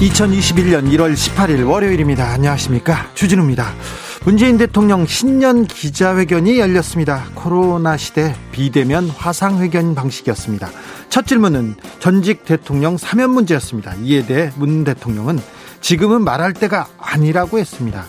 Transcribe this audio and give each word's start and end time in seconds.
2021년 0.00 0.90
1월 0.90 1.14
18일 1.14 1.66
월요일입니다. 1.66 2.30
안녕하십니까. 2.30 3.10
주진우입니다. 3.14 3.72
문재인 4.26 4.58
대통령 4.58 5.06
신년 5.06 5.64
기자회견이 5.64 6.58
열렸습니다. 6.58 7.24
코로나 7.34 7.96
시대 7.96 8.34
비대면 8.52 9.08
화상회견 9.08 9.94
방식이었습니다. 9.94 10.68
첫 11.08 11.26
질문은 11.26 11.76
전직 11.98 12.44
대통령 12.44 12.98
사면 12.98 13.30
문제였습니다. 13.30 13.94
이에 14.02 14.26
대해 14.26 14.50
문 14.56 14.84
대통령은 14.84 15.40
지금은 15.80 16.22
말할 16.24 16.52
때가 16.52 16.88
아니라고 16.98 17.58
했습니다. 17.58 18.04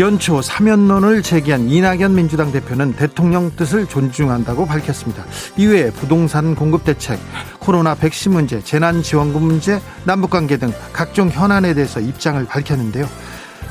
연초 0.00 0.42
사면론을 0.42 1.22
제기한 1.22 1.68
이낙연 1.68 2.16
민주당 2.16 2.50
대표는 2.50 2.94
대통령 2.94 3.54
뜻을 3.54 3.86
존중한다고 3.86 4.66
밝혔습니다. 4.66 5.24
이외에 5.56 5.90
부동산 5.90 6.56
공급 6.56 6.84
대책, 6.84 7.20
코로나 7.60 7.94
백신 7.94 8.32
문제, 8.32 8.60
재난지원금 8.60 9.40
문제, 9.42 9.80
남북관계 10.04 10.56
등 10.56 10.72
각종 10.92 11.28
현안에 11.28 11.74
대해서 11.74 12.00
입장을 12.00 12.44
밝혔는데요. 12.44 13.08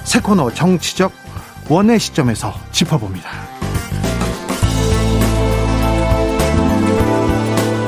새 0.05 0.19
코너 0.19 0.49
정치적 0.49 1.11
원의 1.67 1.99
시점에서 1.99 2.53
짚어봅니다. 2.71 3.29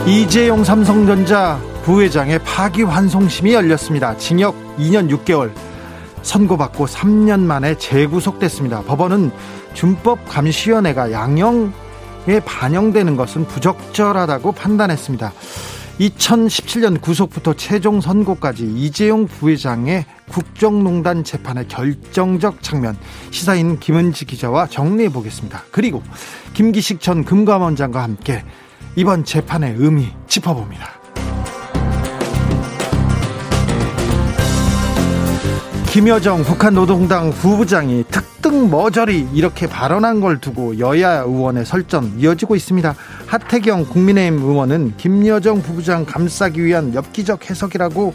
이재용 0.07 0.63
삼성전자 0.63 1.59
부회장의 1.83 2.39
파기환송심이 2.39 3.53
열렸습니다. 3.53 4.15
징역 4.17 4.55
2년 4.77 5.09
6개월, 5.09 5.51
선고받고 6.25 6.87
3년 6.87 7.41
만에 7.41 7.77
재구속됐습니다. 7.77 8.81
법원은 8.81 9.31
준법감시위원회가 9.75 11.11
양형에 11.11 12.39
반영되는 12.43 13.15
것은 13.15 13.47
부적절하다고 13.47 14.51
판단했습니다. 14.51 15.31
2017년 15.99 16.99
구속부터 16.99 17.53
최종 17.53 18.01
선고까지 18.01 18.65
이재용 18.65 19.27
부회장의 19.27 20.05
국정농단 20.27 21.23
재판의 21.23 21.67
결정적 21.69 22.61
장면 22.61 22.97
시사인 23.31 23.79
김은지 23.79 24.25
기자와 24.25 24.67
정리해 24.67 25.09
보겠습니다. 25.09 25.63
그리고 25.71 26.03
김기식 26.53 26.99
전 26.99 27.23
금감원장과 27.23 28.03
함께 28.03 28.43
이번 28.97 29.23
재판의 29.23 29.75
의미 29.77 30.09
짚어봅니다. 30.27 31.04
김여정 35.95 36.43
북한 36.43 36.73
노동당 36.73 37.31
부부장이 37.31 38.03
특등 38.11 38.69
머저리 38.69 39.29
이렇게 39.33 39.65
발언한 39.65 40.19
걸 40.19 40.41
두고 40.41 40.77
여야 40.77 41.19
의원의 41.21 41.65
설전 41.65 42.19
이어지고 42.19 42.57
있습니다. 42.57 42.93
하태경 43.27 43.85
국민의힘 43.85 44.41
의원은 44.41 44.97
김여정 44.97 45.61
부부장 45.61 46.03
감싸기 46.03 46.65
위한 46.65 46.93
엽기적 46.93 47.49
해석이라고 47.49 48.13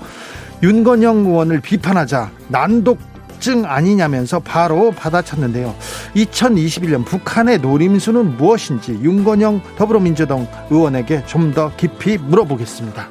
윤건영 0.62 1.24
의원을 1.24 1.62
비판하자 1.62 2.30
난독증 2.48 3.64
아니냐면서 3.64 4.40
바로 4.40 4.90
받아쳤는데요. 4.90 5.74
2021년 6.16 7.06
북한의 7.06 7.60
노림수는 7.60 8.36
무엇인지 8.36 8.92
윤건영 9.02 9.62
더불어민주당 9.78 10.46
의원에게 10.68 11.24
좀 11.24 11.54
더 11.54 11.72
깊이 11.78 12.18
물어보겠습니다. 12.18 13.08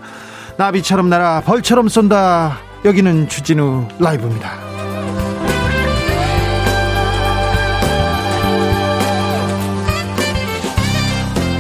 나비처럼 0.58 1.10
날아 1.10 1.42
벌처럼 1.42 1.90
쏜다. 1.90 2.69
여기는 2.86 3.28
주진우 3.28 3.88
라이브입니다. 4.00 4.70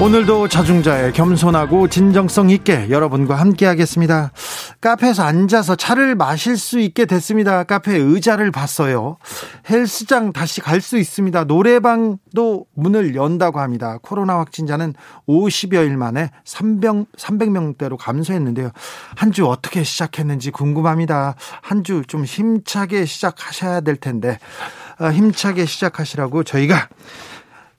오늘도 0.01 0.47
자중자의 0.47 1.11
겸손하고 1.11 1.89
진정성 1.89 2.49
있게 2.51 2.89
여러분과 2.89 3.35
함께 3.35 3.65
하겠습니다. 3.65 4.31
카페에서 4.81 5.23
앉아서 5.23 5.75
차를 5.75 6.15
마실 6.15 6.55
수 6.55 6.79
있게 6.79 7.05
됐습니다. 7.05 7.63
카페 7.63 7.97
의자를 7.97 8.49
봤어요. 8.51 9.17
헬스장 9.69 10.31
다시 10.31 10.61
갈 10.61 10.79
수 10.79 10.97
있습니다. 10.97 11.43
노래방도 11.43 12.65
문을 12.75 13.13
연다고 13.15 13.59
합니다. 13.59 13.97
코로나 14.01 14.37
확진자는 14.39 14.93
50여일 15.27 15.97
만에 15.97 16.31
300, 16.45 17.11
300명대로 17.17 17.97
감소했는데요. 17.97 18.71
한 19.17 19.31
주 19.33 19.45
어떻게 19.47 19.83
시작했는지 19.83 20.49
궁금합니다. 20.51 21.35
한 21.61 21.83
주 21.83 22.03
좀 22.07 22.23
힘차게 22.23 23.05
시작하셔야 23.05 23.81
될 23.81 23.97
텐데, 23.97 24.39
아, 24.97 25.09
힘차게 25.09 25.65
시작하시라고 25.65 26.43
저희가 26.43 26.75
어, 26.75 26.85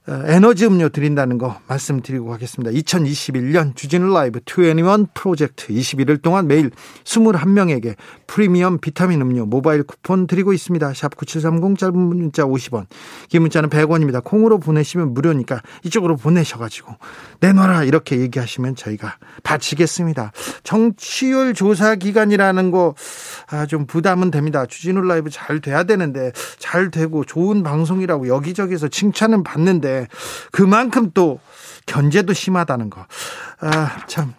에너지 0.08 0.66
음료 0.66 0.88
드린다는 0.88 1.36
거 1.36 1.60
말씀드리고 1.68 2.26
가겠습니다. 2.30 2.72
2021년 2.72 3.76
주진우 3.76 4.12
라이브 4.12 4.40
2NE1 4.40 5.08
프로젝트 5.12 5.68
21일 5.68 6.22
동안 6.22 6.48
매일 6.48 6.70
21명에게 7.04 7.96
프리미엄 8.26 8.78
비타민 8.78 9.20
음료 9.20 9.44
모바일 9.44 9.82
쿠폰 9.82 10.26
드리고 10.26 10.52
있습니다. 10.54 10.94
샵 10.94 11.16
9730 11.16 11.78
짧은 11.78 11.98
문자 11.98 12.44
50원 12.44 12.86
긴 13.28 13.42
문자는 13.42 13.68
100원입니다. 13.68 14.24
콩으로 14.24 14.58
보내시면 14.58 15.12
무료니까 15.12 15.60
이쪽으로 15.84 16.16
보내셔가지고 16.16 16.96
내놔라 17.40 17.84
이렇게 17.84 18.20
얘기하시면 18.20 18.76
저희가 18.76 19.18
바치겠습니다. 19.42 20.32
정치율 20.64 21.52
조사 21.54 21.94
기간이라는 21.94 22.70
거 22.70 22.94
좀 23.68 23.86
부담은 23.86 24.30
됩니다. 24.30 24.66
주진우 24.66 25.00
라이브 25.02 25.30
잘 25.30 25.60
돼야 25.60 25.82
되는데 25.82 26.32
잘 26.58 26.90
되고 26.90 27.24
좋은 27.24 27.62
방송이라고 27.62 28.28
여기저기서 28.28 28.88
칭찬은 28.88 29.42
받는데 29.42 29.89
그만큼 30.52 31.10
또 31.12 31.40
견제도 31.86 32.32
심하다는 32.32 32.90
거. 32.90 33.06
아, 33.60 34.06
참. 34.06 34.34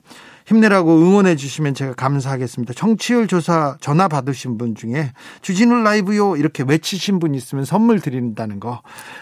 힘내라고 0.52 0.98
응원해 0.98 1.36
주시면 1.36 1.74
제가 1.74 1.94
감사하겠습니다. 1.94 2.74
청취율 2.74 3.28
조사 3.28 3.78
전화 3.80 4.08
받으신 4.08 4.58
분 4.58 4.76
중에 4.76 5.12
주진우 5.42 5.82
라이브요 5.84 6.36
이렇게 6.36 6.64
외치신 6.68 7.20
분 7.20 7.36
있으면 7.36 7.66
선물 7.66 8.00
드린다는 8.00 8.60
거 8.60 8.82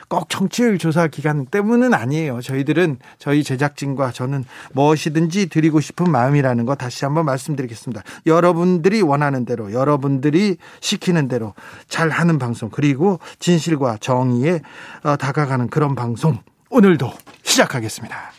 꼭 0.09 0.27
청취율 0.27 0.79
조사 0.79 1.07
기간 1.07 1.45
때문은 1.45 1.93
아니에요. 1.93 2.41
저희들은 2.41 2.97
저희 3.19 3.43
제작진과 3.43 4.11
저는 4.11 4.43
무엇이든지 4.73 5.47
드리고 5.49 5.79
싶은 5.79 6.11
마음이라는 6.11 6.65
거 6.65 6.75
다시 6.75 7.05
한번 7.05 7.25
말씀드리겠습니다. 7.25 8.01
여러분들이 8.25 9.01
원하는 9.01 9.45
대로 9.45 9.71
여러분들이 9.71 10.57
시키는 10.81 11.27
대로 11.27 11.53
잘 11.87 12.09
하는 12.09 12.39
방송 12.39 12.69
그리고 12.69 13.19
진실과 13.37 13.97
정의에 14.01 14.61
어, 15.03 15.15
다가가는 15.15 15.69
그런 15.69 15.95
방송 15.95 16.39
오늘도 16.71 17.11
시작하겠습니다. 17.43 18.38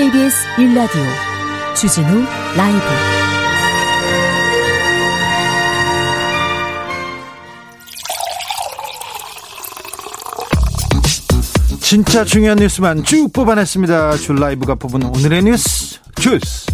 KBS 0.00 0.46
1라디오 0.56 1.04
주진우 1.76 2.24
라이브 2.56 2.80
진짜 11.82 12.24
중요한 12.24 12.56
뉴스만 12.56 13.04
쭉 13.04 13.30
뽑아냈습니다. 13.30 14.16
줄 14.16 14.36
라이브가 14.36 14.76
뽑은 14.76 15.02
오늘의 15.02 15.42
뉴스 15.42 15.98
주스. 16.14 16.64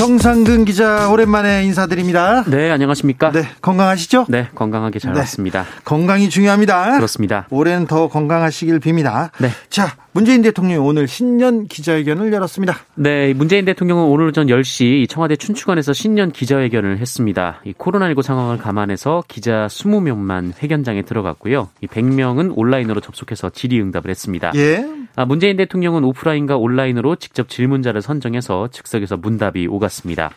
정상근 0.00 0.64
기자 0.64 1.10
오랜만에 1.10 1.62
인사드립니다. 1.64 2.42
네, 2.44 2.70
안녕하십니까? 2.70 3.32
네, 3.32 3.42
건강하시죠? 3.60 4.24
네, 4.30 4.48
건강하게 4.54 4.98
잘 4.98 5.12
네, 5.12 5.18
왔습니다. 5.18 5.66
건강이 5.84 6.30
중요합니다. 6.30 6.96
그렇습니다. 6.96 7.46
올해는 7.50 7.86
더 7.86 8.08
건강하시길 8.08 8.80
빕니다. 8.80 9.30
네. 9.38 9.50
자, 9.68 9.94
문재인 10.12 10.40
대통령이 10.40 10.78
오늘 10.78 11.06
신년 11.06 11.66
기자회견을 11.66 12.32
열었습니다. 12.32 12.78
네, 12.94 13.34
문재인 13.34 13.66
대통령은 13.66 14.04
오늘 14.04 14.28
오전 14.28 14.46
10시 14.46 15.06
청와대 15.10 15.36
춘추관에서 15.36 15.92
신년 15.92 16.32
기자회견을 16.32 16.96
했습니다. 16.96 17.60
이 17.66 17.74
코로나19 17.74 18.22
상황을 18.22 18.56
감안해서 18.56 19.24
기자 19.28 19.66
20명만 19.66 20.54
회견장에 20.62 21.02
들어갔고요. 21.02 21.68
이 21.82 21.86
100명은 21.86 22.54
온라인으로 22.56 23.02
접속해서 23.02 23.50
질의응답을 23.50 24.10
했습니다. 24.10 24.52
예. 24.54 24.82
아, 25.20 25.26
문재인 25.26 25.58
대통령은 25.58 26.02
오프라인과 26.02 26.56
온라인으로 26.56 27.16
직접 27.16 27.50
질문자를 27.50 28.00
선정해서 28.00 28.68
즉석에서 28.68 29.18
문답이 29.18 29.66
오갔습니다. 29.66 30.30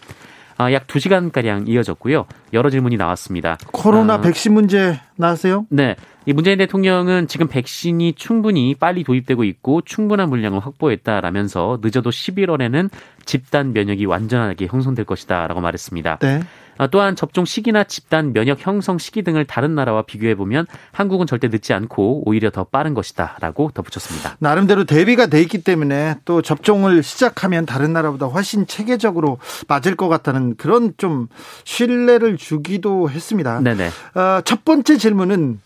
아, 0.58 0.74
약 0.74 0.88
2시간가량 0.88 1.70
이어졌고요. 1.70 2.26
여러 2.52 2.70
질문이 2.70 2.98
나왔습니다. 2.98 3.58
코로나 3.72 4.16
아, 4.16 4.22
백신 4.22 4.54
문제 4.54 5.00
나왔어요? 5.16 5.68
네. 5.70 5.96
이 6.26 6.34
문재인 6.34 6.58
대통령은 6.58 7.28
지금 7.28 7.48
백신이 7.48 8.14
충분히 8.14 8.76
빨리 8.76 9.06
도입되고 9.06 9.46
있고 9.46 9.80
충분한 9.84 10.30
물량을 10.30 10.60
확보했다라면서 10.60 11.80
늦어도 11.82 12.10
11월에는 12.10 12.90
집단 13.24 13.72
면역이 13.72 14.04
완전하게 14.04 14.68
형성될 14.68 15.06
것이다라고 15.06 15.62
말했습니다. 15.62 16.18
네. 16.18 16.42
아, 16.78 16.88
또한 16.88 17.16
접종 17.16 17.46
시기나 17.46 17.84
집단 17.84 18.34
면역 18.34 18.66
형성 18.66 18.98
시기 18.98 19.22
등을 19.22 19.46
다른 19.46 19.76
나라와 19.76 20.04
비교해 20.04 20.36
보면 20.36 20.66
한국은 20.92 21.28
절대 21.28 21.48
늦지 21.48 21.74
않고 21.74 22.24
오히려 22.26 22.50
더 22.50 22.64
빠른 22.64 22.94
것이다라고 22.94 23.72
덧붙였습니다. 23.74 24.38
나름대로 24.40 24.84
대비가 24.86 25.28
돼 25.28 25.42
있기 25.42 25.64
때문에 25.64 26.16
또 26.26 26.42
접종을 26.42 27.04
시작하면 27.04 27.66
다른 27.66 27.94
나라보다 27.94 28.28
훨씬 28.28 28.68
체계적으로 28.68 29.38
맞을 29.68 29.96
것 29.96 30.08
같다는 30.08 30.56
그런 30.56 30.94
좀 30.98 31.28
신뢰를 31.64 32.38
주기도 32.38 33.10
했습니다. 33.10 33.60
네네. 33.62 33.90
어, 34.16 34.42
첫 34.44 34.66
번째 34.66 34.98
질문은 34.98 35.60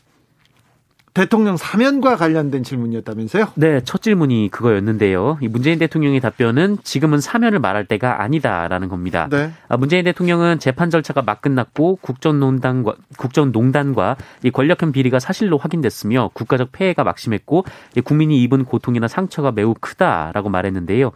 대통령 1.18 1.58
사면과 1.58 2.16
관련된 2.16 2.62
질문이었다면서요? 2.62 3.48
네, 3.56 3.82
첫 3.84 4.04
질문이 4.04 4.50
그거였는데요. 4.52 5.40
문재인 5.50 5.80
대통령의 5.80 6.20
답변은 6.20 6.78
지금은 6.84 7.22
사면을 7.22 7.58
말할 7.58 7.86
때가 7.86 8.22
아니다라는 8.22 8.88
겁니다. 8.88 9.28
네. 9.32 9.50
아, 9.68 9.78
문재인 9.78 10.06
대통령은 10.06 10.60
재판 10.60 10.92
절차가 10.92 11.24
막 11.24 11.42
끝났고 11.42 11.96
국정농단과 12.04 12.94
국정농단과 13.18 14.16
이 14.44 14.52
권력형 14.52 14.92
비리가 14.92 15.18
사실로 15.18 15.58
확인됐으며 15.58 16.30
국가적 16.36 16.72
폐해가 16.72 17.04
막심했고 17.04 17.66
국민이 18.04 18.44
입은 18.44 18.66
고통이나 18.66 19.08
상처가 19.08 19.52
매우 19.52 19.74
크다라고 19.74 20.50
말했는데요. 20.50 21.14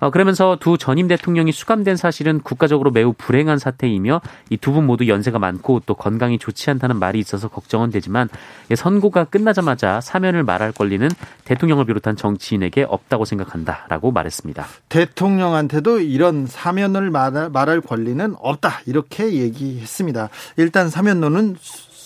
어, 0.00 0.10
그러면서 0.10 0.56
두 0.58 0.78
전임 0.78 1.08
대통령이 1.08 1.52
수감된 1.52 1.96
사실은 1.96 2.40
국가적으로 2.40 2.90
매우 2.90 3.12
불행한 3.12 3.58
사태이며 3.58 4.20
이 4.50 4.56
두 4.56 4.72
분 4.72 4.86
모두 4.86 5.08
연세가 5.08 5.38
많고 5.38 5.80
또 5.86 5.94
건강이 5.94 6.38
좋지 6.38 6.70
않다는 6.70 6.98
말이 6.98 7.18
있어서 7.18 7.48
걱정은 7.48 7.90
되지만 7.90 8.28
선고가 8.74 9.24
끝나자마자 9.24 10.00
사면을 10.00 10.44
말할 10.44 10.72
권리는 10.72 11.08
대통령을 11.44 11.86
비롯한 11.86 12.16
정치인에게 12.16 12.84
없다고 12.88 13.24
생각한다라고 13.24 14.12
말했습니다. 14.12 14.66
대통령한테도 14.88 16.00
이런 16.00 16.46
사면을 16.46 17.10
말할 17.10 17.80
권리는 17.80 18.34
없다 18.38 18.80
이렇게 18.86 19.32
얘기했습니다. 19.32 20.28
일단 20.56 20.88
사면론은 20.88 21.56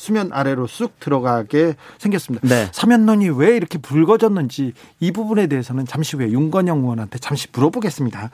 수면 0.05 0.29
아래로 0.33 0.67
쑥 0.67 1.01
들어가게 1.01 1.77
생겼습니다. 1.97 2.47
네. 2.47 2.69
사면론이 2.73 3.31
왜 3.31 3.57
이렇게 3.57 3.79
불거졌는지 3.79 4.75
이 5.01 5.13
부분에 5.13 5.47
대해서는 5.47 5.87
잠시 5.87 6.17
후에 6.17 6.31
윤건영 6.31 6.81
의원한테 6.81 7.19
잠시 7.19 7.49
물어보겠습니다. 7.53 8.31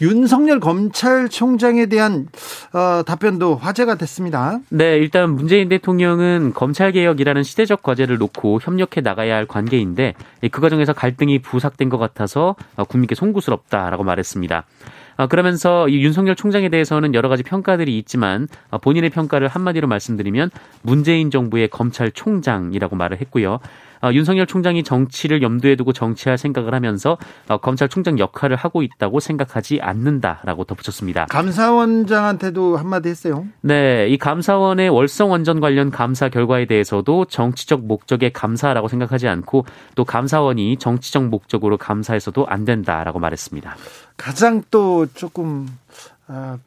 윤석열 0.00 0.60
검찰총장에 0.60 1.86
대한 1.86 2.28
어, 2.72 3.02
답변도 3.04 3.56
화제가 3.56 3.96
됐습니다. 3.96 4.60
네, 4.68 4.96
일단 4.98 5.30
문재인 5.30 5.68
대통령은 5.68 6.52
검찰 6.54 6.92
개혁이라는 6.92 7.42
시대적 7.42 7.82
과제를 7.82 8.18
놓고 8.18 8.60
협력해 8.62 9.00
나가야 9.02 9.34
할 9.34 9.46
관계인데 9.46 10.14
그 10.52 10.60
과정에서 10.60 10.92
갈등이 10.92 11.40
부삭된 11.40 11.88
것 11.88 11.98
같아서 11.98 12.54
국민께 12.88 13.16
송구스럽다라고 13.16 14.04
말했습니다. 14.04 14.64
아, 15.18 15.26
그러면서 15.26 15.88
이 15.88 16.00
윤석열 16.00 16.36
총장에 16.36 16.68
대해서는 16.68 17.12
여러 17.12 17.28
가지 17.28 17.42
평가들이 17.42 17.98
있지만 17.98 18.46
아, 18.70 18.78
본인의 18.78 19.10
평가를 19.10 19.48
한마디로 19.48 19.88
말씀드리면 19.88 20.50
문재인 20.82 21.32
정부의 21.32 21.68
검찰총장이라고 21.68 22.94
말을 22.94 23.20
했고요. 23.20 23.58
어, 24.02 24.10
윤석열 24.12 24.46
총장이 24.46 24.82
정치를 24.82 25.42
염두에 25.42 25.76
두고 25.76 25.92
정치할 25.92 26.38
생각을 26.38 26.74
하면서 26.74 27.18
어, 27.48 27.58
검찰총장 27.58 28.18
역할을 28.18 28.56
하고 28.56 28.82
있다고 28.82 29.20
생각하지 29.20 29.80
않는다라고 29.80 30.64
덧붙였습니다. 30.64 31.26
감사원장한테도 31.26 32.76
한마디 32.76 33.08
했어요. 33.08 33.46
네, 33.60 34.08
이 34.08 34.18
감사원의 34.18 34.88
월성 34.88 35.30
원전 35.30 35.60
관련 35.60 35.90
감사 35.90 36.28
결과에 36.28 36.66
대해서도 36.66 37.26
정치적 37.26 37.86
목적의 37.86 38.32
감사라고 38.32 38.88
생각하지 38.88 39.28
않고 39.28 39.64
또 39.94 40.04
감사원이 40.04 40.76
정치적 40.78 41.24
목적으로 41.28 41.76
감사해서도 41.76 42.46
안 42.46 42.64
된다라고 42.64 43.18
말했습니다. 43.18 43.76
가장 44.16 44.62
또 44.70 45.06
조금 45.14 45.66
아, 45.88 46.17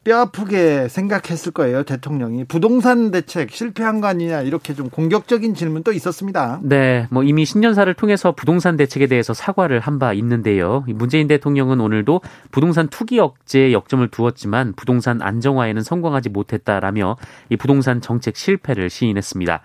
뼈 0.02 0.18
아프게 0.18 0.88
생각했을 0.88 1.52
거예요, 1.52 1.84
대통령이. 1.84 2.44
부동산 2.44 3.12
대책 3.12 3.52
실패한 3.52 4.00
거 4.00 4.08
아니냐, 4.08 4.42
이렇게 4.42 4.74
좀 4.74 4.90
공격적인 4.90 5.54
질문도 5.54 5.92
있었습니다. 5.92 6.58
네, 6.64 7.06
뭐 7.10 7.22
이미 7.22 7.44
신년사를 7.44 7.94
통해서 7.94 8.32
부동산 8.32 8.76
대책에 8.76 9.06
대해서 9.06 9.32
사과를 9.34 9.78
한 9.78 9.92
바 9.98 10.12
있는데요. 10.14 10.84
문재인 10.88 11.28
대통령은 11.28 11.80
오늘도 11.80 12.22
부동산 12.50 12.88
투기 12.88 13.20
억제에 13.20 13.72
역점을 13.72 14.08
두었지만 14.08 14.72
부동산 14.74 15.22
안정화에는 15.22 15.82
성공하지 15.82 16.30
못했다라며 16.30 17.16
이 17.50 17.56
부동산 17.56 18.00
정책 18.00 18.36
실패를 18.36 18.90
시인했습니다. 18.90 19.60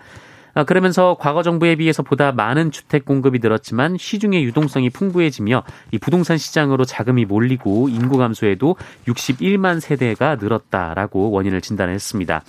아, 0.54 0.64
그러면서 0.64 1.16
과거 1.18 1.42
정부에 1.42 1.76
비해서 1.76 2.02
보다 2.02 2.32
많은 2.32 2.70
주택 2.70 3.04
공급이 3.04 3.38
늘었지만 3.40 3.96
시중의 3.98 4.44
유동성이 4.44 4.90
풍부해지며 4.90 5.62
이 5.92 5.98
부동산 5.98 6.36
시장으로 6.38 6.84
자금이 6.84 7.24
몰리고 7.24 7.88
인구 7.88 8.16
감소에도 8.16 8.76
61만 9.06 9.80
세대가 9.80 10.36
늘었다라고 10.36 11.30
원인을 11.30 11.60
진단했습니다. 11.60 12.42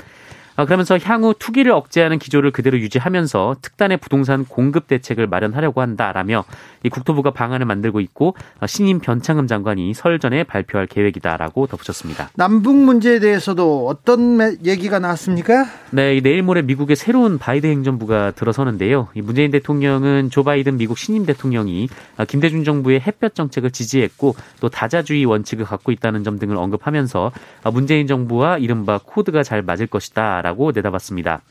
아, 0.60 0.66
그러면서 0.66 0.98
향후 0.98 1.34
투기를 1.40 1.72
억제하는 1.72 2.20
기조를 2.20 2.52
그대로 2.52 2.78
유지하면서 2.80 3.56
특단의 3.62 3.96
부동산 3.96 4.44
공급 4.44 4.88
대책을 4.88 5.26
마련하려고 5.26 5.80
한다라며 5.80 6.44
이 6.84 6.90
국토부가 6.90 7.32
방안을 7.32 7.66
만들고 7.66 8.00
있고 8.00 8.36
아, 8.60 8.68
신임 8.68 9.00
변창흠 9.00 9.48
장관이 9.48 9.94
설 9.94 10.20
전에 10.20 10.44
발표할 10.44 10.88
계획이다라고 10.88 11.68
덧붙였습니다. 11.68 12.30
남북 12.36 12.76
문제에 12.76 13.20
대해서도 13.20 13.88
어떤 13.88 14.40
얘기가 14.66 15.00
나왔습니까? 15.00 15.66
네, 15.92 16.20
내일 16.22 16.44
모레 16.44 16.62
미국의 16.62 16.96
새로운 16.96 17.38
바이든 17.38 17.70
행정부가 17.70 18.32
들어서는데요. 18.32 19.08
이 19.14 19.22
문재인 19.22 19.52
대통령은 19.52 20.30
조 20.30 20.44
바이든 20.44 20.78
미국 20.78 20.98
신임 20.98 21.26
대통령이 21.26 21.90
아, 22.18 22.26
김대중 22.26 22.64
정부의 22.64 23.02
햇볕 23.02 23.36
정책을 23.36 23.72
지지했고 23.72 24.36
또 24.60 24.70
다자주의 24.70 25.26
원칙을 25.26 25.66
갖고 25.66 25.92
있다는 25.92 26.24
점 26.24 26.40
등을 26.40 26.58
언급하면서 26.58 27.32
문재인 27.74 28.08
정부와 28.08 28.58
이른바 28.58 29.00
코드가 29.04 29.44
잘 29.44 29.62
맞을 29.62 29.88
것이다. 29.88 30.42
라고 30.42 30.72
내다봤습니다. 30.72 31.42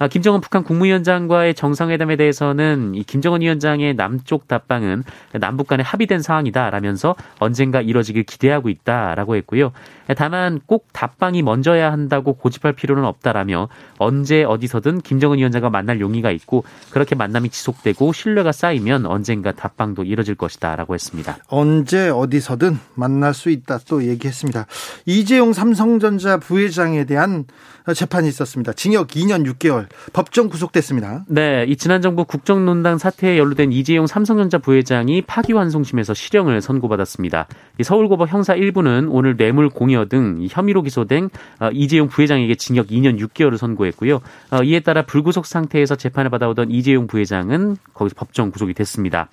아, 0.00 0.08
김정은 0.08 0.40
북한 0.40 0.64
국무위원장과의 0.64 1.54
정상회담에 1.54 2.16
대해서는 2.16 2.94
이 2.94 3.04
김정은 3.04 3.42
위원장의 3.42 3.96
남쪽 3.96 4.48
답방은 4.48 5.04
남북 5.34 5.66
간에 5.66 5.82
합의된 5.82 6.22
사항이다라면서 6.22 7.16
언젠가 7.38 7.82
이뤄지길 7.82 8.22
기대하고 8.22 8.70
있다라고 8.70 9.36
했고요. 9.36 9.72
다만 10.14 10.60
꼭 10.66 10.88
답방이 10.92 11.42
먼저야 11.42 11.92
한다고 11.92 12.34
고집할 12.34 12.72
필요는 12.72 13.04
없다라며 13.04 13.68
언제 13.98 14.44
어디서든 14.44 15.00
김정은 15.00 15.38
위원장과 15.38 15.70
만날 15.70 16.00
용의가 16.00 16.30
있고 16.32 16.64
그렇게 16.90 17.14
만남이 17.14 17.50
지속되고 17.50 18.12
신뢰가 18.12 18.52
쌓이면 18.52 19.06
언젠가 19.06 19.52
답방도 19.52 20.04
이뤄질 20.04 20.34
것이다라고 20.34 20.94
했습니다. 20.94 21.38
언제 21.48 22.08
어디서든 22.08 22.78
만날 22.94 23.34
수 23.34 23.50
있다 23.50 23.78
또 23.88 24.04
얘기했습니다. 24.04 24.66
이재용 25.06 25.52
삼성전자 25.52 26.38
부회장에 26.38 27.04
대한 27.04 27.44
재판이 27.94 28.28
있었습니다. 28.28 28.72
징역 28.72 29.08
2년 29.08 29.44
6개월 29.52 29.86
법정 30.12 30.48
구속됐습니다. 30.48 31.24
네, 31.28 31.64
이 31.66 31.76
지난 31.76 32.02
정부 32.02 32.24
국정농단 32.24 32.98
사태에 32.98 33.38
연루된 33.38 33.72
이재용 33.72 34.06
삼성전자 34.06 34.58
부회장이 34.58 35.22
파기환송심에서 35.22 36.14
실형을 36.14 36.60
선고받았습니다. 36.60 37.46
서울고법 37.82 38.28
형사 38.32 38.54
1부는 38.54 39.08
오늘 39.10 39.36
뇌물 39.36 39.68
공여 39.68 39.99
등 40.06 40.46
혐의로 40.50 40.82
기소된 40.82 41.30
어, 41.60 41.70
이재용 41.72 42.08
부회장에게 42.08 42.54
징역 42.54 42.88
2년 42.88 43.18
6개월을 43.20 43.56
선고했고요. 43.56 44.20
어, 44.50 44.62
이에 44.62 44.80
따라 44.80 45.02
불구속 45.02 45.46
상태에서 45.46 45.96
재판을 45.96 46.30
받아오던 46.30 46.70
이재용 46.70 47.06
부회장은 47.06 47.76
거기서 47.94 48.14
법정 48.16 48.50
구속이 48.50 48.74
됐습니다. 48.74 49.28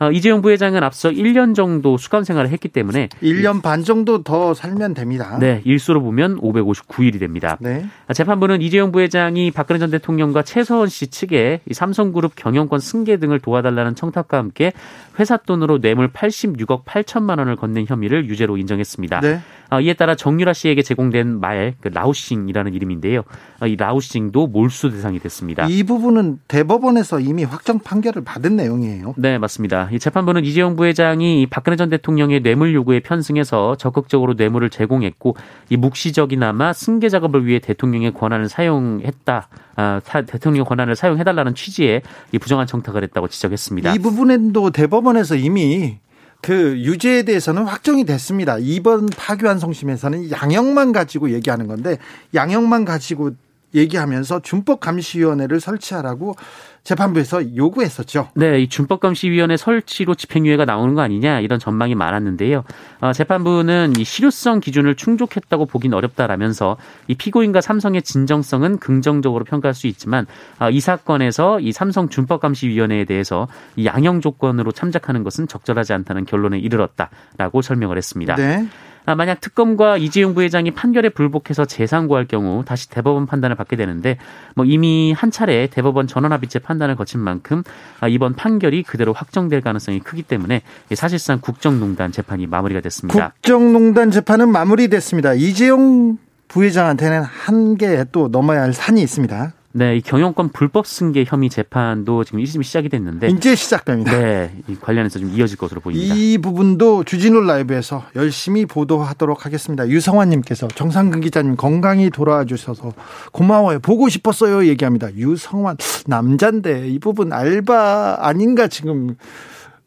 어, 0.00 0.12
이재용 0.12 0.42
부회장은 0.42 0.82
앞서 0.82 1.10
1년 1.10 1.54
정도 1.54 1.96
수감 1.96 2.22
생활을 2.22 2.50
했기 2.50 2.68
때문에 2.68 3.08
1년 3.20 3.62
반 3.62 3.82
정도 3.82 4.22
더 4.22 4.54
살면 4.54 4.94
됩니다. 4.94 5.38
네, 5.40 5.60
일수로 5.64 6.00
보면 6.02 6.40
559일이 6.40 7.18
됩니다. 7.18 7.58
네. 7.60 7.84
아, 8.06 8.12
재판부는 8.12 8.62
이재용 8.62 8.92
부회장이 8.92 9.50
박근혜 9.50 9.78
전 9.78 9.90
대통령과 9.90 10.42
최서원 10.42 10.88
씨 10.88 11.08
측에 11.08 11.60
삼성그룹 11.70 12.36
경영권 12.36 12.78
승계 12.78 13.16
등을 13.16 13.40
도와달라는 13.40 13.96
청탁과 13.96 14.38
함께 14.38 14.72
회사 15.18 15.36
돈으로 15.36 15.80
뇌물 15.80 16.08
86억 16.12 16.84
8천만 16.84 17.38
원을 17.38 17.56
건넨 17.56 17.86
혐의를 17.88 18.28
유죄로 18.28 18.56
인정했습니다. 18.56 19.20
네. 19.20 19.40
어, 19.70 19.80
이에 19.80 19.94
따라 19.94 20.14
정유라 20.14 20.52
씨에게 20.52 20.82
제공된 20.82 21.40
말, 21.40 21.74
그 21.80 21.88
라우싱이라는 21.88 22.74
이름인데요. 22.74 23.22
어, 23.60 23.66
이 23.66 23.76
라우싱도 23.76 24.46
몰수 24.46 24.90
대상이 24.90 25.18
됐습니다. 25.18 25.66
이 25.68 25.82
부분은 25.82 26.40
대법원에서 26.48 27.20
이미 27.20 27.44
확정 27.44 27.78
판결을 27.78 28.24
받은 28.24 28.56
내용이에요. 28.56 29.14
네, 29.16 29.38
맞습니다. 29.38 29.88
이 29.92 29.98
재판부는 29.98 30.44
이재용 30.44 30.76
부회장이 30.76 31.46
박근혜 31.50 31.76
전 31.76 31.90
대통령의 31.90 32.40
뇌물 32.40 32.74
요구에 32.74 33.00
편승해서 33.00 33.76
적극적으로 33.76 34.34
뇌물을 34.34 34.70
제공했고 34.70 35.36
이 35.68 35.76
묵시적이나마 35.76 36.72
승계 36.72 37.08
작업을 37.08 37.46
위해 37.46 37.58
대통령의 37.58 38.14
권한을 38.14 38.48
사용했다. 38.48 39.48
아, 39.76 40.00
대통령의 40.04 40.64
권한을 40.64 40.96
사용해달라는 40.96 41.54
취지의 41.54 42.02
이 42.32 42.38
부정한 42.38 42.66
청탁을 42.66 43.02
했다고 43.04 43.28
지적했습니다. 43.28 43.94
이 43.94 43.98
부분에도 43.98 44.70
대법원에서 44.70 45.36
이미 45.36 45.98
그 46.40 46.78
유죄에 46.78 47.24
대해서는 47.24 47.64
확정이 47.64 48.04
됐습니다. 48.04 48.58
이번 48.60 49.06
파기환 49.06 49.58
송심에서는 49.58 50.30
양형만 50.30 50.92
가지고 50.92 51.30
얘기하는 51.30 51.66
건데 51.66 51.98
양형만 52.34 52.84
가지고 52.84 53.32
얘기하면서 53.74 54.40
준법감시위원회를 54.40 55.60
설치하라고 55.60 56.36
재판부에서 56.84 57.54
요구했었죠. 57.54 58.30
네, 58.34 58.60
이 58.60 58.68
준법감시위원회 58.68 59.58
설치로 59.58 60.14
집행유예가 60.14 60.64
나오는 60.64 60.94
거 60.94 61.02
아니냐 61.02 61.40
이런 61.40 61.58
전망이 61.58 61.94
많았는데요. 61.94 62.64
어, 63.00 63.12
재판부는 63.12 63.94
이 63.98 64.04
실효성 64.04 64.60
기준을 64.60 64.94
충족했다고 64.94 65.66
보긴 65.66 65.92
어렵다라면서 65.92 66.78
이 67.06 67.14
피고인과 67.14 67.60
삼성의 67.60 68.02
진정성은 68.02 68.78
긍정적으로 68.78 69.44
평가할 69.44 69.74
수 69.74 69.86
있지만 69.86 70.26
어, 70.58 70.70
이 70.70 70.80
사건에서 70.80 71.60
이 71.60 71.72
삼성 71.72 72.08
준법감시위원회에 72.08 73.04
대해서 73.04 73.48
이 73.76 73.84
양형 73.84 74.22
조건으로 74.22 74.72
참작하는 74.72 75.24
것은 75.24 75.46
적절하지 75.46 75.92
않다는 75.92 76.24
결론에 76.24 76.58
이르렀다라고 76.58 77.60
설명을 77.60 77.98
했습니다. 77.98 78.34
네. 78.36 78.66
아, 79.08 79.14
만약 79.14 79.40
특검과 79.40 79.96
이재용 79.96 80.34
부회장이 80.34 80.70
판결에 80.72 81.08
불복해서 81.08 81.64
재상고할 81.64 82.26
경우 82.26 82.62
다시 82.66 82.90
대법원 82.90 83.24
판단을 83.24 83.56
받게 83.56 83.74
되는데 83.74 84.18
뭐 84.54 84.66
이미 84.66 85.14
한 85.16 85.30
차례 85.30 85.66
대법원 85.66 86.06
전원합의체 86.06 86.58
판단을 86.58 86.94
거친 86.94 87.18
만큼 87.18 87.62
아, 88.00 88.08
이번 88.08 88.34
판결이 88.34 88.82
그대로 88.82 89.14
확정될 89.14 89.62
가능성이 89.62 90.00
크기 90.00 90.22
때문에 90.22 90.60
사실상 90.92 91.40
국정농단 91.40 92.12
재판이 92.12 92.46
마무리가 92.48 92.82
됐습니다. 92.82 93.30
국정농단 93.30 94.10
재판은 94.10 94.52
마무리됐습니다. 94.52 95.32
이재용 95.32 96.18
부회장한테는 96.48 97.22
한개 97.22 98.04
또 98.12 98.28
넘어야 98.28 98.60
할 98.60 98.74
산이 98.74 99.00
있습니다. 99.00 99.54
네, 99.72 99.96
이 99.96 100.00
경영권 100.00 100.50
불법 100.50 100.86
승계 100.86 101.24
혐의 101.26 101.50
재판도 101.50 102.24
지금 102.24 102.40
1심이 102.40 102.62
시작이 102.62 102.88
됐는데 102.88 103.28
이제 103.28 103.54
시작됩니다. 103.54 104.16
네, 104.16 104.54
이 104.66 104.74
관련해서 104.76 105.18
좀 105.18 105.30
이어질 105.30 105.58
것으로 105.58 105.80
보입니다. 105.80 106.14
이 106.14 106.38
부분도 106.38 107.04
주진우 107.04 107.42
라이브에서 107.42 108.04
열심히 108.16 108.64
보도하도록 108.64 109.44
하겠습니다. 109.44 109.86
유성환님께서 109.86 110.68
정상근 110.68 111.20
기자님 111.20 111.56
건강히 111.56 112.08
돌아와 112.08 112.44
주셔서 112.44 112.92
고마워요. 113.32 113.80
보고 113.80 114.08
싶었어요. 114.08 114.66
얘기합니다. 114.66 115.14
유성환 115.14 115.76
남잔데 116.06 116.88
이 116.88 116.98
부분 116.98 117.32
알바 117.32 118.18
아닌가 118.20 118.68
지금 118.68 119.16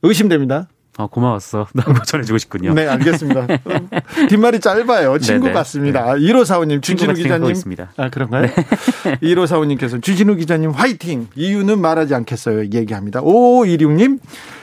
의심됩니다. 0.03 0.67
어, 0.97 1.07
고마웠어. 1.07 1.67
라고 1.73 2.03
전해주고 2.03 2.37
싶군요. 2.37 2.73
네, 2.73 2.87
알겠습니다. 2.87 3.47
뒷말이 4.29 4.59
짧아요. 4.59 5.17
친구 5.19 5.43
네네. 5.45 5.53
같습니다. 5.53 6.15
네. 6.15 6.19
1545님, 6.21 6.81
주진우 6.81 7.13
기자님. 7.13 7.53
아, 7.97 8.09
그런가요? 8.09 8.47
네. 8.47 8.53
1545님께서 9.23 10.01
주진우 10.01 10.35
기자님 10.35 10.71
화이팅! 10.71 11.27
이유는 11.35 11.79
말하지 11.79 12.13
않겠어요. 12.15 12.65
얘기합니다. 12.65 13.21
5526님, 13.21 14.19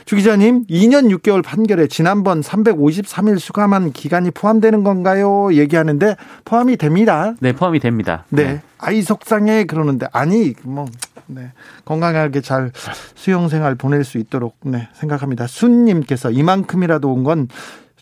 주 0.08 0.16
기자님, 0.16 0.64
2년 0.68 1.14
6개월 1.18 1.44
판결에 1.44 1.86
지난번 1.86 2.40
353일 2.40 3.38
수감한 3.38 3.92
기간이 3.92 4.30
포함되는 4.30 4.82
건가요? 4.82 5.52
얘기하는데 5.52 6.16
포함이 6.46 6.78
됩니다. 6.78 7.34
네, 7.40 7.52
포함이 7.52 7.78
됩니다. 7.78 8.24
네. 8.30 8.44
네. 8.44 8.62
아이 8.78 9.02
속상해 9.02 9.64
그러는데 9.64 10.06
아니 10.14 10.54
뭐 10.62 10.86
네. 11.26 11.52
건강하게 11.84 12.40
잘 12.40 12.72
수영 13.16 13.50
생활 13.50 13.74
보낼 13.74 14.02
수 14.02 14.16
있도록 14.16 14.56
네, 14.62 14.88
생각합니다. 14.94 15.46
순님께서 15.46 16.30
이만큼이라도 16.30 17.12
온 17.12 17.22
건 17.22 17.48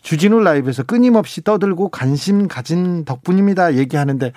주진우 0.01 0.39
라이브에서 0.39 0.83
끊임없이 0.83 1.43
떠들고 1.43 1.89
관심 1.89 2.47
가진 2.47 3.03
덕분입니다. 3.03 3.75
얘기하는데 3.75 4.31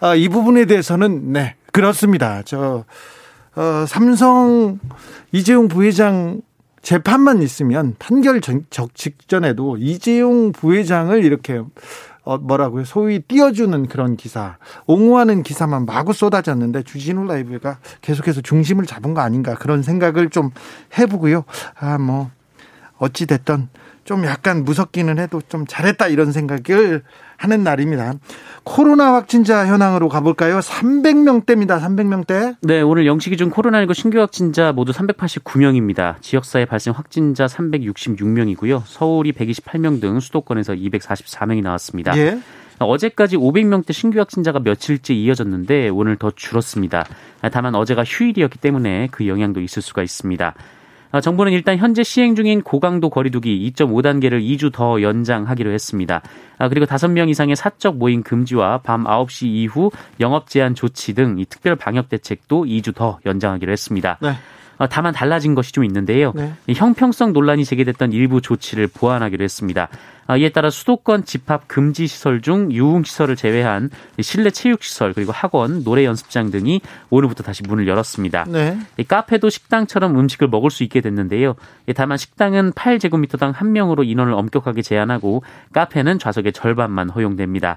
아, 0.00 0.14
이 0.14 0.28
부분에 0.28 0.66
대해서는 0.66 1.32
네 1.32 1.54
그렇습니다. 1.72 2.42
저 2.44 2.84
어, 3.56 3.84
삼성 3.88 4.78
이재용 5.32 5.68
부회장 5.68 6.42
재판만 6.84 7.40
있으면 7.40 7.96
판결 7.98 8.42
전, 8.42 8.66
직전에도 8.92 9.78
이재용 9.78 10.52
부회장을 10.52 11.24
이렇게 11.24 11.62
어, 12.24 12.38
뭐라고요? 12.38 12.84
소위 12.84 13.20
띄워주는 13.20 13.86
그런 13.88 14.16
기사, 14.16 14.56
옹호하는 14.86 15.42
기사만 15.42 15.86
마구 15.86 16.12
쏟아졌는데 16.12 16.82
주진우 16.82 17.26
라이브가 17.26 17.78
계속해서 18.00 18.42
중심을 18.42 18.86
잡은 18.86 19.12
거 19.12 19.20
아닌가 19.20 19.54
그런 19.54 19.82
생각을 19.82 20.30
좀 20.30 20.50
해보고요. 20.98 21.44
아, 21.78 21.98
뭐, 21.98 22.30
어찌됐던 22.98 23.68
좀 24.04 24.24
약간 24.24 24.64
무섭기는 24.64 25.18
해도 25.18 25.40
좀 25.48 25.66
잘했다 25.66 26.08
이런 26.08 26.32
생각을 26.32 27.02
하는 27.36 27.62
날입니다. 27.62 28.14
코로나 28.62 29.14
확진자 29.14 29.66
현황으로 29.66 30.08
가볼까요? 30.08 30.60
300명대입니다. 30.60 31.80
300명대. 31.80 32.56
네, 32.62 32.80
오늘 32.80 33.06
영시 33.06 33.30
기준 33.30 33.50
코로나19 33.50 33.94
신규 33.94 34.20
확진자 34.20 34.72
모두 34.72 34.92
389명입니다. 34.92 36.20
지역사회 36.22 36.64
발생 36.64 36.94
확진자 36.94 37.46
366명이고요. 37.46 38.82
서울이 38.86 39.32
128명 39.32 40.00
등 40.00 40.20
수도권에서 40.20 40.74
244명이 40.74 41.62
나왔습니다. 41.62 42.16
예. 42.16 42.38
어제까지 42.78 43.36
500명대 43.36 43.92
신규 43.92 44.18
확진자가 44.18 44.58
며칠째 44.58 45.14
이어졌는데 45.14 45.90
오늘 45.90 46.16
더 46.16 46.32
줄었습니다. 46.34 47.06
다만 47.52 47.74
어제가 47.74 48.02
휴일이었기 48.04 48.58
때문에 48.58 49.08
그 49.12 49.28
영향도 49.28 49.60
있을 49.60 49.80
수가 49.80 50.02
있습니다. 50.02 50.54
아, 51.14 51.20
정부는 51.20 51.52
일단 51.52 51.76
현재 51.78 52.02
시행 52.02 52.34
중인 52.34 52.62
고강도 52.62 53.08
거리두기 53.08 53.70
2.5단계를 53.70 54.42
2주 54.42 54.72
더 54.72 55.00
연장하기로 55.00 55.70
했습니다. 55.70 56.22
아, 56.58 56.68
그리고 56.68 56.86
5명 56.86 57.28
이상의 57.28 57.54
사적 57.54 57.98
모임 57.98 58.24
금지와 58.24 58.78
밤 58.78 59.04
9시 59.04 59.46
이후 59.46 59.92
영업 60.18 60.48
제한 60.48 60.74
조치 60.74 61.14
등 61.14 61.38
이 61.38 61.44
특별 61.44 61.76
방역 61.76 62.08
대책도 62.08 62.64
2주 62.64 62.96
더 62.96 63.20
연장하기로 63.24 63.70
했습니다. 63.70 64.18
네. 64.20 64.32
아, 64.78 64.86
다만 64.86 65.12
달라진 65.12 65.54
것이 65.54 65.72
좀 65.72 65.84
있는데요. 65.84 66.32
네. 66.34 66.52
형평성 66.74 67.32
논란이 67.32 67.64
제기됐던 67.64 68.12
일부 68.12 68.40
조치를 68.40 68.88
보완하기로 68.88 69.42
했습니다. 69.44 69.88
아, 70.26 70.36
이에 70.36 70.48
따라 70.48 70.70
수도권 70.70 71.24
집합 71.24 71.68
금지 71.68 72.06
시설 72.06 72.40
중 72.40 72.72
유흥 72.72 73.04
시설을 73.04 73.36
제외한 73.36 73.90
실내 74.20 74.50
체육 74.50 74.82
시설 74.82 75.12
그리고 75.12 75.32
학원, 75.32 75.84
노래 75.84 76.04
연습장 76.04 76.50
등이 76.50 76.80
오늘부터 77.10 77.42
다시 77.42 77.62
문을 77.62 77.86
열었습니다. 77.86 78.46
네. 78.48 78.78
카페도 79.06 79.50
식당처럼 79.50 80.18
음식을 80.18 80.48
먹을 80.48 80.70
수 80.70 80.82
있게 80.82 81.00
됐는데요. 81.00 81.56
다만 81.94 82.16
식당은 82.16 82.72
8제곱미터당 82.72 83.52
한 83.52 83.72
명으로 83.72 84.02
인원을 84.04 84.32
엄격하게 84.32 84.82
제한하고 84.82 85.42
카페는 85.72 86.18
좌석의 86.18 86.52
절반만 86.52 87.10
허용됩니다. 87.10 87.76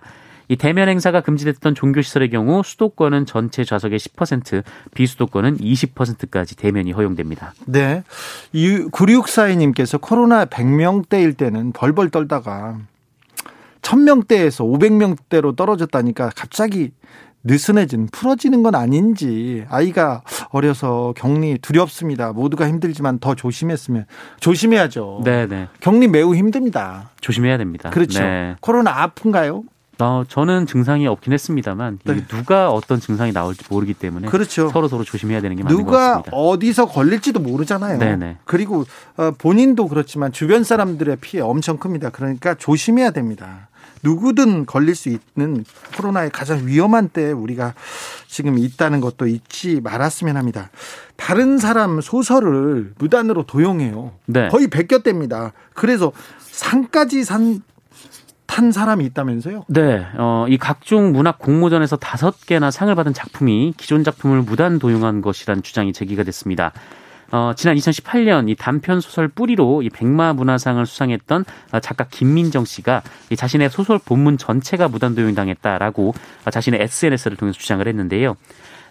이 0.49 0.55
대면 0.55 0.89
행사가 0.89 1.21
금지됐던 1.21 1.75
종교시설의 1.75 2.29
경우 2.29 2.63
수도권은 2.63 3.25
전체 3.25 3.63
좌석의 3.63 3.99
10%, 3.99 4.63
비수도권은 4.95 5.57
20%까지 5.57 6.55
대면이 6.55 6.91
허용됩니다. 6.93 7.53
네. 7.65 8.03
9642님께서 8.53 9.99
코로나 9.99 10.45
100명대일 10.45 11.35
때는 11.37 11.73
벌벌 11.73 12.09
떨다가 12.09 12.77
1000명대에서 13.81 14.65
500명대로 14.79 15.55
떨어졌다니까 15.55 16.31
갑자기 16.35 16.91
느슨해진 17.43 18.07
풀어지는 18.11 18.61
건 18.63 18.75
아닌지 18.75 19.65
아이가 19.69 20.23
어려서 20.49 21.13
격리 21.15 21.57
두렵습니다. 21.59 22.33
모두가 22.33 22.67
힘들지만 22.67 23.19
더 23.19 23.35
조심했으면 23.35 24.05
조심해야죠. 24.39 25.21
네, 25.23 25.47
네. 25.47 25.67
격리 25.79 26.07
매우 26.07 26.35
힘듭니다. 26.35 27.11
조심해야 27.21 27.57
됩니다. 27.57 27.89
그렇죠. 27.89 28.19
네. 28.21 28.55
코로나 28.59 29.01
아픈가요? 29.03 29.63
어, 29.99 30.23
저는 30.27 30.67
증상이 30.67 31.07
없긴 31.07 31.33
했습니다만 31.33 31.99
네. 32.03 32.25
누가 32.27 32.69
어떤 32.69 32.99
증상이 32.99 33.33
나올지 33.33 33.63
모르기 33.69 33.93
때문에 33.93 34.27
그렇죠. 34.27 34.69
서로 34.69 34.87
서로 34.87 35.03
조심해야 35.03 35.41
되는 35.41 35.55
게 35.55 35.63
맞는 35.63 35.85
것 35.85 35.91
같습니다. 35.91 36.31
누가 36.31 36.37
어디서 36.37 36.87
걸릴지도 36.87 37.39
모르잖아요. 37.39 37.97
네네. 37.97 38.37
그리고 38.45 38.85
어, 39.17 39.31
본인도 39.37 39.87
그렇지만 39.87 40.31
주변 40.31 40.63
사람들의 40.63 41.17
피해 41.21 41.41
엄청 41.41 41.77
큽니다. 41.77 42.09
그러니까 42.11 42.53
조심해야 42.53 43.11
됩니다. 43.11 43.69
누구든 44.03 44.65
걸릴 44.67 44.95
수 44.95 45.09
있는 45.09 45.65
코로나의 45.95 46.29
가장 46.29 46.67
위험한 46.67 47.09
때에 47.09 47.31
우리가 47.31 47.73
지금 48.27 48.57
있다는 48.57 49.01
것도 49.01 49.27
잊지 49.27 49.81
말았으면 49.81 50.37
합니다. 50.37 50.69
다른 51.15 51.57
사람 51.57 51.99
소설을 51.99 52.93
무단으로 52.99 53.43
도용해요. 53.43 54.11
네. 54.25 54.49
거의 54.49 54.67
베꼈답니다. 54.67 55.53
그래서 55.73 56.11
상까지 56.39 57.23
산 57.23 57.61
탄 58.47 58.71
사람이 58.71 59.05
있다면서요? 59.05 59.65
네, 59.67 60.05
어, 60.17 60.45
이 60.49 60.57
각종 60.57 61.11
문학 61.11 61.37
공모전에서 61.37 61.97
다섯 61.97 62.45
개나 62.45 62.71
상을 62.71 62.93
받은 62.95 63.13
작품이 63.13 63.73
기존 63.77 64.03
작품을 64.03 64.41
무단 64.41 64.79
도용한 64.79 65.21
것이란 65.21 65.61
주장이 65.61 65.93
제기가 65.93 66.23
됐습니다. 66.23 66.71
어, 67.31 67.51
지난 67.55 67.75
2018년 67.75 68.49
이 68.49 68.55
단편 68.55 69.01
소설 69.01 69.27
뿌리로 69.27 69.81
이 69.81 69.89
백마 69.89 70.33
문화상을 70.33 70.85
수상했던 70.85 71.45
어, 71.73 71.79
작가 71.79 72.05
김민정 72.09 72.63
씨가 72.63 73.01
이 73.29 73.35
자신의 73.35 73.69
소설 73.69 73.99
본문 73.99 74.37
전체가 74.37 74.87
무단 74.87 75.13
도용당했다라고 75.13 76.13
어, 76.45 76.49
자신의 76.49 76.81
SNS를 76.81 77.35
통해서 77.37 77.59
주장을 77.59 77.85
했는데요. 77.85 78.35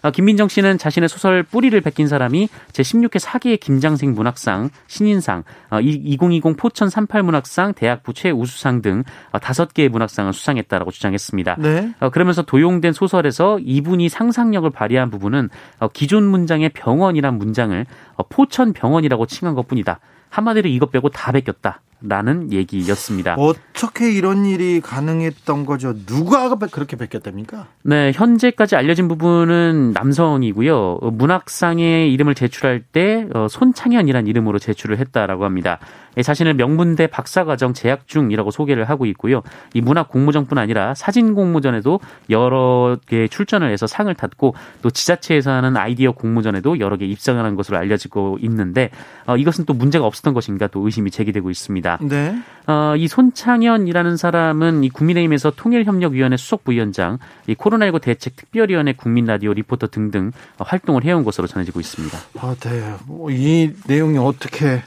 어, 0.01 0.11
김민정 0.11 0.47
씨는 0.47 0.77
자신의 0.77 1.09
소설 1.09 1.43
뿌리를 1.43 1.79
베낀 1.81 2.07
사람이 2.07 2.49
제16회 2.71 3.19
사기의 3.19 3.57
김장생 3.57 4.13
문학상, 4.13 4.69
신인상, 4.87 5.43
2020 5.81 6.45
어, 6.45 6.53
포천 6.57 6.89
38 6.89 7.23
문학상, 7.23 7.73
대학부 7.73 8.13
최우수상 8.13 8.81
등 8.81 9.03
어, 9.31 9.39
다섯 9.39 9.73
개의 9.73 9.89
문학상을 9.89 10.31
수상했다라고 10.33 10.91
주장했습니다. 10.91 11.57
네. 11.59 11.93
그러면서 12.11 12.41
도용된 12.41 12.93
소설에서 12.93 13.59
이분이 13.59 14.09
상상력을 14.09 14.69
발휘한 14.69 15.09
부분은 15.09 15.49
기존 15.93 16.23
문장의 16.25 16.69
병원이란 16.69 17.37
문장을 17.37 17.85
포천 18.29 18.73
병원이라고 18.73 19.25
칭한 19.25 19.55
것뿐이다. 19.55 19.99
한마디로 20.29 20.69
이것 20.69 20.91
빼고 20.91 21.09
다 21.09 21.31
베꼈다. 21.31 21.81
라는 22.01 22.51
얘기였습니다. 22.51 23.35
어떻게 23.37 24.11
이런 24.11 24.45
일이 24.45 24.81
가능했던 24.81 25.65
거죠? 25.65 25.95
누가 26.05 26.47
그렇게 26.55 26.95
베꼈답니까? 26.95 27.67
네, 27.83 28.11
현재까지 28.13 28.75
알려진 28.75 29.07
부분은 29.07 29.93
남성이고요. 29.93 30.99
문학상의 31.13 32.13
이름을 32.13 32.35
제출할 32.35 32.81
때 32.81 33.27
어, 33.33 33.47
손창현이란 33.49 34.27
이름으로 34.27 34.59
제출을 34.59 34.99
했다라고 34.99 35.45
합니다. 35.45 35.79
예, 36.17 36.23
자신을 36.23 36.55
명문대 36.55 37.07
박사과정 37.07 37.73
재학 37.73 38.07
중이라고 38.07 38.51
소개를 38.51 38.85
하고 38.85 39.05
있고요. 39.07 39.43
이 39.73 39.81
문학 39.81 40.09
공모전뿐 40.09 40.57
아니라 40.57 40.93
사진 40.95 41.35
공모전에도 41.35 41.99
여러 42.29 42.97
개 43.05 43.27
출전을 43.27 43.71
해서 43.71 43.87
상을 43.87 44.13
탔고 44.13 44.55
또 44.81 44.89
지자체에서 44.89 45.51
하는 45.51 45.77
아이디어 45.77 46.11
공모전에도 46.11 46.79
여러 46.79 46.97
개 46.97 47.05
입상을 47.05 47.43
한 47.43 47.55
것으로 47.55 47.77
알려지고 47.77 48.39
있는데 48.41 48.89
어, 49.25 49.37
이것은 49.37 49.65
또 49.65 49.73
문제가 49.73 50.05
없었던 50.05 50.33
것인가 50.33 50.67
또 50.67 50.83
의심이 50.85 51.11
제기되고 51.11 51.49
있습니다. 51.49 51.86
네. 52.01 52.37
어, 52.67 52.95
이 52.97 53.07
손창현이라는 53.07 54.17
사람은 54.17 54.83
이 54.83 54.89
국민의힘에서 54.89 55.51
통일협력위원회 55.51 56.35
수석 56.35 56.65
부위원장, 56.65 57.17
이 57.47 57.55
코로나19 57.55 58.01
대책 58.01 58.35
특별위원회 58.35 58.93
국민 58.93 59.25
라디오 59.25 59.53
리포터 59.53 59.87
등등 59.87 60.33
활동을 60.57 61.05
해온 61.05 61.23
것으로 61.23 61.47
전해지고 61.47 61.79
있습니다. 61.79 62.17
아, 62.39 62.55
네. 62.59 62.95
뭐이 63.05 63.71
내용이 63.87 64.17
어떻게 64.17 64.83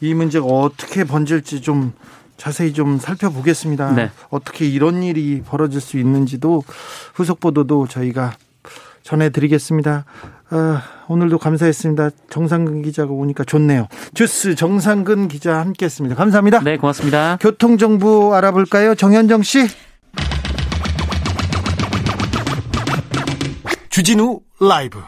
이 0.00 0.12
문제가 0.12 0.44
어떻게 0.44 1.04
번질지 1.04 1.60
좀 1.60 1.92
자세히 2.36 2.72
좀 2.72 2.98
살펴보겠습니다. 2.98 3.92
네. 3.92 4.10
어떻게 4.28 4.66
이런 4.66 5.04
일이 5.04 5.40
벌어질 5.46 5.80
수 5.80 5.98
있는지도 5.98 6.64
후속 7.14 7.38
보도도 7.38 7.86
저희가 7.86 8.32
전해드리겠습니다. 9.04 10.04
아, 10.50 10.82
오늘도 11.08 11.38
감사했습니다. 11.38 12.10
정상근 12.30 12.82
기자가 12.82 13.12
오니까 13.12 13.44
좋네요. 13.44 13.88
주스 14.14 14.54
정상근 14.54 15.28
기자 15.28 15.58
함께했습니다. 15.58 16.16
감사합니다. 16.16 16.60
네, 16.60 16.76
고맙습니다. 16.76 17.38
교통 17.40 17.78
정보 17.78 18.34
알아볼까요, 18.34 18.94
정현정 18.94 19.42
씨? 19.42 19.66
주진우 23.88 24.40
라이브. 24.60 25.00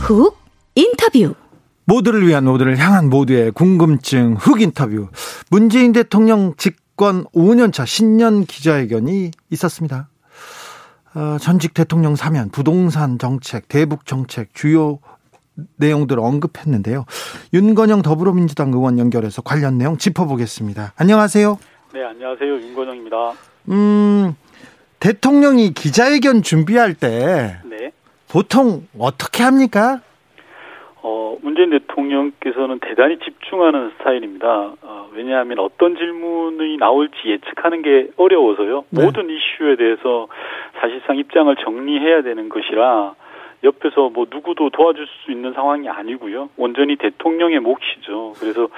훅 0.00 0.36
인터뷰. 0.74 1.34
모두를 1.86 2.26
위한 2.26 2.44
모두를 2.44 2.78
향한 2.78 3.10
모두의 3.10 3.50
궁금증 3.52 4.34
흑 4.34 4.60
인터뷰. 4.60 5.08
문재인 5.50 5.92
대통령 5.92 6.54
집권 6.56 7.24
5년차 7.26 7.86
신년 7.86 8.44
기자회견이 8.44 9.30
있었습니다. 9.50 10.08
어, 11.14 11.36
전직 11.40 11.74
대통령 11.74 12.16
사면, 12.16 12.50
부동산 12.50 13.18
정책, 13.18 13.68
대북 13.68 14.06
정책 14.06 14.52
주요 14.54 14.98
내용들을 15.76 16.20
언급했는데요. 16.20 17.04
윤건영 17.52 18.02
더불어민주당 18.02 18.72
의원 18.72 18.98
연결해서 18.98 19.42
관련 19.42 19.78
내용 19.78 19.96
짚어보겠습니다. 19.96 20.94
안녕하세요. 20.96 21.58
네, 21.92 22.04
안녕하세요. 22.04 22.54
윤건영입니다. 22.54 23.16
음, 23.68 24.34
대통령이 24.98 25.74
기자회견 25.74 26.42
준비할 26.42 26.94
때 26.94 27.58
네. 27.64 27.92
보통 28.28 28.88
어떻게 28.98 29.44
합니까? 29.44 30.00
어, 31.06 31.36
문재인 31.42 31.68
대통령께서는 31.68 32.78
대단히 32.80 33.18
집중하는 33.18 33.90
스타일입니다. 33.90 34.72
어, 34.80 35.10
왜냐하면 35.12 35.58
어떤 35.58 35.96
질문이 35.96 36.78
나올지 36.78 37.14
예측하는 37.26 37.82
게 37.82 38.08
어려워서요. 38.16 38.86
네. 38.88 39.04
모든 39.04 39.28
이슈에 39.28 39.76
대해서 39.76 40.28
사실상 40.80 41.18
입장을 41.18 41.54
정리해야 41.56 42.22
되는 42.22 42.48
것이라 42.48 43.14
옆에서 43.64 44.08
뭐 44.08 44.26
누구도 44.30 44.70
도와줄 44.70 45.06
수 45.06 45.30
있는 45.30 45.52
상황이 45.52 45.90
아니고요. 45.90 46.48
온전히 46.56 46.96
대통령의 46.96 47.60
몫이죠. 47.60 48.32
그래서 48.40 48.68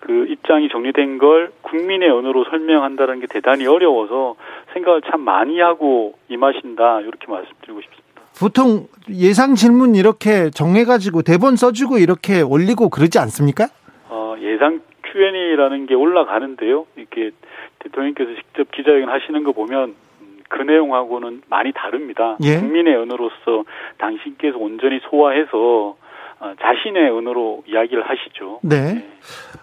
그 0.00 0.26
입장이 0.28 0.70
정리된 0.70 1.18
걸 1.18 1.50
국민의 1.60 2.08
언어로 2.08 2.44
설명한다는 2.44 3.20
게 3.20 3.26
대단히 3.26 3.66
어려워서 3.66 4.36
생각을 4.72 5.02
참 5.02 5.20
많이 5.20 5.60
하고 5.60 6.14
임하신다. 6.28 7.02
이렇게 7.02 7.26
말씀드리고 7.30 7.80
싶습니다. 7.82 8.03
보통 8.38 8.88
예상 9.10 9.54
질문 9.54 9.94
이렇게 9.94 10.50
정해가지고 10.50 11.22
대본 11.22 11.56
써주고 11.56 11.98
이렇게 11.98 12.40
올리고 12.40 12.88
그러지 12.88 13.18
않습니까? 13.18 13.68
어, 14.08 14.34
예상 14.40 14.80
Q&A라는 15.02 15.86
게 15.86 15.94
올라가는데요. 15.94 16.86
이렇게 16.96 17.30
대통령께서 17.78 18.30
직접 18.34 18.70
기자회견 18.72 19.08
하시는 19.08 19.44
거 19.44 19.52
보면 19.52 19.94
음, 20.20 20.38
그 20.48 20.62
내용하고는 20.62 21.42
많이 21.48 21.72
다릅니다. 21.72 22.36
예? 22.42 22.58
국민의 22.58 22.96
언어로서 22.96 23.64
당신께서 23.98 24.58
온전히 24.58 25.00
소화해서 25.08 25.96
어, 26.40 26.52
자신의 26.60 27.10
언어로 27.10 27.62
이야기를 27.68 28.02
하시죠. 28.02 28.60
네. 28.62 28.94
네. 28.94 29.08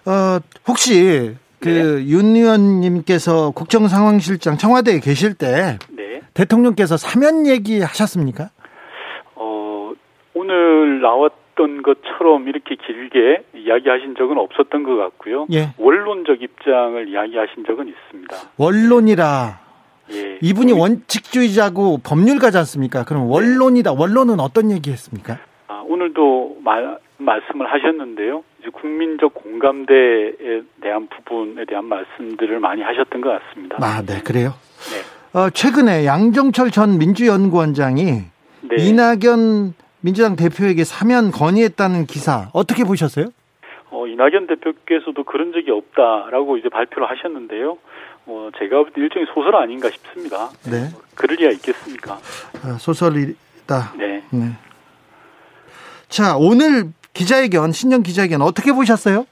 어, 0.06 0.40
혹시 0.66 1.36
그윤 1.60 2.32
네. 2.32 2.40
의원님께서 2.40 3.50
국정상황실장 3.52 4.56
청와대에 4.56 5.00
계실 5.00 5.34
때 5.34 5.78
네. 5.90 6.22
대통령께서 6.34 6.96
사면 6.96 7.46
얘기 7.46 7.80
하셨습니까? 7.82 8.50
오늘 10.34 11.00
나왔던 11.00 11.82
것처럼 11.82 12.48
이렇게 12.48 12.76
길게 12.76 13.44
이야기하신 13.54 14.14
적은 14.16 14.38
없었던 14.38 14.82
것 14.82 14.96
같고요. 14.96 15.46
예. 15.52 15.70
원론적 15.78 16.42
입장을 16.42 17.08
이야기하신 17.08 17.64
적은 17.66 17.88
있습니다. 17.88 18.36
원론이라. 18.56 19.60
예. 20.12 20.38
이분이 20.42 20.72
원칙주의자고 20.72 21.98
법률가지 22.04 22.58
않습니까? 22.58 23.04
그럼 23.04 23.26
네. 23.26 23.32
원론이다. 23.32 23.92
원론은 23.92 24.40
어떤 24.40 24.70
얘기했습니까? 24.70 25.38
아, 25.68 25.82
오늘도 25.86 26.58
말, 26.62 26.98
말씀을 27.18 27.70
하셨는데요. 27.72 28.42
이제 28.60 28.70
국민적 28.70 29.34
공감대에 29.34 30.62
대한 30.80 31.08
부분에 31.08 31.64
대한 31.66 31.84
말씀들을 31.86 32.58
많이 32.60 32.82
하셨던 32.82 33.20
것 33.20 33.40
같습니다. 33.40 33.76
아, 33.80 34.02
네, 34.02 34.20
그래요. 34.22 34.54
네. 34.90 35.38
어, 35.38 35.50
최근에 35.50 36.04
양정철 36.04 36.70
전 36.70 36.98
민주연구원장이 36.98 38.02
네. 38.04 38.76
이낙연 38.78 39.74
민주당 40.02 40.36
대표에게 40.36 40.84
사면 40.84 41.30
건의했다는 41.30 42.06
기사 42.06 42.50
어떻게 42.52 42.84
보셨어요? 42.84 43.26
어, 43.90 44.06
이낙연 44.06 44.46
대표께서도 44.48 45.24
그런 45.24 45.52
적이 45.52 45.70
없다라고 45.70 46.56
이제 46.56 46.68
발표를 46.68 47.08
하셨는데요. 47.08 47.78
어, 48.26 48.50
제가 48.58 48.82
볼때 48.82 49.00
일종의 49.00 49.26
소설 49.32 49.54
아닌가 49.54 49.88
싶습니다. 49.90 50.50
네. 50.70 50.90
뭐, 50.92 51.02
그럴 51.14 51.36
리가 51.36 51.52
있겠습니까? 51.52 52.14
아, 52.64 52.78
소설이다. 52.78 53.92
네. 53.96 54.22
네. 54.30 54.50
자, 56.08 56.36
오늘 56.36 56.92
기자회견, 57.14 57.72
신년 57.72 58.02
기자회견 58.02 58.42
어떻게 58.42 58.72
보셨어요? 58.72 59.26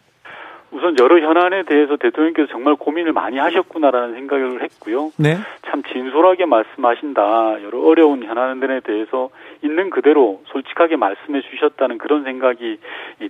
우선 0.72 0.96
여러 1.00 1.18
현안에 1.18 1.64
대해서 1.64 1.96
대통령께서 1.96 2.48
정말 2.52 2.76
고민을 2.76 3.12
많이 3.12 3.38
하셨구나라는 3.38 4.14
생각을 4.14 4.62
했고요. 4.62 5.11
네. 5.16 5.37
참 5.66 5.83
진솔하게 5.83 6.46
말씀하신다. 6.46 7.62
여러 7.64 7.80
어려운 7.80 8.22
현안들에 8.22 8.80
대해서 8.80 9.30
있는 9.62 9.90
그대로 9.90 10.42
솔직하게 10.46 10.96
말씀해 10.96 11.42
주셨다는 11.42 11.99
그런 11.99 12.25
생각이 12.25 12.79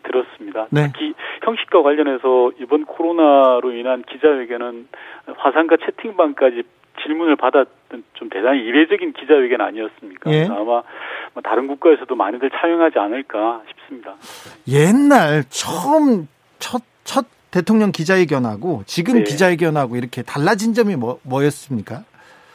들었습니다. 0.03 0.67
네. 0.71 0.87
특히 0.93 1.15
형식과 1.43 1.83
관련해서 1.83 2.53
이번 2.61 2.85
코로나로 2.85 3.73
인한 3.73 4.03
기자회견은 4.03 4.89
화상과 5.37 5.77
채팅방까지 5.85 6.63
질문을 7.03 7.37
받았던 7.37 8.05
좀 8.15 8.29
대단히 8.29 8.61
이례적인 8.61 9.13
기자회견 9.15 9.61
아니었습니까? 9.61 10.31
예. 10.33 10.45
아마 10.51 10.83
뭐 11.33 11.43
다른 11.43 11.67
국가에서도 11.67 12.15
많이들 12.15 12.51
차용하지 12.51 12.99
않을까 12.99 13.63
싶습니다. 13.69 14.15
옛날 14.69 15.45
처음 15.49 16.29
첫 16.59 16.83
첫 17.11 17.27
대통령 17.51 17.91
기자회견하고 17.91 18.85
지금 18.87 19.15
네. 19.15 19.23
기자회견하고 19.25 19.97
이렇게 19.97 20.23
달라진 20.23 20.75
점이 20.75 20.95
뭐, 20.95 21.19
뭐였습니까? 21.25 22.05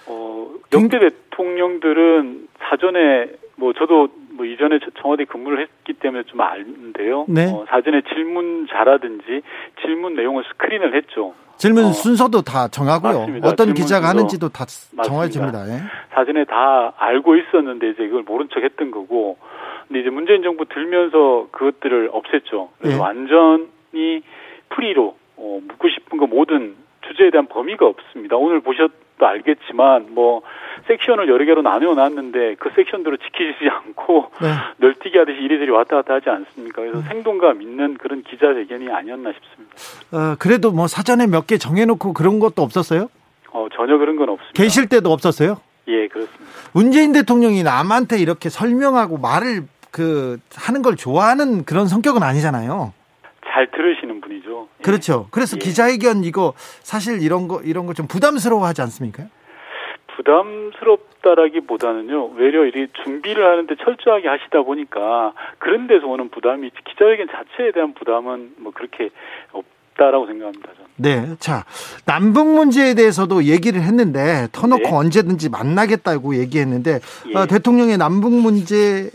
어, 0.08 0.50
역대 0.72 0.98
대통령들은 0.98 2.48
사전에 2.60 3.32
뭐 3.58 3.74
저도 3.74 4.10
뭐 4.32 4.46
이전에 4.46 4.80
청와대 5.02 5.26
근무를 5.26 5.62
했기 5.62 5.94
때문에 5.94 6.24
좀 6.24 6.42
아는데요. 6.42 7.26
네. 7.28 7.52
어, 7.52 7.66
사전에 7.70 8.02
질문 8.14 8.68
자라든지 8.70 9.42
질문 9.82 10.16
내용을 10.16 10.44
스크린을 10.52 10.96
했죠. 10.96 11.34
질문 11.58 11.86
어, 11.86 11.92
순서도 11.94 12.42
다 12.42 12.68
정하고요. 12.68 13.20
맞습니다. 13.20 13.48
어떤 13.48 13.74
기자가 13.74 14.10
하는지도 14.10 14.50
다 14.50 14.66
정해집니다. 14.66 15.68
예. 15.70 15.82
사전에 16.14 16.44
다 16.44 16.94
알고 16.98 17.38
있었는데 17.38 17.92
이제 17.92 18.04
이걸 18.04 18.24
모른 18.24 18.50
척 18.54 18.62
했던 18.62 18.92
거고. 18.92 19.38
근데 19.88 20.02
이제 20.02 20.10
문재인 20.10 20.44
정부 20.44 20.66
들면서 20.66 21.48
그것들을 21.52 22.12
없앴죠. 22.12 22.70
그래서 22.80 22.98
예. 22.98 23.00
완전히 23.00 24.22
프리로 24.70 25.16
어, 25.38 25.60
묻고 25.66 25.88
싶은 25.90 26.18
거 26.18 26.28
모든 26.28 26.76
주제에 27.08 27.30
대한 27.30 27.48
범위가 27.48 27.86
없습니다. 27.86 28.36
오늘 28.36 28.60
보셨 28.60 28.92
도 29.18 29.26
알겠지만 29.28 30.08
뭐 30.10 30.42
섹션을 30.88 31.30
여러 31.30 31.46
개로 31.46 31.62
나누어 31.62 31.94
놨는데 31.96 32.56
그 32.60 32.70
섹션대로 32.76 33.16
지키지 33.18 33.70
않고 33.72 34.32
네. 34.42 34.48
널뛰기 34.78 35.18
하듯이 35.18 35.40
이리저리 35.40 35.70
왔다 35.72 35.96
갔다 35.98 36.16
하지 36.16 36.30
않습니까? 36.30 36.82
그래서 36.82 37.00
네. 37.00 37.06
생동감 37.08 37.62
있는 37.62 37.98
그런 37.98 38.24
기자회견이 38.24 38.92
아니었나 38.92 39.32
싶습니다. 39.32 39.76
어, 40.12 40.36
그래도 40.38 40.72
뭐 40.72 40.88
사전에 40.88 41.28
몇 41.28 41.46
개 41.48 41.58
정해놓고 41.58 42.12
그런 42.14 42.40
것도 42.40 42.62
없었어요? 42.62 43.08
어, 43.52 43.68
전혀 43.74 43.98
그런 43.98 44.16
건 44.18 44.30
없습니다. 44.30 44.54
계실 44.54 44.90
때도 44.90 45.12
없었어요? 45.14 45.62
예, 45.88 46.08
그렇습니다. 46.08 46.44
문재인 46.74 47.14
대통령이 47.14 47.64
남한테 47.64 48.18
이렇게 48.20 48.50
설명하고 48.50 49.18
말을 49.20 49.64
그 49.92 50.40
하는 50.56 50.82
걸 50.82 50.96
좋아하는 50.98 51.64
그런 51.64 51.88
성격은 51.88 52.22
아니잖아요. 52.24 52.92
잘 53.48 53.70
들으시는 53.72 54.15
분이죠. 54.46 54.68
예. 54.80 54.84
그렇죠. 54.84 55.28
그래서 55.32 55.58
예. 55.58 55.60
기자회견 55.60 56.24
이거 56.24 56.54
사실 56.82 57.22
이런 57.22 57.48
거 57.48 57.62
이런 57.62 57.86
거 57.88 57.94
좀 57.94 58.08
부담스러워하지 58.08 58.82
않습니까? 58.84 59.26
부담스럽다라기보다는요 60.16 62.32
외려 62.36 62.66
이 62.66 62.88
준비를 63.04 63.46
하는데 63.46 63.74
철저하게 63.84 64.28
하시다 64.28 64.62
보니까 64.64 65.34
그런 65.60 65.88
데서 65.88 66.08
오는 66.08 66.30
부담이 66.30 66.72
기자회견 66.90 67.28
자체에 67.28 67.72
대한 67.74 67.94
부담은 67.94 68.56
뭐 68.58 68.72
그렇게 68.74 69.10
없다라고 69.52 70.26
생각합니다. 70.28 70.70
저는. 70.74 70.86
네, 70.98 71.36
자 71.40 71.66
남북 72.06 72.48
문제에 72.48 72.94
대해서도 72.96 73.44
얘기를 73.46 73.82
했는데 73.82 74.48
터놓고 74.52 74.84
네. 74.84 74.96
언제든지 74.96 75.50
만나겠다고 75.50 76.36
얘기했는데 76.38 77.00
예. 77.34 77.38
어, 77.38 77.46
대통령의 77.46 77.98
남북 77.98 78.34
문제에 78.34 79.10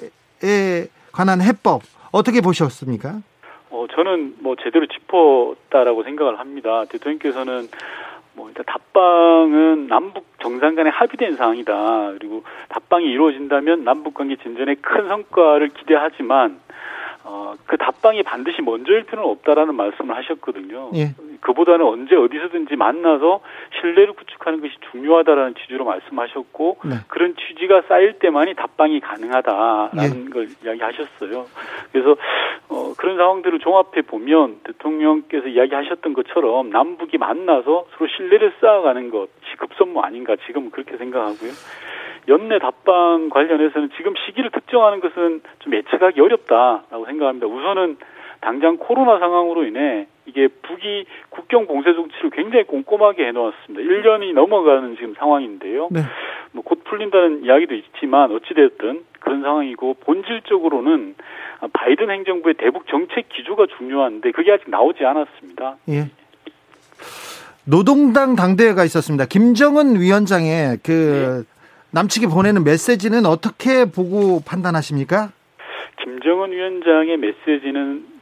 관한 1.13 1.41
해법 1.41 1.83
어떻게 2.13 2.41
보셨습니까? 2.41 3.21
어, 3.91 3.95
저는 3.95 4.37
뭐 4.41 4.57
제대로 4.63 4.87
짚었다라고 4.87 6.03
생각을 6.05 6.39
합니다. 6.39 6.85
대통령께서는 6.91 7.69
뭐 8.35 8.49
일단 8.49 8.65
답방은 8.67 9.89
남북 9.89 10.25
정상 10.41 10.75
간에 10.75 10.91
합의된 10.91 11.37
사항이다. 11.37 12.13
그리고 12.19 12.43
답방이 12.69 13.07
이루어진다면 13.07 13.85
남북 13.85 14.15
관계 14.15 14.37
진전에 14.37 14.77
큰 14.81 15.09
성과를 15.09 15.69
기대하지만 15.69 16.61
어, 17.25 17.55
그 17.67 17.77
답방이 17.77 18.23
반드시 18.23 18.63
먼저일 18.63 19.05
필요는 19.05 19.29
없다라는 19.31 19.75
말씀을 19.75 20.17
하셨거든요. 20.17 20.91
예. 20.95 21.15
그보다는 21.41 21.85
언제 21.85 22.17
어디서든지 22.17 22.77
만나서 22.77 23.41
신뢰를 23.81 24.15
구축하는 24.15 24.61
것이 24.61 24.75
중요하다라는 24.91 25.55
취지로 25.55 25.85
말씀하셨고 25.85 26.79
네. 26.85 26.97
그런 27.09 27.35
취지가 27.37 27.83
쌓일 27.89 28.19
때만이 28.19 28.55
답방이 28.55 29.01
가능하다라는 29.01 30.27
예. 30.27 30.31
걸 30.31 30.49
이야기하셨어요. 30.65 31.47
그래서 31.93 32.13
어, 32.13 32.17
그런 33.01 33.17
상황들을 33.17 33.61
종합해 33.61 34.03
보면 34.03 34.61
대통령께서 34.63 35.49
이야기하셨던 35.49 36.13
것처럼 36.13 36.69
남북이 36.69 37.17
만나서 37.17 37.87
서로 37.97 38.11
신뢰를 38.15 38.53
쌓아가는 38.61 39.09
것이 39.09 39.57
급선무 39.57 40.01
아닌가 40.01 40.37
지금 40.47 40.71
그렇게 40.71 40.99
생각하고요. 40.99 41.51
연내 42.29 42.59
답방 42.59 43.31
관련해서는 43.31 43.89
지금 43.97 44.13
시기를 44.27 44.51
특정하는 44.51 45.01
것은 45.01 45.41
좀 45.61 45.75
예측하기 45.75 46.21
어렵다라고 46.21 47.07
생각합니다. 47.07 47.47
우선은 47.47 47.97
당장 48.43 48.77
코로나 48.77 49.19
상황으로 49.19 49.65
인해 49.65 50.07
이게 50.27 50.49
북이 50.49 51.07
국경 51.31 51.67
봉쇄 51.67 51.93
조치를 51.93 52.31
굉장히 52.31 52.65
꼼꼼하게 52.65 53.27
해놓았습니다. 53.29 53.81
1년이 53.81 54.33
넘어가는 54.35 54.97
지금 54.97 55.15
상황인데요. 55.15 55.89
네. 55.91 56.03
뭐곧 56.53 56.85
풀린다는 56.85 57.45
이야기도 57.45 57.75
있지만 57.75 58.31
어찌됐든 58.33 59.05
그런 59.21 59.43
상황이고 59.43 59.95
본질적으로는 60.01 61.15
바이든 61.73 62.11
행정부의 62.11 62.55
대북 62.55 62.87
정책 62.89 63.29
기조가 63.29 63.67
중요한데 63.79 64.33
그게 64.33 64.53
아직 64.53 64.71
나오지 64.71 65.05
않았습니다. 65.05 65.77
예. 65.91 66.11
노동당 67.65 68.37
당대회가 68.37 68.85
있었습니다. 68.85 69.27
김정은 69.27 70.01
위원장의 70.01 70.79
그 70.83 71.45
네. 71.47 71.61
남측이 71.93 72.27
보내는 72.27 72.65
메시지는 72.65 73.27
어떻게 73.27 73.85
보고 73.85 74.41
판단하십니까? 74.47 75.31
김정은 76.03 76.53
위원장의 76.53 77.17
메시지는 77.19 77.81
음, 77.81 78.20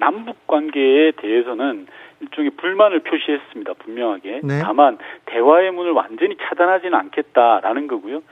남북 0.00 0.46
관계에 0.46 1.12
대해서는 1.12 1.86
일종의 2.20 2.50
불만을 2.56 3.00
표시했습니다. 3.00 3.74
분명하게. 3.74 4.40
네. 4.42 4.60
다만 4.62 4.98
대화의 5.26 5.70
문을 5.70 5.92
완전히 5.92 6.36
차단하지는 6.36 6.94
않겠다라는 6.98 7.86
거고요. 7.86 8.22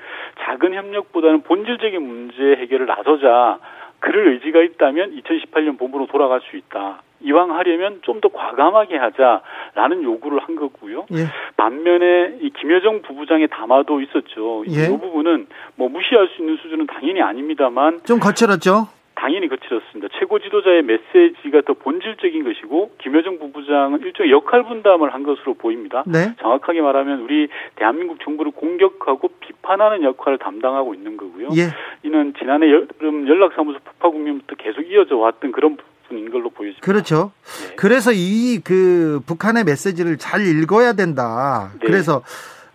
작은 0.41 0.75
협력보다는 0.75 1.43
본질적인 1.43 2.03
문제 2.03 2.43
해결을 2.61 2.87
나서자 2.87 3.59
그럴 4.01 4.29
의지가 4.35 4.63
있다면 4.63 5.17
2018년 5.21 5.79
본부로 5.79 6.07
돌아갈 6.07 6.41
수 6.41 6.57
있다. 6.57 7.03
이왕 7.21 7.51
하려면 7.57 7.99
좀 8.03 8.21
더 8.21 8.29
과감하게 8.29 8.97
하자라는 8.97 10.03
요구를 10.03 10.39
한 10.41 10.55
거고요. 10.57 11.07
예. 11.13 11.27
반면에 11.57 12.39
이 12.41 12.51
김여정 12.51 13.03
부부장의 13.03 13.49
담화도 13.49 14.01
있었죠. 14.03 14.65
예. 14.71 14.87
이 14.87 14.89
부분은 14.99 15.47
뭐 15.77 15.89
무시할 15.89 16.29
수 16.29 16.43
있는 16.43 16.57
수준은 16.57 16.87
당연히 16.87 17.21
아닙니다만 17.23 18.01
좀 18.05 18.19
거칠었죠. 18.21 18.89
당연히 19.19 19.49
거칠었습니다. 19.49 20.09
최고 20.19 20.39
지도자의 20.39 20.83
메시지가 20.83 21.63
더 21.67 21.75
본질적인 21.75 22.45
것이고 22.45 22.93
김여정 22.99 23.39
부부장은 23.41 24.01
일종의 24.01 24.31
역할 24.31 24.63
분담을 24.63 25.13
한 25.13 25.25
것으로 25.25 25.55
보입니다. 25.55 26.05
네. 26.07 26.35
정확하게 26.41 26.81
말하면 26.81 27.23
우리 27.23 27.49
대한민국 27.75 28.19
정부를 28.23 28.53
공격하고 28.53 29.29
비판하는 29.41 30.05
역할을 30.05 30.39
담당하고 30.39 30.95
있는 30.95 31.17
거고요. 31.17 31.49
예. 31.57 31.75
이는 32.05 32.33
지난해 32.39 32.71
여름 32.71 33.27
연락사무소 33.27 33.81
폭파 33.85 34.11
국면부터 34.11 34.55
계속 34.57 34.83
이어져 34.83 35.17
왔던 35.17 35.51
그런 35.51 35.77
부분인 35.77 36.31
걸로 36.31 36.51
보여집니다. 36.51 36.87
그렇죠. 36.87 37.33
네. 37.69 37.75
그래서 37.77 38.13
이 38.13 38.61
그 38.65 39.21
북한의 39.27 39.65
메시지를 39.65 40.19
잘 40.19 40.41
읽어야 40.47 40.93
된다. 40.93 41.71
네. 41.81 41.87
그래서 41.87 42.23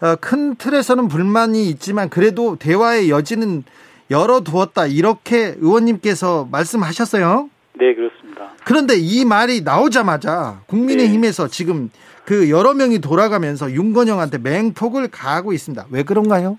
어, 0.02 0.16
큰 0.20 0.56
틀에서는 0.56 1.08
불만이 1.08 1.70
있지만 1.70 2.10
그래도 2.10 2.58
대화의 2.58 3.10
여지는 3.10 3.64
열어두었다 4.12 4.88
이렇게 4.88 5.54
의원님께서 5.60 6.48
말씀하셨어요. 6.52 7.50
네 7.74 7.94
그렇습니다. 7.96 8.50
그런데 8.66 8.94
이 8.98 9.26
말이 9.26 9.62
나오자마자 9.62 10.62
국민의힘에서 10.68 11.48
네. 11.48 11.52
지금 11.52 11.90
그 12.26 12.50
여러 12.50 12.74
명이 12.74 13.00
돌아가면서 13.00 13.72
윤건영한테 13.72 14.38
맹폭을 14.38 15.10
가하고 15.12 15.52
있습니다. 15.54 15.86
왜 15.92 16.04
그런가요? 16.04 16.58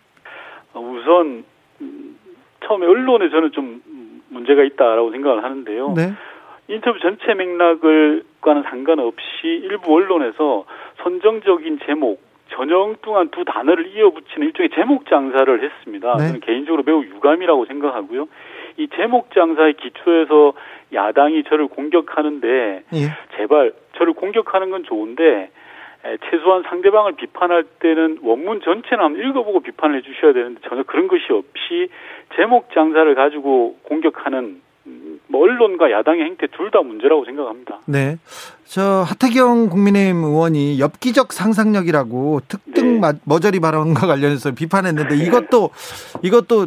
어, 0.75 0.81
우선 0.81 1.45
음, 1.81 2.19
처음에 2.67 2.87
언론에 2.87 3.31
저는 3.31 3.53
좀 3.53 3.81
문제가 4.29 4.63
있다라고 4.65 5.13
생각을 5.13 5.45
하는데요. 5.45 5.95
네. 5.97 6.13
인터뷰 6.69 6.99
전체 7.01 7.35
맥락을과는 7.35 8.63
상관없이 8.69 9.23
일부 9.45 9.95
언론에서 9.95 10.65
선정적인 11.03 11.81
제목 11.87 12.21
전형뚱한 12.55 13.31
두 13.31 13.45
단어를 13.45 13.89
이어붙이는 13.89 14.47
일종의 14.49 14.71
제목 14.75 15.07
장사를 15.07 15.63
했습니다. 15.63 16.17
네. 16.17 16.27
저는 16.27 16.41
개인적으로 16.41 16.83
매우 16.85 17.03
유감이라고 17.05 17.67
생각하고요. 17.67 18.29
이 18.77 18.89
제목 18.95 19.33
장사의 19.33 19.75
기초에서 19.75 20.53
야당이 20.93 21.45
저를 21.45 21.69
공격하는데 21.69 22.83
예. 22.93 23.37
제발 23.37 23.73
저를 23.97 24.13
공격하는 24.13 24.71
건 24.71 24.85
좋은데 24.85 25.51
최소한 26.29 26.63
상대방을 26.65 27.13
비판할 27.17 27.65
때는 27.81 28.19
원문 28.23 28.61
전체는 28.61 29.05
한번 29.05 29.25
읽어보고 29.25 29.61
비판을 29.61 29.99
해주셔야 29.99 30.33
되는데 30.33 30.61
전혀 30.69 30.83
그런 30.83 31.09
것이 31.09 31.25
없이 31.31 31.89
제목 32.37 32.73
장사를 32.73 33.15
가지고 33.15 33.77
공격하는 33.85 34.61
뭐 35.29 35.43
언론과 35.43 35.91
야당의 35.91 36.25
행태 36.25 36.47
둘 36.49 36.71
다 36.71 36.81
문제라고 36.83 37.25
생각합니다. 37.25 37.81
네. 37.87 38.17
저 38.65 39.05
하태경 39.07 39.69
국민의힘 39.69 40.25
의원이 40.25 40.81
엽기적 40.81 41.33
상상력이라고 41.33 42.41
특등 42.49 43.01
네. 43.01 43.13
머저리 43.25 43.61
발언과 43.61 44.07
관련해서 44.07 44.53
비판했는데 44.55 45.17
이것도 45.17 45.71
이것도 46.23 46.67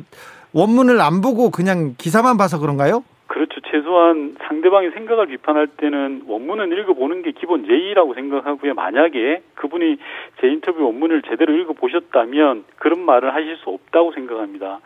원문을 0.54 1.02
안 1.02 1.22
보고 1.22 1.50
그냥 1.52 1.96
기사만 1.98 2.38
봐서 2.38 2.60
그런가요? 2.60 3.04
그렇죠. 3.28 3.60
최소한 3.70 4.36
상대방의 4.48 4.92
생각을 4.92 5.28
비판할 5.28 5.68
때는 5.68 6.24
원문은 6.28 6.72
읽어보는 6.72 7.24
게 7.24 7.32
기본 7.32 7.70
예의라고 7.70 8.14
생각하고요. 8.14 8.74
만약에 8.74 9.42
그분이 9.56 9.98
제 10.40 10.48
인터뷰 10.48 10.86
원문을 10.86 11.24
제대로 11.24 11.54
읽어보셨다면 11.54 12.64
그런 12.78 13.02
말을 13.02 13.36
하실 13.36 13.58
수 13.58 13.70
없다고 13.70 14.14
생각합니다. 14.14 14.80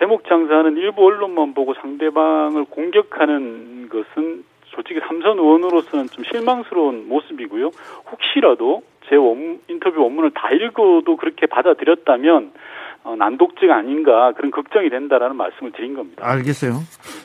제목 0.00 0.24
장사는 0.26 0.76
일부 0.78 1.04
언론만 1.04 1.52
보고 1.52 1.74
상대방을 1.74 2.64
공격하는 2.64 3.90
것은 3.90 4.44
솔직히 4.74 4.98
삼선 5.06 5.38
의원으로서는 5.38 6.06
좀 6.08 6.24
실망스러운 6.24 7.06
모습이고요. 7.06 7.70
혹시라도 8.10 8.82
제 9.08 9.16
원, 9.16 9.60
인터뷰 9.68 10.00
원문을 10.00 10.30
다 10.30 10.50
읽어도 10.52 11.16
그렇게 11.16 11.46
받아들였다면 11.46 12.52
어, 13.02 13.16
난독증 13.16 13.70
아닌가 13.70 14.32
그런 14.36 14.50
걱정이 14.50 14.90
된다라는 14.90 15.36
말씀을 15.36 15.72
드린 15.72 15.94
겁니다. 15.94 16.22
알겠어요. 16.26 16.72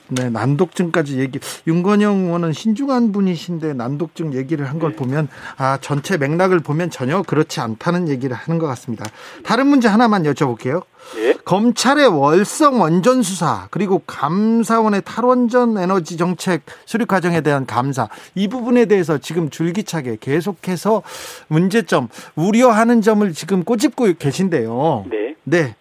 네, 0.09 0.29
난독증까지 0.29 1.19
얘기. 1.19 1.39
윤건영 1.67 2.25
의원은 2.25 2.53
신중한 2.53 3.11
분이신데 3.11 3.73
난독증 3.73 4.33
얘기를 4.33 4.65
한걸 4.65 4.91
네. 4.91 4.95
보면 4.95 5.27
아 5.57 5.77
전체 5.81 6.17
맥락을 6.17 6.59
보면 6.59 6.89
전혀 6.89 7.21
그렇지 7.21 7.59
않다는 7.59 8.07
얘기를 8.07 8.35
하는 8.35 8.57
것 8.57 8.67
같습니다. 8.67 9.05
다른 9.43 9.67
문제 9.67 9.88
하나만 9.88 10.23
여쭤볼게요. 10.23 10.83
네. 11.13 11.34
검찰의 11.46 12.08
월성 12.08 12.82
원전 12.82 13.22
수사 13.22 13.68
그리고 13.70 14.02
감사원의 14.08 15.04
탈원전 15.06 15.78
에너지 15.78 16.18
정책 16.18 16.63
수립 16.86 17.08
과정에 17.08 17.41
대한 17.41 17.65
감사 17.65 18.10
이 18.34 18.48
부분에 18.48 18.86
대해서 18.86 19.18
지금 19.18 19.50
줄기차게 19.50 20.18
계속해서 20.20 21.04
문제점 21.48 22.10
우려하는 22.36 23.02
점을 23.02 23.32
지금 23.34 23.63
꼬집고 23.63 24.13
계신데요. 24.18 25.06
네. 25.10 25.36
네. 25.44 25.76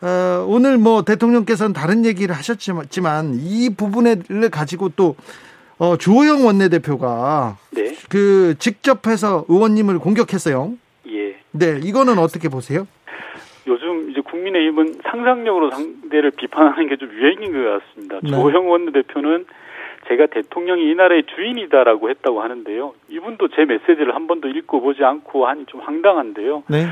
어, 0.00 0.44
오늘 0.48 0.76
뭐 0.76 1.02
대통령께서는 1.02 1.72
다른 1.72 2.04
얘기를 2.04 2.34
하셨지만 2.34 3.38
이 3.40 3.70
부분을 3.70 4.50
가지고 4.50 4.90
또 4.90 5.16
어, 5.78 5.96
주호영 5.96 6.46
원내대표가 6.46 7.56
네. 7.70 7.96
그 8.08 8.54
직접 8.58 9.06
해서 9.06 9.44
의원님을 9.48 9.98
공격했어요. 9.98 10.74
예. 11.08 11.36
네, 11.50 11.80
이거는 11.82 12.18
어떻게 12.18 12.48
보세요? 12.48 12.86
요즘 13.66 14.10
이제 14.10 14.20
국민의힘은 14.20 14.94
상상력으로 15.04 15.70
상대를 15.70 16.32
비판하는 16.32 16.88
게 16.88 16.96
좀 16.96 17.10
유행인 17.12 17.52
것 17.52 17.80
같습니다. 17.80 18.20
네. 18.22 18.30
조호영 18.30 18.68
원내대표는 18.70 19.46
제가 20.08 20.26
대통령이 20.26 20.90
이 20.90 20.94
나라의 20.94 21.24
주인이다라고 21.34 22.10
했다고 22.10 22.42
하는데요. 22.42 22.94
이분도 23.08 23.48
제 23.48 23.64
메시지를 23.64 24.14
한 24.14 24.26
번도 24.26 24.48
읽고 24.48 24.80
보지 24.80 25.02
않고 25.02 25.46
하니 25.46 25.64
좀 25.66 25.80
황당한데요. 25.80 26.64
네. 26.68 26.86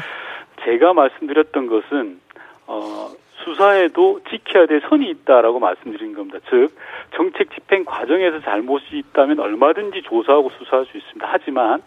제가 0.65 0.95
말씀드렸던 0.95 1.67
것은 1.67 2.21
어, 2.67 3.11
수사에도 3.45 4.21
지켜야 4.31 4.67
될 4.67 4.81
선이 4.89 5.09
있다라고 5.11 5.59
말씀드린 5.59 6.15
겁니다. 6.15 6.39
즉 6.49 6.69
정책 7.15 7.51
집행 7.53 7.85
과정에서 7.85 8.41
잘못이 8.41 8.97
있다면 8.99 9.41
얼마든지 9.41 10.03
조사하고 10.03 10.51
수사할 10.59 10.87
수 10.87 10.97
있습니다. 10.97 11.29
하지만 11.31 11.83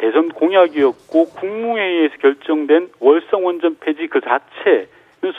대선 0.00 0.30
공약이었고 0.30 1.26
국무회의에서 1.26 2.16
결정된 2.16 2.88
월성 3.00 3.44
원전 3.44 3.76
폐지 3.78 4.06
그 4.06 4.20
자체 4.22 4.88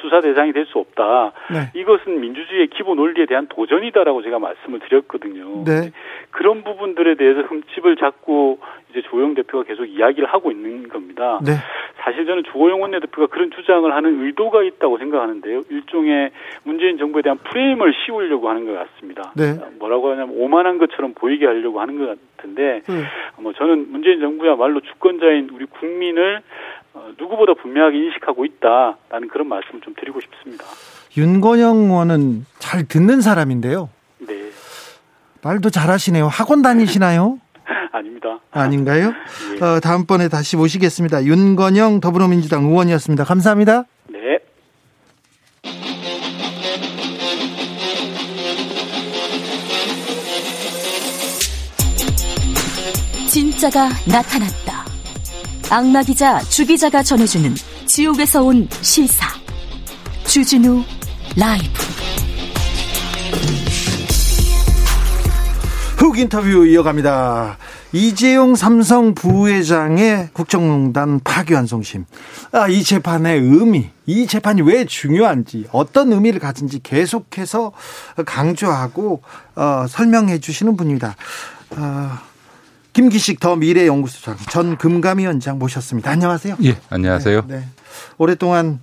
수사 0.01 0.21
대상이 0.21 0.53
될 0.53 0.65
수 0.71 0.79
없다. 0.79 1.33
네. 1.51 1.71
이것은 1.73 2.19
민주주의의 2.21 2.67
기본 2.67 2.99
원리에 2.99 3.25
대한 3.25 3.47
도전이다라고 3.47 4.21
제가 4.21 4.39
말씀을 4.39 4.79
드렸거든요. 4.79 5.63
네. 5.65 5.91
그런 6.29 6.63
부분들에 6.63 7.15
대해서 7.15 7.41
흠집을 7.41 7.97
잡고 7.97 8.59
이제 8.89 9.01
조영 9.01 9.33
대표가 9.33 9.63
계속 9.63 9.85
이야기를 9.85 10.29
하고 10.29 10.51
있는 10.51 10.87
겁니다. 10.87 11.39
네. 11.45 11.53
사실 12.03 12.25
저는 12.25 12.43
주호영 12.51 12.81
원내대표가 12.81 13.27
그런 13.27 13.51
주장을 13.51 13.91
하는 13.93 14.23
의도가 14.25 14.63
있다고 14.63 14.97
생각하는데요. 14.97 15.61
일종의 15.69 16.31
문재인 16.63 16.97
정부에 16.97 17.21
대한 17.21 17.37
프레임을 17.37 17.93
씌우려고 17.93 18.49
하는 18.49 18.65
것 18.65 18.73
같습니다. 18.73 19.33
네. 19.35 19.59
뭐라고 19.79 20.11
하냐면 20.11 20.35
오만한 20.35 20.77
것처럼 20.77 21.13
보이게 21.13 21.45
하려고 21.45 21.79
하는 21.79 21.99
것 21.99 22.17
같은데, 22.37 22.81
네. 22.87 23.03
뭐 23.37 23.53
저는 23.53 23.91
문재인 23.91 24.19
정부야말로 24.19 24.79
주권자인 24.81 25.49
우리 25.53 25.65
국민을 25.65 26.37
어, 26.37 26.80
누구보다 27.19 27.53
분명하게 27.61 27.97
인식하고 27.97 28.45
있다라는 28.45 29.27
그런 29.29 29.47
말씀을 29.47 29.81
좀 29.81 29.93
드리고 29.97 30.19
싶습니다. 30.21 30.65
윤건영 31.17 31.77
의원은 31.77 32.45
잘 32.59 32.85
듣는 32.87 33.21
사람인데요. 33.21 33.89
네. 34.19 34.49
말도 35.41 35.69
잘하시네요. 35.69 36.27
학원 36.27 36.61
다니시나요? 36.61 37.39
아닙니다. 37.91 38.39
아닌가요? 38.51 39.13
예. 39.59 39.63
어, 39.63 39.79
다음번에 39.79 40.29
다시 40.29 40.55
모시겠습니다. 40.57 41.23
윤건영 41.23 41.99
더불어민주당 41.99 42.65
의원이었습니다. 42.65 43.23
감사합니다. 43.23 43.83
네. 44.07 44.39
진짜가 53.29 53.89
나타났다. 54.11 54.70
악마 55.73 56.03
기자 56.03 56.37
주 56.39 56.65
기자가 56.65 57.01
전해주는 57.01 57.55
지옥에서 57.85 58.43
온 58.43 58.67
실사. 58.81 59.25
주진우 60.27 60.83
라이브. 61.37 61.81
훅 65.95 66.19
인터뷰 66.19 66.67
이어갑니다. 66.67 67.57
이재용 67.93 68.55
삼성 68.55 69.15
부회장의 69.15 70.31
국정농단 70.33 71.21
파기환송심. 71.23 72.03
아, 72.51 72.67
이 72.67 72.83
재판의 72.83 73.39
의미, 73.39 73.91
이 74.05 74.27
재판이 74.27 74.63
왜 74.63 74.83
중요한지, 74.83 75.67
어떤 75.71 76.11
의미를 76.11 76.41
가진지 76.41 76.81
계속해서 76.83 77.71
강조하고 78.25 79.21
어, 79.55 79.85
설명해 79.87 80.39
주시는 80.39 80.75
분입니다. 80.75 81.15
어, 81.77 82.30
김기식 82.93 83.39
더 83.39 83.55
미래연구소장 83.55 84.37
전 84.49 84.77
금감위원장 84.77 85.59
모셨습니다. 85.59 86.11
안녕하세요. 86.11 86.57
예, 86.63 86.77
안녕하세요. 86.89 87.45
네, 87.47 87.55
네. 87.57 87.63
오랫동안 88.17 88.79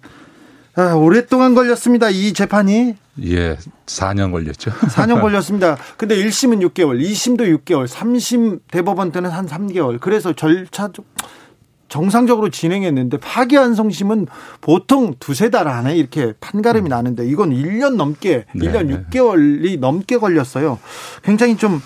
아, 0.77 0.95
오랫동안 0.95 1.55
걸렸습니다. 1.55 2.09
이 2.09 2.33
재판이. 2.33 2.95
예, 3.25 3.57
4년 3.87 4.31
걸렸죠. 4.31 4.71
4년 4.95 5.21
걸렸습니다. 5.21 5.77
근데 5.99 6.17
1심은 6.17 6.65
6개월, 6.71 7.03
2심도 7.03 7.65
6개월, 7.65 7.89
3심 7.89 8.61
대법원 8.71 9.11
때는 9.11 9.29
한 9.31 9.47
3개월. 9.47 9.99
그래서 10.01 10.33
절차 10.35 10.91
정상적으로 11.89 12.51
진행했는데 12.51 13.17
파기환송심은 13.17 14.27
보통 14.61 15.15
두세 15.19 15.51
달 15.51 15.69
안에 15.69 15.97
이렇게 15.97 16.35
판가름이 16.39 16.89
음. 16.89 16.91
나는데 16.91 17.27
이건 17.27 17.51
1년 17.51 17.97
넘게, 17.97 18.45
네. 18.55 18.67
1년 18.67 19.11
6개월이 19.11 19.81
넘게 19.81 20.19
걸렸어요. 20.19 20.79
굉장히 21.25 21.57
좀 21.57 21.81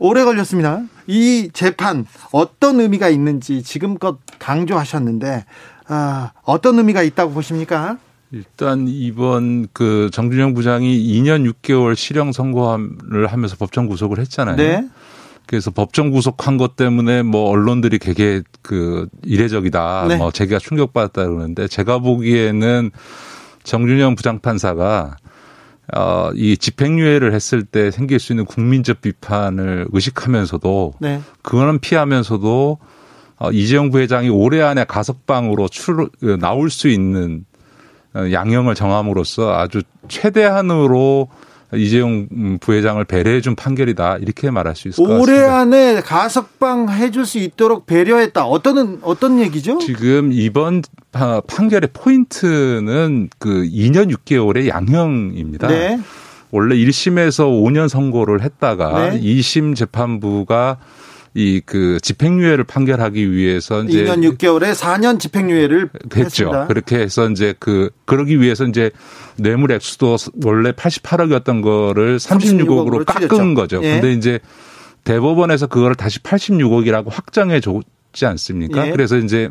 오래 0.00 0.24
걸렸습니다. 0.24 0.82
이 1.06 1.50
재판 1.52 2.06
어떤 2.32 2.80
의미가 2.80 3.10
있는지 3.10 3.62
지금껏 3.62 4.18
강조하셨는데 4.38 5.44
아, 5.88 6.32
어떤 6.42 6.78
의미가 6.78 7.02
있다고 7.02 7.32
보십니까? 7.32 7.98
일단 8.32 8.86
이번 8.88 9.68
그 9.72 10.08
정준영 10.12 10.54
부장이 10.54 11.06
2년 11.06 11.52
6개월 11.52 11.94
실형 11.96 12.32
선고를 12.32 13.26
하면서 13.26 13.56
법정 13.56 13.88
구속을 13.88 14.18
했잖아요. 14.20 14.56
네. 14.56 14.88
그래서 15.46 15.70
법정 15.70 16.10
구속한 16.10 16.56
것 16.56 16.76
때문에 16.76 17.22
뭐 17.22 17.50
언론들이 17.50 17.98
되게 17.98 18.40
그 18.62 19.08
이례적이다. 19.24 20.06
네. 20.08 20.16
뭐 20.16 20.30
제가 20.30 20.58
충격받았다 20.60 21.26
그러는데 21.26 21.68
제가 21.68 21.98
보기에는 21.98 22.90
정준영 23.64 24.14
부장판사가 24.14 25.16
어, 25.94 26.30
이 26.34 26.56
집행유예를 26.56 27.32
했을 27.32 27.64
때 27.64 27.90
생길 27.90 28.18
수 28.18 28.32
있는 28.32 28.44
국민적 28.44 29.00
비판을 29.00 29.88
의식하면서도 29.90 30.94
네. 31.00 31.20
그거는 31.42 31.78
피하면서도 31.78 32.78
어, 33.38 33.50
이재용 33.50 33.90
부회장이 33.90 34.28
올해 34.28 34.60
안에 34.60 34.84
가석방으로 34.84 35.68
출 35.68 36.10
나올 36.38 36.70
수 36.70 36.88
있는 36.88 37.44
어, 38.14 38.30
양형을 38.30 38.74
정함으로써 38.74 39.52
아주 39.52 39.82
최대한으로 40.08 41.28
이재용 41.74 42.58
부회장을 42.60 43.04
배려해 43.04 43.40
준 43.40 43.54
판결이다 43.54 44.18
이렇게 44.18 44.50
말할 44.50 44.74
수 44.74 44.88
있을 44.88 45.04
것 45.04 45.10
같습니다. 45.10 45.32
올해 45.32 45.46
안에 45.46 46.00
가석방 46.00 46.90
해줄 46.90 47.26
수 47.26 47.38
있도록 47.38 47.86
배려했다. 47.86 48.44
어떤 48.44 48.98
어떤 49.02 49.40
얘기죠? 49.40 49.78
지금 49.78 50.30
이번 50.32 50.82
판결의 51.12 51.90
포인트는 51.92 53.28
그 53.38 53.64
2년 53.64 54.14
6개월의 54.14 54.68
양형입니다. 54.68 55.68
네. 55.68 56.00
원래 56.50 56.74
1심에서 56.74 57.44
5년 57.46 57.88
선고를 57.88 58.42
했다가 58.42 59.10
네. 59.10 59.20
2심 59.20 59.76
재판부가 59.76 60.78
이 61.34 61.60
그 61.64 62.00
집행유예를 62.02 62.64
판결하기 62.64 63.30
위해서 63.32 63.84
이제 63.84 64.02
2년 64.04 64.36
6개월에 64.36 64.74
4년 64.74 65.20
집행유예를 65.20 65.90
했죠. 66.16 66.20
했습니다. 66.24 66.66
그렇게 66.66 66.98
해서 66.98 67.28
이제 67.30 67.54
그 67.60 67.90
그러기 68.04 68.40
위해서 68.40 68.64
이제 68.64 68.90
뇌물 69.36 69.70
액수도 69.70 70.16
원래 70.44 70.72
88억이었던 70.72 71.62
거를 71.62 72.18
36억으로, 72.18 72.66
36억으로 72.66 73.06
깎은 73.06 73.28
줄였죠. 73.28 73.54
거죠. 73.54 73.80
예. 73.84 73.92
근데 74.00 74.12
이제 74.12 74.40
대법원에서 75.04 75.68
그거를 75.68 75.94
다시 75.94 76.18
86억이라고 76.18 77.10
확정해 77.10 77.60
줬지 77.60 78.26
않습니까? 78.26 78.88
예. 78.88 78.90
그래서 78.90 79.16
이제 79.16 79.50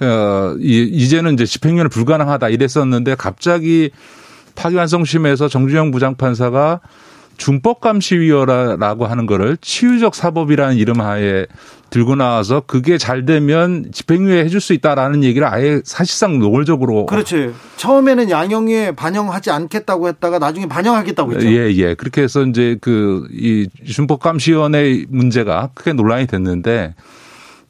어 0.00 0.54
이제는 0.60 1.32
이제 1.34 1.46
집행유예는 1.46 1.88
불가능하다 1.88 2.50
이랬었는데 2.50 3.14
갑자기 3.14 3.90
파기환송심에서 4.54 5.48
정주영 5.48 5.92
부장판사가 5.92 6.80
준법감시위원회라고 7.36 9.06
하는 9.06 9.26
거를 9.26 9.56
치유적 9.60 10.14
사법이라는 10.14 10.76
이름 10.76 11.00
하에 11.00 11.46
들고 11.90 12.14
나와서 12.14 12.62
그게 12.66 12.96
잘 12.96 13.26
되면 13.26 13.92
집행유예 13.92 14.44
해줄 14.44 14.62
수 14.62 14.72
있다라는 14.72 15.24
얘기를 15.24 15.46
아예 15.46 15.82
사실상 15.84 16.38
노골적으로 16.38 17.04
그렇지 17.04 17.52
처음에는 17.76 18.30
양형에 18.30 18.92
반영하지 18.92 19.50
않겠다고 19.50 20.08
했다가 20.08 20.38
나중에 20.38 20.66
반영하겠다고 20.66 21.34
했죠. 21.34 21.46
예, 21.48 21.70
예. 21.74 21.94
그렇게 21.94 22.22
해서 22.22 22.44
이제 22.44 22.78
그 22.80 23.22
이 23.32 23.68
준법감시위원회 23.84 25.06
문제가 25.08 25.70
크게 25.74 25.92
논란이 25.92 26.26
됐는데 26.26 26.94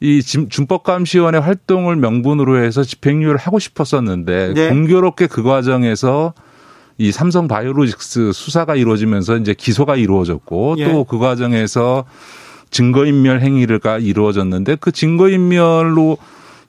이 0.01 0.21
준법감시원의 0.23 1.41
활동을 1.41 1.97
명분으로 1.97 2.63
해서 2.63 2.83
집행유예를 2.83 3.37
하고 3.39 3.59
싶었었는데 3.59 4.53
네. 4.55 4.69
공교롭게 4.69 5.29
그 5.29 5.43
과정에서 5.43 6.35
이 7.03 7.11
삼성 7.11 7.49
바이오로직스 7.49 8.31
수사가 8.33 8.77
이루어지면서 8.77 9.37
이제 9.39 9.55
기소가 9.55 9.97
이루어졌고 9.97 10.77
예. 10.79 10.85
또그 10.85 11.19
과정에서 11.19 12.05
증거인멸 12.71 13.41
행위가 13.41 13.99
이루어졌는데 13.99 14.77
그 14.77 14.93
증거인멸로 14.93 16.17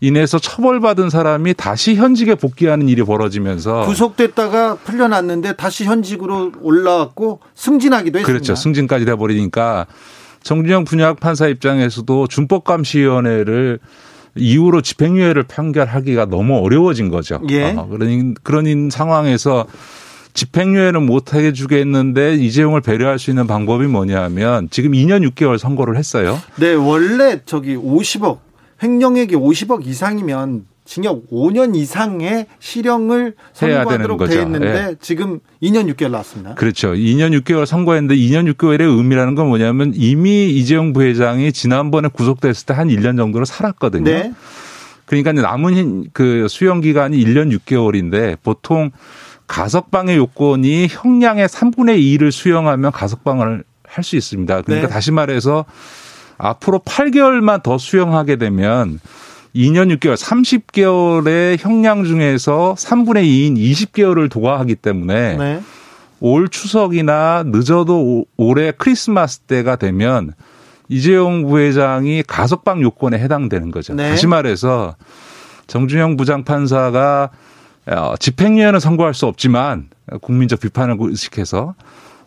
인해서 0.02 0.40
처벌받은 0.40 1.12
사람이 1.12 1.54
다시 1.54 1.94
현직에 1.94 2.34
복귀하는 2.34 2.90
일이 2.90 3.04
벌어지면서 3.04 3.86
구속됐다가 3.86 4.78
풀려났는데 4.78 5.56
다시 5.56 5.86
현직으로 5.86 6.54
올라왔고 6.62 7.40
승진하기도 7.54 8.18
했습니다. 8.18 8.26
그렇죠. 8.26 8.56
승진까지 8.56 9.06
돼 9.06 9.16
버리니까 9.16 9.86
정준영 10.42 10.86
분약 10.86 11.20
판사 11.20 11.48
입장에서도 11.48 12.28
준법감시위원회를 12.28 13.78
이후로 14.36 14.82
집행유예를 14.82 15.44
판결하기가 15.44 16.26
너무 16.26 16.58
어려워진 16.58 17.10
거죠. 17.10 17.40
예. 17.50 17.76
어, 17.78 17.88
그런 17.88 18.34
그런 18.42 18.90
상황에서 18.90 19.68
집행유예는 20.34 21.06
못하게 21.06 21.54
주겠는데 21.54 22.36
이재용을 22.36 22.82
배려할 22.82 23.20
수 23.20 23.30
있는 23.30 23.48
방법이 23.48 23.88
뭐냐면 23.88 24.68
지금 24.72 24.92
2년 24.92 25.28
6개월 25.32 25.58
선고를 25.58 25.98
했어요. 25.98 26.40
네, 26.58 26.74
원래 26.74 27.42
저기 27.46 27.76
50억 27.76 28.40
횡령액이 28.82 29.36
50억 29.36 29.86
이상이면 29.86 30.66
징역 30.86 31.30
5년 31.32 31.76
이상의 31.76 32.48
실형을 32.60 33.36
선고하도록 33.54 34.28
돼 34.28 34.42
있는데 34.42 34.74
네. 34.74 34.96
지금 35.00 35.40
2년 35.62 35.94
6개월 35.94 36.12
나왔습니다. 36.12 36.56
그렇죠. 36.56 36.90
2년 36.94 37.40
6개월 37.42 37.66
선고했는데 37.66 38.16
2년 38.18 38.52
6개월의 38.54 38.82
의미라는 38.82 39.36
건 39.36 39.48
뭐냐면 39.48 39.94
이미 39.96 40.50
이재용 40.50 40.92
부회장이 40.92 41.54
지난번에 41.54 42.10
구속됐을 42.10 42.66
때 42.66 42.74
한 42.74 42.90
1년 42.90 43.16
정도로 43.16 43.46
살았거든요. 43.46 44.04
네. 44.04 44.34
그러니까 45.06 45.32
남은 45.32 46.10
그 46.12 46.48
수용 46.50 46.82
기간이 46.82 47.24
1년 47.24 47.56
6개월인데 47.58 48.38
보통 48.44 48.92
가석방의 49.54 50.18
요건이 50.18 50.88
형량의 50.90 51.48
3분의 51.48 52.00
2를 52.00 52.32
수용하면 52.32 52.92
가석방을 52.92 53.64
할 53.86 54.04
수 54.04 54.16
있습니다. 54.16 54.64
그러니까 54.64 54.88
네. 54.88 54.92
다시 54.92 55.12
말해서 55.12 55.66
앞으로 56.40 56.80
8개월만 56.80 57.62
더 57.62 57.78
수용하게 57.78 58.38
되면 58.38 59.00
2년 59.56 59.96
6개월, 59.96 60.18
30개월의 60.18 61.60
형량 61.60 62.06
중에서 62.06 62.74
3분의 62.76 63.24
2인 63.26 63.58
20개월을 63.58 64.32
도과하기 64.32 64.74
때문에 64.78 65.38
네. 65.38 65.62
올 66.20 66.50
추석이나 66.50 67.44
늦어도 67.46 68.26
올해 68.36 68.72
크리스마스 68.72 69.42
때가 69.42 69.76
되면 69.76 70.34
이재용 70.90 71.44
부회장이 71.44 72.24
가석방 72.24 72.82
요건에 72.82 73.20
해당되는 73.20 73.70
거죠. 73.70 73.94
네. 73.94 74.10
다시 74.10 74.26
말해서 74.26 74.96
정준영 75.68 76.18
부장판사가 76.18 77.30
어, 77.30 77.43
집행유예는 78.20 78.80
선고할 78.80 79.14
수 79.14 79.26
없지만 79.26 79.90
국민적 80.22 80.60
비판을 80.60 80.98
의식해서 81.00 81.76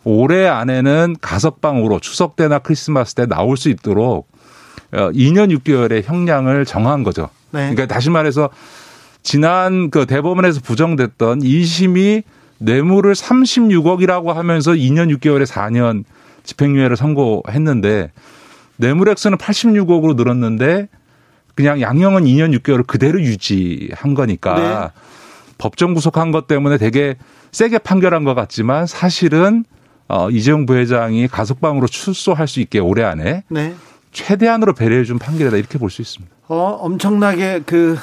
올해 0.03 0.47
안에는 0.47 1.17
가석방으로 1.19 1.99
추석 1.99 2.35
때나 2.35 2.59
크리스마스 2.59 3.13
때 3.13 3.25
나올 3.25 3.57
수 3.57 3.69
있도록 3.69 4.27
2년 4.91 5.51
어, 5.51 5.57
6개월의 5.57 6.03
형량을 6.03 6.65
정한 6.65 7.03
거죠. 7.03 7.29
네. 7.51 7.71
그러니까 7.71 7.87
다시 7.87 8.09
말해서 8.09 8.49
지난 9.21 9.89
그 9.89 10.05
대법원에서 10.05 10.61
부정됐던 10.61 11.39
2심이 11.39 12.23
뇌물을 12.59 13.13
36억이라고 13.13 14.33
하면서 14.33 14.71
2년 14.71 15.13
6개월에 15.17 15.45
4년 15.45 16.03
집행유예를 16.43 16.95
선고했는데 16.95 18.11
뇌물액수는 18.77 19.37
86억으로 19.37 20.15
늘었는데 20.15 20.87
그냥 21.55 21.81
양형은 21.81 22.23
2년 22.23 22.57
6개월을 22.59 22.87
그대로 22.87 23.19
유지한 23.19 24.13
거니까 24.13 24.93
네. 24.93 25.01
법정 25.57 25.93
구속한 25.93 26.31
것 26.31 26.47
때문에 26.47 26.77
되게 26.77 27.15
세게 27.51 27.79
판결한 27.79 28.23
것 28.23 28.33
같지만 28.35 28.85
사실은 28.85 29.63
어, 30.07 30.29
이재용 30.29 30.65
부회장이 30.65 31.27
가석방으로 31.27 31.87
출소할 31.87 32.47
수 32.47 32.59
있게 32.61 32.79
올해 32.79 33.03
안에 33.03 33.43
네. 33.49 33.73
최대한으로 34.11 34.73
배려해 34.73 35.03
준 35.03 35.19
판결이다 35.19 35.57
이렇게 35.57 35.77
볼 35.77 35.89
수 35.89 36.01
있습니다. 36.01 36.33
어, 36.47 36.77
엄청나게 36.81 37.63
그 37.65 37.97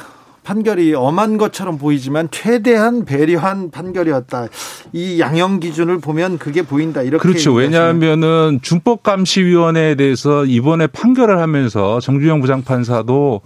판결이 0.44 0.92
엄한 0.94 1.38
것처럼 1.38 1.78
보이지만 1.78 2.28
최대한 2.30 3.06
배려한 3.06 3.70
판결이었다. 3.70 4.48
이 4.92 5.18
양형 5.18 5.60
기준을 5.60 6.00
보면 6.00 6.36
그게 6.36 6.60
보인다. 6.60 7.00
이렇게 7.00 7.22
그렇죠. 7.22 7.54
왜냐하면은 7.54 8.60
준법감시위원회에 8.62 9.94
대해서 9.94 10.44
이번에 10.44 10.86
판결을 10.88 11.38
하면서 11.38 11.98
정주영 12.00 12.42
부장판사도 12.42 13.40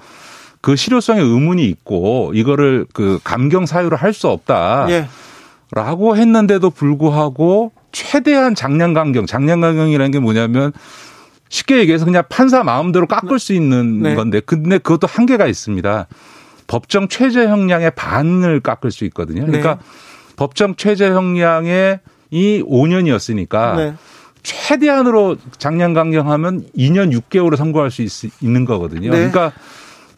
그 0.68 0.76
실효성에 0.76 1.22
의문이 1.22 1.64
있고 1.64 2.31
이거를 2.35 2.85
그 2.92 3.18
감경 3.24 3.64
사유로 3.64 3.96
할 3.96 4.12
수 4.12 4.28
없다. 4.28 4.87
예. 4.90 5.09
라고 5.70 6.14
했는데도 6.14 6.68
불구하고 6.68 7.72
최대한 7.90 8.54
장량 8.54 8.92
강경, 8.92 9.24
장량 9.24 9.62
강경이라는 9.62 10.11
게 10.11 10.18
뭐냐면 10.18 10.72
쉽게 11.48 11.78
얘기해서 11.78 12.04
그냥 12.04 12.22
판사 12.28 12.64
마음대로 12.64 13.07
깎을 13.07 13.38
수 13.38 13.54
있는 13.54 14.02
네. 14.02 14.14
건데 14.14 14.40
근데 14.40 14.76
그것도 14.76 15.07
한계가 15.07 15.46
있습니다. 15.46 16.07
법정 16.66 17.09
최저 17.09 17.48
형량의 17.48 17.92
반을 17.92 18.61
깎을 18.61 18.90
수 18.90 19.07
있거든요. 19.07 19.46
그러니까 19.46 19.76
네. 19.76 19.81
법정 20.37 20.74
최저 20.76 21.07
형량의 21.07 22.00
이 22.31 22.62
5년이었으니까 22.62 23.76
네. 23.76 23.94
최대한으로 24.42 25.38
장량 25.57 25.94
강경하면 25.94 26.66
2년 26.76 27.18
6개월을 27.18 27.57
선고할 27.57 27.90
수 27.90 28.02
있, 28.02 28.11
는 28.42 28.66
거거든요. 28.66 29.11
네. 29.11 29.16
그러니까 29.16 29.52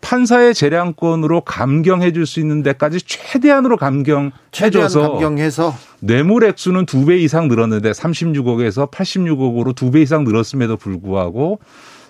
판사의 0.00 0.54
재량권으로 0.54 1.42
감경해 1.42 2.12
줄 2.12 2.26
수 2.26 2.40
있는 2.40 2.62
데까지 2.62 3.00
최대한으로 3.02 3.76
감경해줘서 3.76 5.10
감경해서 5.12 5.74
뇌물 6.00 6.44
액수는 6.44 6.86
두 6.86 7.04
배 7.04 7.16
이상 7.18 7.48
늘었는데 7.48 7.90
36억에서 7.92 8.90
86억으로 8.90 9.74
두 9.74 9.90
배 9.90 10.00
이상 10.02 10.24
늘었음에도 10.24 10.76
불구하고 10.76 11.60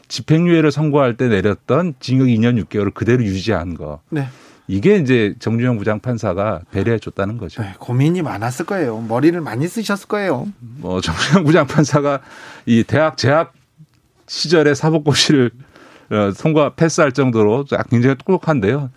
집행유예를 0.09 0.73
선고할 0.73 1.17
때 1.17 1.29
내렸던 1.29 1.95
징역 2.01 2.27
2년 2.27 2.63
6개월을 2.65 2.93
그대로 2.95 3.23
유지한 3.23 3.75
거. 3.75 4.01
네. 4.11 4.27
이게 4.67 4.97
이제 4.97 5.35
정준영 5.41 5.79
부장판사가 5.79 6.63
배려해 6.71 6.99
줬다는 7.01 7.39
거죠. 7.39 7.63
네, 7.63 7.75
고민이 7.79 8.23
많았을 8.23 8.67
거예요. 8.67 9.01
머리를 9.01 9.41
많이 9.41 9.67
쓰셨을 9.67 10.07
거예요. 10.09 10.47
뭐 10.61 11.01
정준영 11.01 11.45
부장판사가 11.45 12.21
이 12.67 12.85
대학 12.87 13.17
재학 13.17 13.53
시절에 14.29 14.75
사법고시를 14.75 15.51
어, 16.11 16.33
통과 16.39 16.71
패스할 16.75 17.13
정도로 17.13 17.65
굉장히 17.91 18.17
똑똑한데요. 18.17 18.91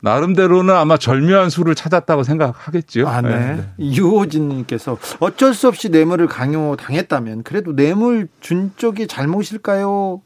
나름대로는 0.00 0.74
아마 0.74 0.98
절묘한 0.98 1.48
수를 1.48 1.74
찾았다고 1.74 2.24
생각하겠죠. 2.24 3.08
아, 3.08 3.22
네. 3.22 3.54
네. 3.56 3.64
유호진님께서 3.78 4.98
어쩔 5.20 5.54
수 5.54 5.66
없이 5.66 5.88
뇌물을 5.88 6.26
강요 6.26 6.76
당했다면 6.76 7.42
그래도 7.42 7.74
뇌물 7.74 8.28
준 8.40 8.72
쪽이 8.76 9.06
잘못일까요? 9.06 10.20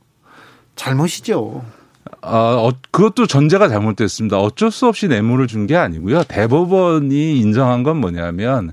잘못이죠. 0.75 1.65
아, 2.23 2.37
어, 2.59 2.73
그것도 2.91 3.27
전제가 3.27 3.69
잘못됐습니다. 3.69 4.39
어쩔 4.41 4.71
수 4.71 4.87
없이 4.87 5.07
뇌물을 5.09 5.47
준 5.47 5.67
게 5.67 5.77
아니고요. 5.77 6.25
대법원이 6.25 7.39
인정한 7.39 7.83
건 7.83 7.99
뭐냐면 7.99 8.73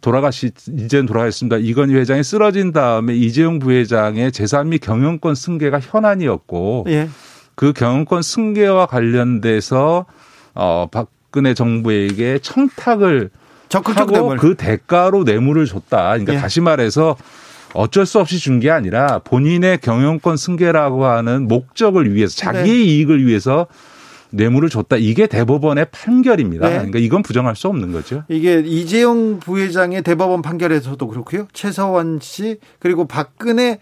돌아가시 0.00 0.52
이제는 0.78 1.06
돌아가셨습니다. 1.06 1.56
이건희 1.58 1.94
회장이 1.94 2.22
쓰러진 2.24 2.72
다음에 2.72 3.14
이재용 3.14 3.58
부회장의 3.58 4.32
재산 4.32 4.68
및 4.70 4.78
경영권 4.78 5.34
승계가 5.34 5.80
현안이었고 5.80 6.86
예. 6.88 7.08
그 7.54 7.72
경영권 7.72 8.22
승계와 8.22 8.86
관련돼서 8.86 10.06
어 10.54 10.86
박근혜 10.90 11.54
정부에게 11.54 12.38
청탁을 12.40 13.30
적극적 13.68 14.08
하고. 14.14 14.36
그 14.36 14.54
대가로 14.54 15.24
뇌물을 15.24 15.66
줬다. 15.66 16.08
그러니까 16.10 16.34
예. 16.34 16.38
다시 16.38 16.60
말해서 16.60 17.16
어쩔 17.74 18.06
수 18.06 18.20
없이 18.20 18.38
준 18.38 18.60
게 18.60 18.70
아니라 18.70 19.18
본인의 19.24 19.78
경영권 19.78 20.36
승계라고 20.36 21.06
하는 21.06 21.48
목적을 21.48 22.14
위해서 22.14 22.36
자기의 22.36 22.64
네. 22.66 22.84
이익을 22.84 23.26
위해서 23.26 23.66
뇌물을 24.34 24.68
줬다. 24.68 24.96
이게 24.96 25.26
대법원의 25.26 25.86
판결입니다. 25.90 26.68
네. 26.68 26.74
그러니까 26.76 26.98
이건 26.98 27.22
부정할 27.22 27.56
수 27.56 27.68
없는 27.68 27.92
거죠. 27.92 28.24
이게 28.28 28.60
이재용 28.60 29.38
부회장의 29.40 30.02
대법원 30.02 30.42
판결에서도 30.42 31.06
그렇고요. 31.06 31.46
최서원 31.52 32.18
씨 32.20 32.58
그리고 32.78 33.06
박근혜 33.06 33.78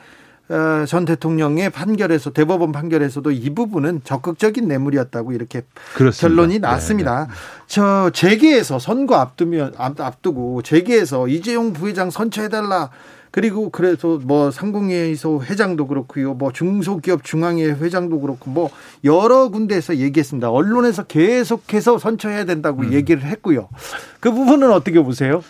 어, 0.48 0.85
전 0.87 1.07
대통령의 1.07 1.71
판결에서 1.71 2.31
대법원 2.31 2.73
판결에서도 2.73 3.31
이 3.31 3.50
부분은 3.55 4.03
적극적인 4.05 4.69
뇌물이었다고 4.69 5.33
이렇게 5.33 5.63
그렇습니다. 5.94 6.29
결론이 6.29 6.55
네, 6.55 6.59
났습니다. 6.61 7.27
네. 7.27 7.33
저 7.67 8.11
재계에서 8.11 8.79
선거 8.79 9.15
앞두면 9.17 9.75
앞두고 9.79 10.63
재계에서 10.63 11.29
이재용 11.29 11.73
부회장 11.73 12.11
선처해달라 12.11 12.90
그리고 13.33 13.71
그래서 13.71 14.21
뭐 14.23 14.51
상공회의소 14.51 15.43
회장도 15.43 15.87
그렇고요. 15.87 16.35
뭐 16.35 16.53
중소기업 16.53 17.25
중앙회 17.25 17.65
회장도 17.65 18.21
그렇고 18.21 18.51
뭐 18.51 18.71
여러 19.05 19.49
군데에서 19.49 19.97
얘기했습니다. 19.97 20.51
언론에서 20.51 21.05
계속해서 21.05 21.99
선처해야 21.99 22.45
된다고 22.45 22.83
음. 22.83 22.93
얘기를 22.93 23.25
했고요. 23.25 23.71
그 24.21 24.31
부분은 24.31 24.71
어떻게 24.71 25.03
보세요? 25.03 25.43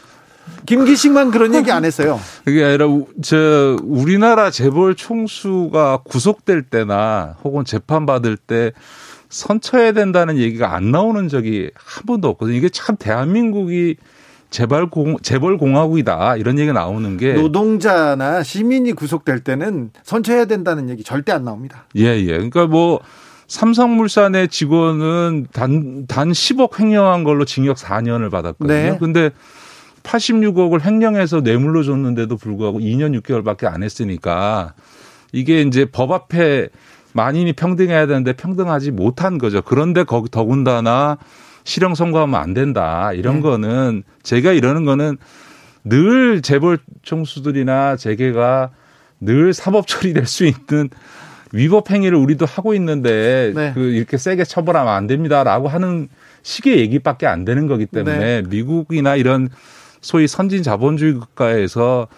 김기식만 0.66 1.32
그런 1.32 1.54
얘기 1.56 1.72
안 1.72 1.84
했어요. 1.84 2.20
그게 2.44 2.64
아니라 2.64 2.86
저 3.20 3.76
우리나라 3.82 4.50
재벌 4.50 4.94
총수가 4.94 6.02
구속될 6.04 6.62
때나 6.62 7.36
혹은 7.42 7.64
재판 7.64 8.06
받을 8.06 8.36
때 8.36 8.72
선처해야 9.28 9.92
된다는 9.92 10.36
얘기가 10.36 10.74
안 10.74 10.92
나오는 10.92 11.28
적이 11.28 11.70
한 11.74 12.06
번도 12.06 12.28
없거든요. 12.28 12.56
이게 12.56 12.68
참 12.68 12.96
대한민국이 12.96 13.96
재벌 14.52 14.88
공 14.90 15.16
재벌 15.22 15.56
공화국이다 15.56 16.36
이런 16.36 16.58
얘기가 16.58 16.74
나오는 16.74 17.16
게 17.16 17.32
노동자나 17.32 18.42
시민이 18.42 18.92
구속될 18.92 19.40
때는 19.40 19.90
선처해야 20.04 20.44
된다는 20.44 20.90
얘기 20.90 21.02
절대 21.02 21.32
안 21.32 21.44
나옵니다. 21.44 21.86
예, 21.96 22.04
예. 22.20 22.26
그러니까 22.26 22.66
뭐 22.66 23.00
삼성물산의 23.48 24.48
직원은 24.48 25.48
단, 25.52 26.06
단 26.06 26.30
10억 26.30 26.78
횡령한 26.78 27.24
걸로 27.24 27.44
징역 27.44 27.76
4년을 27.76 28.30
받았거든요. 28.30 28.74
네. 28.74 28.96
근데 29.00 29.30
86억을 30.02 30.84
횡령해서 30.84 31.40
뇌물로 31.40 31.82
줬는데도 31.82 32.36
불구하고 32.36 32.78
2년 32.78 33.18
6개월밖에 33.20 33.64
안 33.64 33.82
했으니까 33.82 34.74
이게 35.32 35.62
이제 35.62 35.86
법 35.86 36.12
앞에 36.12 36.68
만인이 37.14 37.52
평등해야 37.54 38.06
되는데 38.06 38.32
평등하지 38.34 38.90
못한 38.90 39.38
거죠. 39.38 39.62
그런데 39.62 40.04
거기 40.04 40.30
더군다나 40.30 41.18
실형 41.64 41.94
선고하면 41.94 42.40
안 42.40 42.54
된다. 42.54 43.12
이런 43.12 43.36
네. 43.36 43.42
거는 43.42 44.02
제가 44.22 44.52
이러는 44.52 44.84
거는 44.84 45.16
늘 45.84 46.42
재벌 46.42 46.78
총수들이나 47.02 47.96
재계가 47.96 48.70
늘 49.20 49.52
사법 49.52 49.86
처리될 49.86 50.26
수 50.26 50.44
있는 50.44 50.90
위법 51.52 51.90
행위를 51.90 52.16
우리도 52.16 52.46
하고 52.46 52.74
있는데 52.74 53.52
네. 53.54 53.72
그 53.74 53.80
이렇게 53.80 54.16
세게 54.16 54.44
처벌하면 54.44 54.92
안 54.92 55.06
됩니다라고 55.06 55.68
하는 55.68 56.08
식의 56.42 56.78
얘기밖에 56.78 57.26
안 57.26 57.44
되는 57.44 57.66
거기 57.66 57.86
때문에 57.86 58.42
네. 58.42 58.48
미국이나 58.48 59.16
이런 59.16 59.48
소위 60.00 60.26
선진 60.26 60.62
자본주의 60.62 61.14
국가에서 61.14 62.08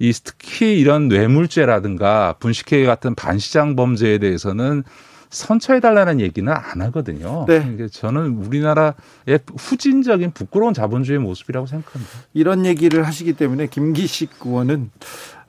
이 0.00 0.12
특히 0.12 0.78
이런 0.78 1.08
뇌물죄라든가 1.08 2.36
분식회 2.38 2.84
같은 2.86 3.14
반시장 3.14 3.76
범죄에 3.76 4.18
대해서는 4.18 4.84
선처해달라는 5.30 6.20
얘기는 6.20 6.50
안 6.52 6.82
하거든요. 6.82 7.44
네. 7.46 7.86
저는 7.92 8.38
우리나라의 8.38 9.40
후진적인 9.56 10.32
부끄러운 10.32 10.74
자본주의 10.74 11.18
모습이라고 11.18 11.66
생각합니다. 11.66 12.12
이런 12.34 12.64
얘기를 12.64 13.06
하시기 13.06 13.34
때문에 13.34 13.66
김기식 13.66 14.30
의원은 14.44 14.90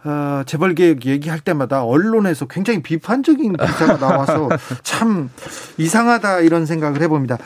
어, 0.03 0.43
재벌 0.45 0.75
개혁 0.75 1.05
얘기할 1.05 1.41
때마다 1.41 1.83
언론에서 1.83 2.47
굉장히 2.47 2.81
비판적인 2.81 3.57
기사가 3.57 3.97
나와서 3.97 4.49
참 4.81 5.29
이상하다 5.77 6.41
이런 6.41 6.65
생각을 6.65 7.01
해봅니다. 7.01 7.37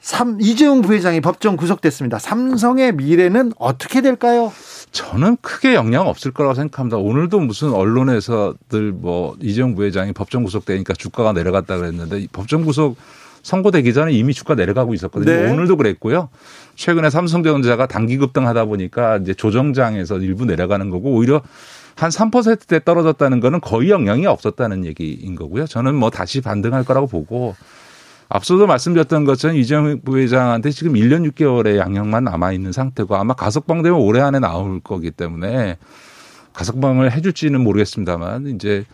삼, 0.00 0.38
이재용 0.40 0.82
부회장이 0.82 1.20
법정 1.20 1.56
구속됐습니다. 1.56 2.18
삼성의 2.18 2.92
미래는 2.92 3.52
어떻게 3.58 4.00
될까요? 4.00 4.52
저는 4.94 5.36
크게 5.42 5.74
영향 5.74 6.06
없을 6.06 6.30
거라고 6.30 6.54
생각합니다. 6.54 6.98
오늘도 6.98 7.40
무슨 7.40 7.72
언론에서들 7.72 8.92
뭐 8.92 9.36
이재용 9.40 9.74
부회장이 9.74 10.12
법정 10.12 10.44
구속되니까 10.44 10.94
주가가 10.94 11.32
내려갔다 11.32 11.76
그랬는데 11.76 12.28
법정 12.32 12.64
구속 12.64 12.96
선고되기 13.42 13.92
전에 13.92 14.12
이미 14.12 14.32
주가 14.32 14.54
내려가고 14.54 14.94
있었거든요. 14.94 15.32
네. 15.32 15.50
오늘도 15.50 15.76
그랬고요. 15.76 16.28
최근에 16.76 17.10
삼성전자가 17.10 17.86
단기 17.86 18.16
급등하다 18.18 18.66
보니까 18.66 19.16
이제 19.16 19.34
조정장에서 19.34 20.18
일부 20.18 20.44
내려가는 20.44 20.88
거고 20.90 21.10
오히려 21.10 21.42
한 21.96 22.10
3%대 22.10 22.84
떨어졌다는 22.84 23.40
거는 23.40 23.60
거의 23.60 23.90
영향이 23.90 24.26
없었다는 24.26 24.84
얘기인 24.84 25.34
거고요. 25.34 25.66
저는 25.66 25.96
뭐 25.96 26.10
다시 26.10 26.40
반등할 26.40 26.84
거라고 26.84 27.08
보고 27.08 27.56
앞서도 28.28 28.66
말씀드렸던 28.66 29.24
것처럼 29.24 29.56
이재용 29.56 30.00
부회장한테 30.00 30.70
지금 30.70 30.94
1년 30.94 31.30
6개월의 31.30 31.76
양형만 31.76 32.24
남아 32.24 32.52
있는 32.52 32.72
상태고 32.72 33.16
아마 33.16 33.34
가석방 33.34 33.82
되면 33.82 33.98
올해 34.00 34.20
안에 34.20 34.38
나올 34.38 34.80
거기 34.80 35.10
때문에 35.10 35.76
가석방을 36.52 37.12
해줄지는 37.12 37.60
모르겠습니다만 37.60 38.46
이제 38.48 38.84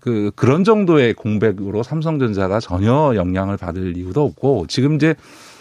그 0.00 0.32
그런 0.34 0.64
정도의 0.64 1.14
공백으로 1.14 1.82
삼성전자가 1.82 2.60
전혀 2.60 3.12
영향을 3.14 3.56
받을 3.56 3.96
이유도 3.96 4.24
없고 4.24 4.66
지금 4.68 4.96
이제 4.96 5.14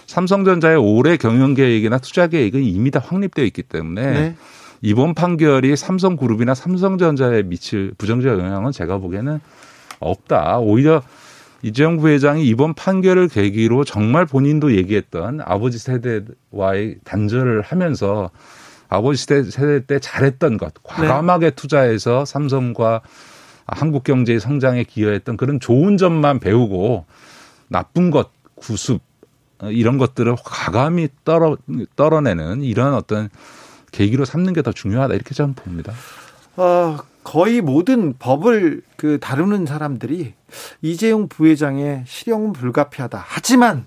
삼성전자의 0.07 0.77
올해 0.77 1.17
경영 1.17 1.53
계획이나 1.53 1.97
투자 1.99 2.27
계획은 2.27 2.63
이미 2.63 2.91
다 2.91 3.01
확립되어 3.03 3.45
있기 3.45 3.63
때문에 3.63 4.11
네. 4.11 4.35
이번 4.81 5.13
판결이 5.13 5.75
삼성그룹이나 5.75 6.55
삼성전자에 6.55 7.43
미칠 7.43 7.93
부정적 7.97 8.39
영향은 8.39 8.71
제가 8.71 8.97
보기에는 8.99 9.39
없다. 9.99 10.59
오히려 10.59 11.01
이재용 11.63 11.97
부회장이 11.97 12.45
이번 12.45 12.73
판결을 12.73 13.27
계기로 13.29 13.83
정말 13.83 14.25
본인도 14.25 14.75
얘기했던 14.75 15.41
아버지 15.43 15.79
세대와의 15.79 16.97
단절을 17.03 17.61
하면서 17.61 18.29
아버지 18.89 19.23
세대, 19.25 19.49
세대 19.49 19.85
때 19.85 19.99
잘했던 19.99 20.57
것, 20.57 20.73
과감하게 20.83 21.49
네. 21.49 21.55
투자해서 21.55 22.25
삼성과 22.25 23.01
한국 23.65 24.03
경제의 24.03 24.39
성장에 24.39 24.83
기여했던 24.83 25.35
그런 25.35 25.59
좋은 25.59 25.97
점만 25.97 26.39
배우고 26.39 27.05
나쁜 27.67 28.11
것, 28.11 28.29
구습, 28.55 29.01
이런 29.63 29.97
것들을 29.97 30.35
과감히 30.43 31.09
떨어, 31.25 31.57
떨어내는 31.95 32.61
이런 32.61 32.93
어떤 32.93 33.29
계기로 33.91 34.23
삼는 34.25 34.53
게 34.53 34.61
더 34.61 34.71
중요하다 34.71 35.15
이렇게 35.15 35.33
저는 35.33 35.53
봅니다. 35.55 35.93
어, 36.55 36.97
거의 37.27 37.59
모든 37.59 38.13
법을 38.17 38.83
그 38.95 39.19
다루는 39.19 39.65
사람들이 39.65 40.33
이재용 40.81 41.27
부회장의 41.27 42.03
실형은 42.07 42.53
불가피하다. 42.53 43.21
하지만 43.21 43.83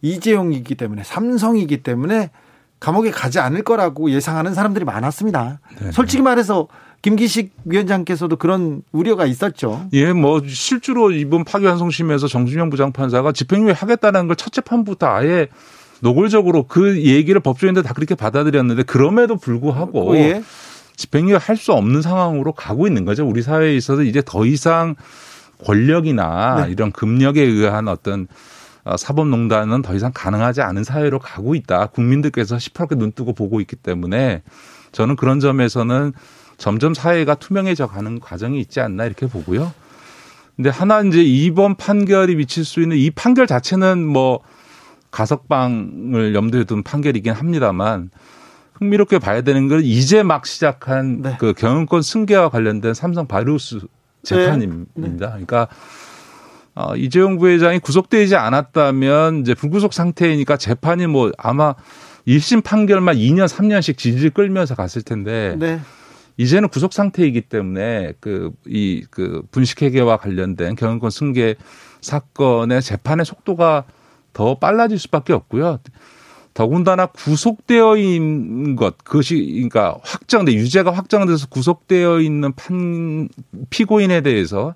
이재용이기 0.00 0.76
때문에 0.76 1.02
삼성이기 1.02 1.82
때문에 1.82 2.30
감옥에 2.78 3.10
가지 3.10 3.40
않을 3.40 3.64
거라고 3.64 4.12
예상하는 4.12 4.54
사람들이 4.54 4.84
많았습니다. 4.84 5.58
네 5.80 5.90
솔직히 5.90 6.22
말해서 6.22 6.68
김기식 7.02 7.52
위원장께서도 7.64 8.36
그런 8.36 8.82
우려가 8.92 9.26
있었죠. 9.26 9.88
예, 9.92 10.12
뭐 10.12 10.40
실제로 10.46 11.10
이번 11.10 11.42
파기환송심에서 11.42 12.28
정준영 12.28 12.70
부장판사가 12.70 13.32
집행유예 13.32 13.72
하겠다는 13.72 14.28
걸 14.28 14.36
첫째 14.36 14.60
판부터 14.60 15.08
아예 15.08 15.48
노골적으로 15.98 16.68
그 16.68 17.02
얘기를 17.02 17.40
법조인들 17.40 17.82
다 17.82 17.92
그렇게 17.92 18.14
받아들였는데 18.14 18.84
그럼에도 18.84 19.36
불구하고 19.36 20.16
예. 20.16 20.44
집행유예 21.02 21.36
할수 21.36 21.72
없는 21.72 22.00
상황으로 22.00 22.52
가고 22.52 22.86
있는 22.86 23.04
거죠. 23.04 23.26
우리 23.26 23.42
사회에 23.42 23.74
있어서 23.76 24.02
이제 24.02 24.22
더 24.24 24.46
이상 24.46 24.94
권력이나 25.64 26.66
네. 26.66 26.72
이런 26.72 26.92
금력에 26.92 27.42
의한 27.42 27.88
어떤 27.88 28.28
어, 28.84 28.96
사법농단은 28.96 29.82
더 29.82 29.94
이상 29.94 30.12
가능하지 30.14 30.60
않은 30.62 30.84
사회로 30.84 31.18
가고 31.18 31.56
있다. 31.56 31.86
국민들께서 31.86 32.58
시퍼렇게 32.58 32.94
눈 32.94 33.10
뜨고 33.10 33.32
보고 33.32 33.60
있기 33.60 33.76
때문에 33.76 34.42
저는 34.92 35.16
그런 35.16 35.40
점에서는 35.40 36.12
점점 36.56 36.94
사회가 36.94 37.34
투명해져 37.34 37.88
가는 37.88 38.20
과정이 38.20 38.60
있지 38.60 38.80
않나 38.80 39.04
이렇게 39.04 39.26
보고요. 39.26 39.72
근데 40.54 40.70
하나 40.70 41.00
이제 41.00 41.20
이번 41.20 41.74
판결이 41.76 42.36
미칠 42.36 42.64
수 42.64 42.80
있는 42.80 42.96
이 42.96 43.10
판결 43.10 43.48
자체는 43.48 44.04
뭐 44.04 44.40
가석방을 45.10 46.34
염두에 46.34 46.64
둔 46.64 46.84
판결이긴 46.84 47.32
합니다만 47.32 48.10
흥미롭게 48.82 49.18
봐야 49.18 49.42
되는 49.42 49.68
건 49.68 49.82
이제 49.82 50.22
막 50.22 50.46
시작한 50.46 51.22
네. 51.22 51.36
그 51.38 51.54
경영권 51.54 52.02
승계와 52.02 52.48
관련된 52.50 52.94
삼성 52.94 53.26
바이오스 53.26 53.80
재판입니다. 54.22 54.90
네. 54.94 55.08
네. 55.08 55.18
그러니까 55.18 55.68
어, 56.74 56.96
이재용 56.96 57.38
부회장이 57.38 57.78
구속되지 57.80 58.36
않았다면 58.36 59.40
이제 59.40 59.54
불구속 59.54 59.92
상태이니까 59.92 60.56
재판이 60.56 61.06
뭐 61.06 61.30
아마 61.38 61.74
1심 62.26 62.64
판결만 62.64 63.16
2년 63.16 63.46
3년씩 63.46 63.98
질질 63.98 64.30
끌면서 64.30 64.74
갔을 64.74 65.02
텐데 65.02 65.56
네. 65.58 65.80
이제는 66.38 66.68
구속 66.68 66.92
상태이기 66.92 67.42
때문에 67.42 68.14
그 68.20 68.52
이그 68.66 69.08
그 69.10 69.42
분식 69.50 69.82
회계와 69.82 70.16
관련된 70.16 70.76
경영권 70.76 71.10
승계 71.10 71.56
사건의 72.00 72.80
재판의 72.80 73.26
속도가 73.26 73.84
더 74.32 74.58
빨라질 74.58 74.98
수밖에 74.98 75.34
없고요. 75.34 75.78
더군다나 76.54 77.06
구속되어 77.06 77.96
있는 77.96 78.76
것, 78.76 78.98
그것이, 79.04 79.36
그러니까 79.36 79.96
확정돼, 80.02 80.52
유죄가 80.52 80.90
확정돼서 80.90 81.46
구속되어 81.48 82.20
있는 82.20 82.52
판, 82.52 83.28
피고인에 83.70 84.20
대해서 84.20 84.74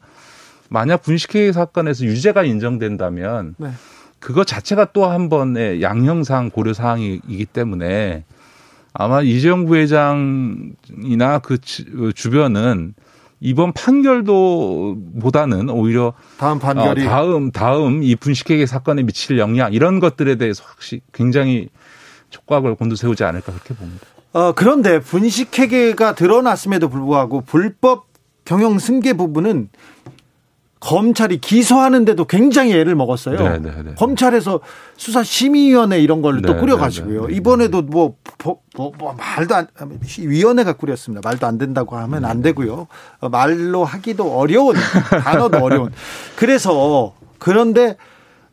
만약 0.69 1.03
분식회계 1.03 1.53
사건에서 1.53 2.05
유죄가 2.05 2.45
인정된다면 2.45 3.55
네. 3.59 3.71
그것 4.19 4.47
자체가 4.47 4.93
또 4.93 5.07
한 5.07 5.29
번의 5.29 5.83
양형상 5.83 6.51
고려 6.51 6.73
사항이기 6.73 7.45
때문에 7.47 8.25
아마 8.93 9.21
이재용 9.21 9.67
부회장이나 9.67 11.39
그 11.43 11.59
주변은 12.15 12.95
이번 13.41 13.73
판결도 13.73 14.97
보다는 15.21 15.69
오히려 15.69 16.15
다음 16.39 16.59
판결이 16.59 17.07
어, 17.07 17.11
다음 17.11 17.51
다음 17.51 18.03
이 18.03 18.17
분식회계 18.17 18.67
사건에 18.67 19.03
미칠 19.03 19.39
영향 19.39 19.73
이런 19.73 20.01
것들에 20.01 20.37
대해서 20.37 20.65
확실히 20.67 21.03
굉장히 21.13 21.69
촉각을 22.31 22.75
곤두세우지 22.75 23.25
않을까 23.25 23.53
그렇게 23.53 23.75
봅니다. 23.75 24.07
어, 24.33 24.53
그런데 24.53 25.01
분식회계가 25.01 26.15
드러났음에도 26.15 26.89
불구하고 26.89 27.43
불법 27.43 28.07
경영 28.45 28.79
승계 28.79 29.15
부분은 29.15 29.69
검찰이 30.87 31.39
기소하는데도 31.39 32.27
굉장히 32.27 32.73
애를 32.73 32.95
먹었어요. 32.95 33.37
네네네. 33.37 33.71
네, 33.75 33.83
네. 33.83 33.95
검찰에서 33.97 34.61
수사심의위원회 34.97 35.99
이런 35.99 36.23
걸또 36.23 36.53
네, 36.53 36.61
꾸려가지고요. 36.61 37.31
이번에도 37.31 37.83
뭐, 37.83 38.15
뭐, 38.45 38.61
뭐, 38.77 38.93
뭐, 38.97 39.13
말도 39.15 39.57
안, 39.57 39.67
위원회가 40.17 40.75
꾸렸습니다. 40.75 41.29
말도 41.29 41.45
안 41.45 41.59
된다고 41.59 41.97
하면 41.97 42.25
안 42.25 42.41
되고요. 42.41 42.87
어, 43.19 43.29
말로 43.29 43.85
하기도 43.85 44.39
어려운, 44.39 44.77
단어도 45.25 45.59
어려운. 45.59 45.91
그래서 46.37 47.15
그런데 47.41 47.97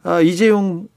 어, 0.03 0.19
이재용 0.21 0.87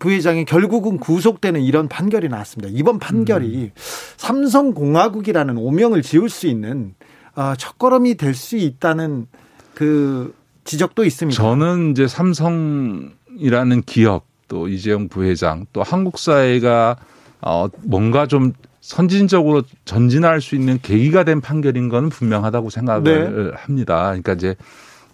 부회장이 0.00 0.44
결국은 0.44 0.98
구속되는 0.98 1.60
이런 1.60 1.86
판결이 1.86 2.28
나왔습니다. 2.28 2.68
이번 2.76 2.98
판결이 2.98 3.46
음. 3.46 3.70
삼성공화국이라는 4.16 5.56
오명을 5.56 6.02
지을 6.02 6.28
수 6.28 6.48
있는 6.48 6.94
어, 7.36 7.54
첫걸음이 7.56 8.16
될 8.16 8.34
수 8.34 8.56
있다는 8.56 9.28
그 9.74 10.34
지적도 10.64 11.04
있습니다. 11.04 11.40
저는 11.40 11.92
이제 11.92 12.06
삼성이라는 12.06 13.82
기업 13.86 14.24
또 14.48 14.68
이재용 14.68 15.08
부회장 15.08 15.66
또 15.72 15.82
한국 15.82 16.18
사회가 16.18 16.96
어 17.40 17.68
뭔가 17.84 18.26
좀 18.26 18.52
선진적으로 18.80 19.62
전진할 19.84 20.40
수 20.40 20.54
있는 20.54 20.78
계기가 20.80 21.24
된 21.24 21.40
판결인 21.40 21.88
건 21.88 22.08
분명하다고 22.08 22.70
생각을 22.70 23.04
네. 23.04 23.52
합니다. 23.56 24.06
그러니까 24.08 24.32
이제 24.32 24.56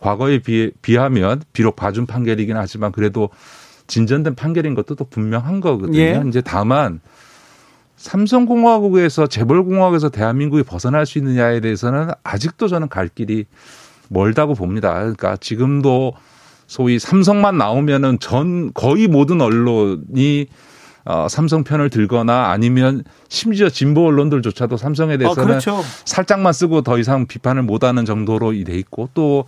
과거에 0.01 0.39
비해, 0.39 0.71
비하면 0.83 1.43
비록 1.53 1.77
봐준 1.77 2.07
판결이긴 2.07 2.57
하지만 2.57 2.93
그래도 2.93 3.31
진전된 3.87 4.35
판결인 4.35 4.75
것도 4.75 4.95
또 4.95 5.05
분명한 5.05 5.61
거거든요. 5.61 5.99
예. 5.99 6.23
이제 6.29 6.41
다만 6.41 7.01
삼성공화국에서 7.97 9.27
재벌공화국에서 9.27 10.11
대한민국이 10.11 10.63
벗어날 10.63 11.07
수 11.07 11.19
있느냐에 11.19 11.61
대해서는 11.61 12.11
아직도 12.23 12.69
저는 12.69 12.89
갈 12.89 13.09
길이 13.09 13.47
멀다고 14.09 14.55
봅니다. 14.55 14.95
그러니까 14.95 15.37
지금도 15.37 16.15
소위 16.67 16.99
삼성만 16.99 17.59
나오면은 17.59 18.19
전 18.19 18.73
거의 18.75 19.07
모든 19.09 19.41
언론이 19.41 20.47
어, 21.05 21.29
삼성 21.29 21.63
편을 21.63 21.91
들거나 21.91 22.51
아니면 22.51 23.05
심지어 23.29 23.69
진보 23.69 24.07
언론들조차도 24.07 24.77
삼성에 24.77 25.19
대해서는 25.19 25.45
아, 25.45 25.47
그렇죠. 25.47 25.81
살짝만 26.05 26.53
쓰고 26.53 26.83
더 26.83 26.99
이상 26.99 27.27
비판을 27.27 27.63
못하는 27.63 28.05
정도로 28.05 28.53
돼 28.65 28.77
있고 28.77 29.09
또 29.15 29.45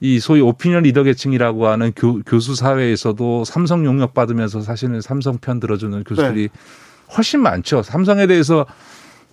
이 0.00 0.20
소위 0.20 0.40
오피니언 0.40 0.82
리더 0.82 1.02
계층이라고 1.02 1.68
하는 1.68 1.92
교, 1.96 2.20
교수 2.22 2.54
사회에서도 2.54 3.44
삼성 3.44 3.84
용역 3.86 4.12
받으면서 4.12 4.60
사실은 4.60 5.00
삼성 5.00 5.38
편 5.38 5.58
들어주는 5.58 6.04
교수들이 6.04 6.48
네. 6.48 6.58
훨씬 7.16 7.40
많죠. 7.40 7.82
삼성에 7.82 8.26
대해서 8.26 8.66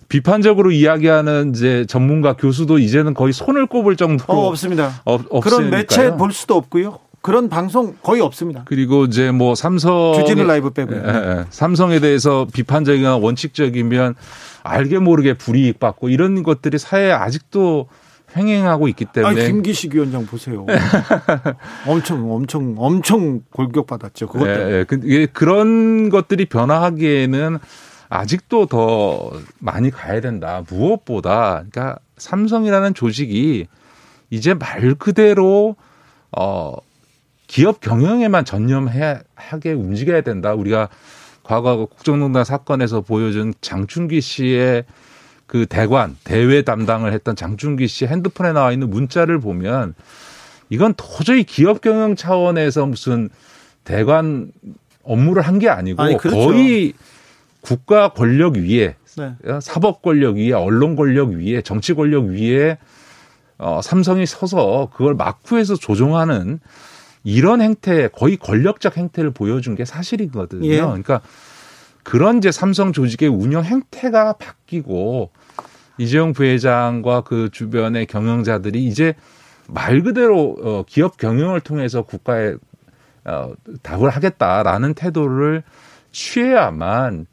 비판적으로 0.08 0.70
이야기하는 0.70 1.52
이제 1.54 1.84
전문가 1.88 2.34
교수도 2.34 2.78
이제는 2.78 3.14
거의 3.14 3.32
손을 3.32 3.66
꼽을 3.66 3.96
정도로 3.96 4.38
어, 4.38 4.48
없습니다. 4.48 5.00
어, 5.04 5.18
그런 5.40 5.70
매체 5.70 6.16
볼 6.16 6.32
수도 6.32 6.56
없고요. 6.56 6.98
그런 7.24 7.48
방송 7.48 7.96
거의 8.02 8.20
없습니다. 8.20 8.64
그리고 8.66 9.06
이제 9.06 9.30
뭐 9.30 9.54
삼성 9.54 10.12
주진우 10.14 10.44
라이브 10.44 10.68
빼고 10.70 10.94
예, 10.94 10.98
예. 10.98 11.44
삼성에 11.48 11.98
대해서 12.00 12.46
비판적이나 12.52 13.16
원칙적이면 13.16 14.14
알게 14.62 14.98
모르게 14.98 15.32
불이익 15.32 15.80
받고 15.80 16.10
이런 16.10 16.42
것들이 16.42 16.76
사회에 16.76 17.12
아직도 17.12 17.88
횡행하고 18.36 18.88
있기 18.88 19.06
때문에 19.06 19.40
아니, 19.40 19.50
김기식 19.50 19.94
위원장 19.94 20.26
보세요. 20.26 20.66
엄청 21.88 22.30
엄청 22.30 22.74
엄청 22.76 23.40
골격 23.50 23.86
받았죠. 23.86 24.26
그것 24.26 24.46
예, 24.46 24.84
예. 25.04 25.26
그런 25.26 26.10
것들이 26.10 26.44
변화하기에는 26.44 27.58
아직도 28.14 28.66
더 28.66 29.32
많이 29.58 29.90
가야 29.90 30.20
된다. 30.20 30.62
무엇보다 30.70 31.64
그러니까 31.70 31.98
삼성이라는 32.16 32.94
조직이 32.94 33.66
이제 34.30 34.54
말 34.54 34.94
그대로 34.94 35.74
어 36.30 36.74
기업 37.48 37.80
경영에만 37.80 38.44
전념하게 38.44 39.72
움직여야 39.72 40.20
된다. 40.20 40.54
우리가 40.54 40.88
과거 41.42 41.86
국정농단 41.86 42.44
사건에서 42.44 43.00
보여준 43.00 43.52
장충기 43.60 44.20
씨의 44.20 44.84
그 45.46 45.66
대관 45.66 46.16
대외 46.22 46.62
담당을 46.62 47.12
했던 47.12 47.34
장충기 47.34 47.88
씨 47.88 48.06
핸드폰에 48.06 48.52
나와 48.52 48.70
있는 48.70 48.90
문자를 48.90 49.40
보면 49.40 49.94
이건 50.70 50.94
도저히 50.96 51.42
기업 51.42 51.80
경영 51.80 52.14
차원에서 52.14 52.86
무슨 52.86 53.28
대관 53.82 54.52
업무를 55.02 55.42
한 55.42 55.58
게 55.58 55.68
아니고 55.68 56.00
아니, 56.00 56.16
그렇죠. 56.16 56.36
거의 56.38 56.94
국가 57.64 58.10
권력 58.10 58.56
위에 58.56 58.94
네. 59.16 59.34
사법 59.62 60.02
권력 60.02 60.36
위에 60.36 60.52
언론 60.52 60.96
권력 60.96 61.30
위에 61.30 61.62
정치 61.62 61.94
권력 61.94 62.26
위에 62.26 62.76
어, 63.56 63.80
삼성이 63.82 64.26
서서 64.26 64.90
그걸 64.92 65.14
막후해서 65.14 65.76
조종하는 65.76 66.60
이런 67.22 67.62
행태 67.62 68.08
거의 68.08 68.36
권력적 68.36 68.98
행태를 68.98 69.30
보여준 69.30 69.76
게 69.76 69.86
사실이거든요. 69.86 70.68
예. 70.68 70.76
그러니까 70.76 71.22
그런 72.02 72.36
이제 72.36 72.52
삼성 72.52 72.92
조직의 72.92 73.30
운영 73.30 73.64
행태가 73.64 74.34
바뀌고 74.34 75.30
이재용 75.96 76.34
부회장과 76.34 77.22
그 77.22 77.48
주변의 77.50 78.06
경영자들이 78.06 78.84
이제 78.84 79.14
말 79.68 80.02
그대로 80.02 80.56
어, 80.62 80.84
기업 80.86 81.16
경영을 81.16 81.60
통해서 81.60 82.02
국가에 82.02 82.56
어, 83.24 83.54
답을 83.82 84.10
하겠다라는 84.10 84.92
태도를 84.92 85.62
취해야만 86.12 87.26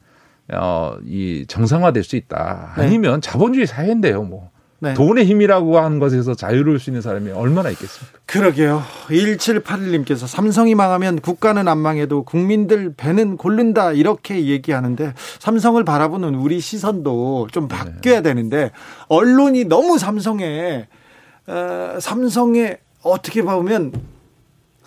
어, 0.54 0.98
이 1.06 1.46
정상화될 1.48 2.04
수 2.04 2.16
있다. 2.16 2.74
네. 2.78 2.86
아니면 2.86 3.22
자본주의 3.22 3.68
사회인데요, 3.68 4.24
뭐. 4.24 4.52
네. 4.84 4.96
돈의 4.96 5.26
힘이라고 5.26 5.78
하는 5.78 6.00
것에서 6.00 6.34
자유로울 6.34 6.80
수 6.80 6.90
있는 6.90 7.04
사람이 7.04 7.30
얼마나 7.32 7.70
있겠습니까? 7.70 8.18
그러게요. 8.26 8.82
1781님께서 9.10 10.26
삼성이 10.26 10.74
망하면 10.74 11.20
국가는 11.20 11.68
안 11.68 11.78
망해도 11.78 12.24
국민들 12.24 12.92
배는 12.98 13.38
고른다 13.38 13.92
이렇게 13.92 14.48
얘기하는데 14.48 15.14
삼성을 15.38 15.84
바라보는 15.84 16.34
우리 16.34 16.60
시선도 16.60 17.50
좀 17.52 17.68
바뀌어야 17.68 18.18
네. 18.18 18.22
되는데 18.24 18.72
언론이 19.08 19.66
너무 19.66 20.00
삼성에 20.00 20.88
어, 21.46 21.98
삼성에 22.00 22.78
어떻게 23.04 23.44
보면 23.44 23.92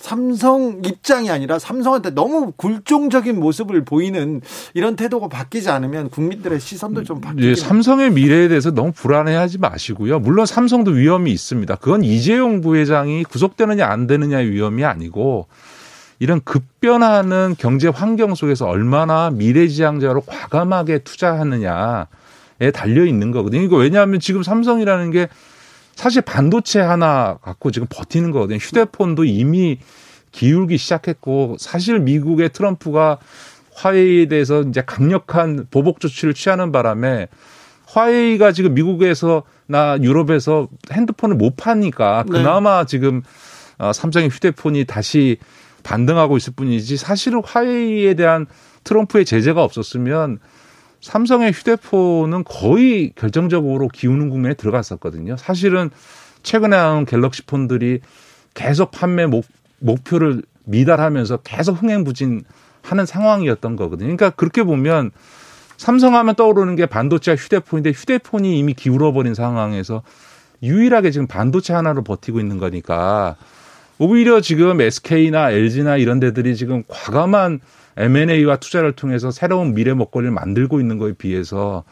삼성 0.05 0.82
입장이 0.84 1.30
아니라 1.30 1.59
삼성한테 1.59 2.11
너무 2.11 2.52
굴종적인 2.59 3.40
모습을 3.40 3.86
보이는 3.86 4.42
이런 4.74 4.96
태도가 4.96 5.28
바뀌지 5.28 5.70
않으면 5.70 6.11
국민들의 6.11 6.61
시선도 6.61 7.05
좀 7.05 7.22
바뀌죠. 7.22 7.48
예, 7.48 7.55
삼성의 7.55 8.11
미래에 8.11 8.48
대해서 8.48 8.70
너무 8.70 8.92
불안해하지 8.92 9.57
마시고요. 9.61 10.18
물론 10.18 10.44
삼성도 10.44 10.90
위험이 10.90 11.32
있습니다. 11.32 11.76
그건 11.76 12.05
이재용 12.05 12.61
부회장이 12.61 13.24
구속되느냐 13.24 13.86
안 13.86 14.07
되느냐의 14.07 14.50
위험이 14.50 14.84
아니고 14.84 15.46
이런 16.18 16.42
급변하는 16.44 17.55
경제 17.57 17.88
환경 17.88 18.34
속에서 18.34 18.66
얼마나 18.66 19.30
미래지향자로 19.30 20.20
과감하게 20.26 20.98
투자하느냐에 20.98 22.05
달려 22.74 23.07
있는 23.07 23.30
거거든요. 23.30 23.62
이거 23.62 23.78
왜냐하면 23.78 24.20
지금 24.20 24.42
삼성이라는 24.42 25.12
게 25.12 25.28
사실 25.95 26.22
반도체 26.22 26.80
하나 26.80 27.38
갖고 27.42 27.70
지금 27.70 27.86
버티는 27.90 28.30
거거든요. 28.30 28.59
휴대폰도 28.59 29.24
이미 29.24 29.78
기울기 30.32 30.78
시작했고 30.78 31.57
사실 31.59 32.01
미국의 32.01 32.51
트럼프가 32.53 33.18
화웨이에 33.74 34.26
대해서 34.26 34.62
이제 34.62 34.82
강력한 34.84 35.66
보복 35.70 36.01
조치를 36.01 36.34
취하는 36.34 36.72
바람에 36.72 37.28
화웨이가 37.86 38.53
지금 38.53 38.74
미국에서나 38.74 39.99
유럽에서 40.01 40.68
핸드폰을 40.90 41.36
못 41.36 41.57
파니까 41.57 42.24
네. 42.26 42.38
그나마 42.38 42.80
네. 42.80 42.86
지금 42.86 43.22
어, 43.78 43.92
삼성의 43.92 44.30
휴대폰이 44.30 44.84
다시 44.84 45.38
반등하고 45.82 46.36
있을 46.36 46.55
뿐이지 46.57 46.97
사실은 46.97 47.42
화웨이에 47.45 48.14
대한 48.14 48.47
트럼프의 48.84 49.24
제재가 49.24 49.62
없었으면 49.62 50.38
삼성의 51.05 51.52
휴대폰은 51.52 52.44
거의 52.44 53.12
결정적으로 53.14 53.88
기우는 53.88 54.30
국면에 54.30 54.55
들어갔었거든요. 54.55 55.36
사실은 55.36 55.90
최근에 56.42 56.74
나온 56.74 57.05
갤럭시 57.05 57.42
폰들이 57.42 58.00
계속 58.55 58.90
판매 58.90 59.26
목, 59.26 59.44
목표를 59.80 60.42
미달하면서 60.64 61.38
계속 61.44 61.82
흥행부진하는 61.82 63.07
상황이었던 63.07 63.76
거거든요. 63.76 64.16
그러니까 64.16 64.30
그렇게 64.30 64.62
보면 64.62 65.11
삼성하면 65.76 66.36
떠오르는 66.36 66.74
게 66.74 66.86
반도체와 66.86 67.36
휴대폰인데 67.36 67.90
휴대폰이 67.90 68.59
이미 68.59 68.72
기울어 68.72 69.12
버린 69.12 69.34
상황에서 69.34 70.02
유일하게 70.62 71.11
지금 71.11 71.26
반도체 71.26 71.74
하나로 71.74 72.02
버티고 72.02 72.40
있는 72.40 72.57
거니까 72.57 73.36
오히려 73.98 74.40
지금 74.40 74.80
SK나 74.80 75.50
LG나 75.50 75.98
이런 75.98 76.18
데들이 76.18 76.57
지금 76.57 76.82
과감한 76.88 77.61
M&A와 77.97 78.57
투자를 78.57 78.92
통해서 78.92 79.30
새로운 79.30 79.74
미래 79.74 79.95
먹거리를 79.95 80.30
만들고 80.32 80.80
있는 80.80 80.99
거에 80.99 81.12
비해서 81.12 81.84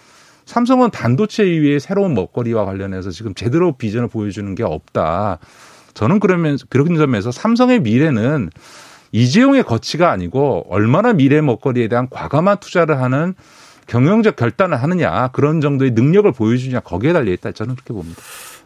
삼성은 0.44 0.90
반도체 0.90 1.46
이외에 1.46 1.78
새로운 1.78 2.14
먹거리와 2.14 2.64
관련해서 2.64 3.10
지금 3.10 3.34
제대로 3.34 3.72
비전을 3.72 4.08
보여주는 4.08 4.54
게 4.54 4.64
없다. 4.64 5.38
저는 5.94 6.20
그러면 6.20 6.58
그런 6.68 6.96
점에서 6.96 7.30
삼성의 7.30 7.80
미래는 7.80 8.50
이재용의 9.12 9.62
거치가 9.62 10.10
아니고 10.10 10.66
얼마나 10.68 11.12
미래 11.12 11.40
먹거리에 11.40 11.88
대한 11.88 12.08
과감한 12.10 12.58
투자를 12.60 13.00
하는 13.00 13.34
경영적 13.86 14.36
결단을 14.36 14.82
하느냐 14.82 15.28
그런 15.28 15.60
정도의 15.60 15.90
능력을 15.90 16.30
보여주냐 16.32 16.80
거기에 16.80 17.12
달려 17.12 17.30
있다 17.32 17.52
저는 17.52 17.74
그렇게 17.74 17.92
봅니다. 17.92 18.20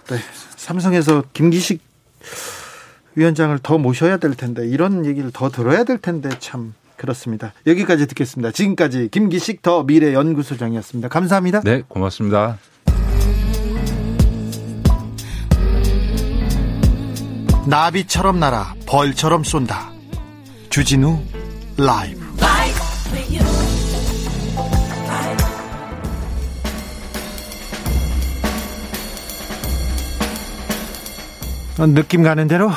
네, 0.09 0.19
삼성에서 0.57 1.25
김기식 1.33 1.81
위원장을 3.17 3.59
더 3.63 3.79
모셔야 3.79 4.19
될 4.19 4.35
텐데 4.35 4.67
이런 4.69 5.05
얘기를 5.05 5.31
더 5.33 5.49
들어야 5.49 5.85
될 5.85 5.99
텐데 5.99 6.29
참 6.39 6.75
그렇습니다. 6.97 7.53
여기까지 7.67 8.07
듣겠습니다. 8.07 8.51
지금까지 8.51 9.09
김기식 9.11 9.63
더 9.63 9.85
미래 9.85 10.13
연구소장이었습니다. 10.15 11.09
감사합니다. 11.09 11.61
네, 11.61 11.83
고맙습니다. 11.89 12.59
나비처럼 17.67 18.39
날아 18.39 18.75
벌처럼 18.87 19.43
쏜다. 19.45 19.91
주진우 20.71 21.21
라이브. 21.77 22.27
느낌 31.79 32.23
가는 32.23 32.49
대로 32.49 32.71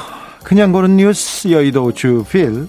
그냥 0.43 0.73
보는 0.73 0.97
뉴스 0.97 1.51
여의도 1.51 1.93
주필 1.93 2.67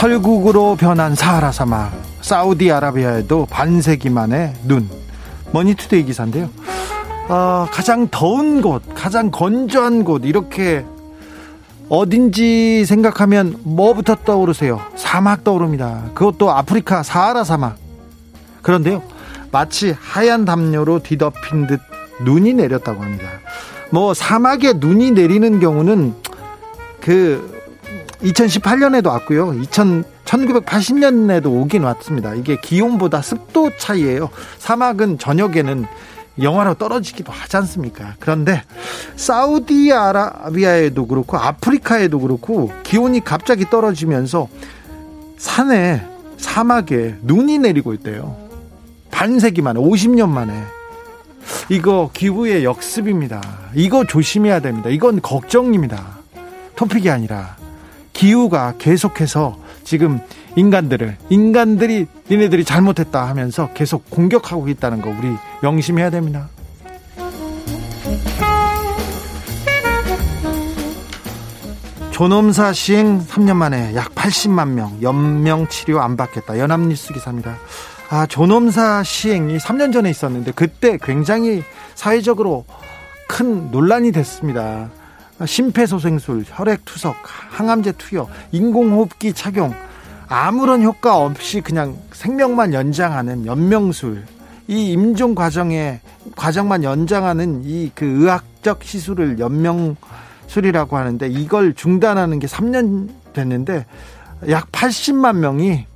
설국으로 0.00 0.76
변한 0.76 1.14
사하라 1.14 1.52
사막 1.52 1.92
사우디아라비아에도 2.22 3.44
반세기 3.50 4.08
만에 4.08 4.54
눈. 4.64 4.88
머니투데이 5.52 6.04
기사인데요. 6.04 6.48
어, 7.28 7.66
가장 7.70 8.08
더운 8.10 8.62
곳 8.62 8.82
가장 8.94 9.30
건조한 9.30 10.04
곳 10.04 10.24
이렇게 10.24 10.86
어딘지 11.90 12.86
생각하면 12.86 13.56
뭐부터 13.62 14.14
떠오르세요? 14.24 14.80
사막 14.96 15.44
떠오릅니다. 15.44 16.04
그것도 16.14 16.50
아프리카 16.50 17.02
사하라 17.02 17.44
사막 17.44 17.76
그런데요 18.62 19.02
마치 19.52 19.94
하얀 20.00 20.46
담요로 20.46 21.00
뒤덮인 21.00 21.66
듯 21.66 21.80
눈이 22.22 22.54
내렸다고 22.54 23.02
합니다. 23.02 23.28
뭐 23.90 24.14
사막에 24.14 24.72
눈이 24.72 25.10
내리는 25.10 25.60
경우는 25.60 26.14
그 27.02 27.59
2018년에도 28.22 29.08
왔고요. 29.08 29.54
2000 29.54 30.04
1980년에도 30.30 31.46
오긴 31.46 31.82
왔습니다. 31.82 32.34
이게 32.34 32.56
기온보다 32.60 33.20
습도 33.20 33.70
차이예요. 33.76 34.30
사막은 34.58 35.18
저녁에는 35.18 35.86
영하로 36.40 36.74
떨어지기도 36.74 37.32
하지 37.32 37.56
않습니까? 37.58 38.14
그런데 38.20 38.62
사우디아라비아에도 39.16 41.06
그렇고 41.06 41.36
아프리카에도 41.36 42.20
그렇고 42.20 42.72
기온이 42.84 43.24
갑자기 43.24 43.68
떨어지면서 43.68 44.48
산에 45.36 46.06
사막에 46.38 47.16
눈이 47.22 47.58
내리고 47.58 47.92
있대요. 47.94 48.36
반세기 49.10 49.62
만에 49.62 49.80
50년 49.80 50.28
만에 50.28 50.62
이거 51.68 52.10
기후의 52.12 52.64
역습입니다. 52.64 53.42
이거 53.74 54.04
조심해야 54.04 54.60
됩니다. 54.60 54.88
이건 54.90 55.20
걱정입니다. 55.20 56.20
토픽이 56.76 57.10
아니라 57.10 57.56
기후가 58.20 58.74
계속해서 58.76 59.56
지금 59.82 60.20
인간들을 60.54 61.16
인간들이 61.30 62.06
니네들이 62.30 62.66
잘못했다 62.66 63.26
하면서 63.26 63.72
계속 63.72 64.10
공격하고 64.10 64.68
있다는 64.68 65.00
거 65.00 65.08
우리 65.08 65.34
명심해야 65.62 66.10
됩니다. 66.10 66.50
존엄사 72.10 72.74
시행 72.74 73.24
3년 73.24 73.56
만에 73.56 73.94
약 73.94 74.14
80만 74.14 74.68
명 74.72 74.98
연명 75.00 75.66
치료 75.68 76.02
안 76.02 76.18
받겠다. 76.18 76.58
연합뉴스 76.58 77.14
기사입니다. 77.14 77.56
아, 78.10 78.26
존엄사 78.26 79.02
시행이 79.02 79.56
3년 79.56 79.94
전에 79.94 80.10
있었는데 80.10 80.52
그때 80.52 80.98
굉장히 81.00 81.62
사회적으로 81.94 82.66
큰 83.28 83.70
논란이 83.70 84.12
됐습니다. 84.12 84.90
심폐소생술, 85.46 86.44
혈액투석, 86.46 87.16
항암제 87.50 87.92
투여, 87.92 88.28
인공호흡기 88.52 89.32
착용, 89.32 89.74
아무런 90.28 90.82
효과 90.82 91.16
없이 91.16 91.60
그냥 91.60 91.96
생명만 92.12 92.72
연장하는 92.74 93.46
연명술, 93.46 94.24
이 94.68 94.92
임종 94.92 95.34
과정에 95.34 96.00
과정만 96.36 96.84
연장하는 96.84 97.62
이 97.64 97.90
그 97.94 98.04
의학적 98.04 98.84
시술을 98.84 99.38
연명술이라고 99.40 100.96
하는데 100.96 101.26
이걸 101.28 101.74
중단하는 101.74 102.38
게 102.38 102.46
3년 102.46 103.08
됐는데 103.32 103.86
약 104.48 104.70
80만 104.70 105.36
명이 105.38 105.86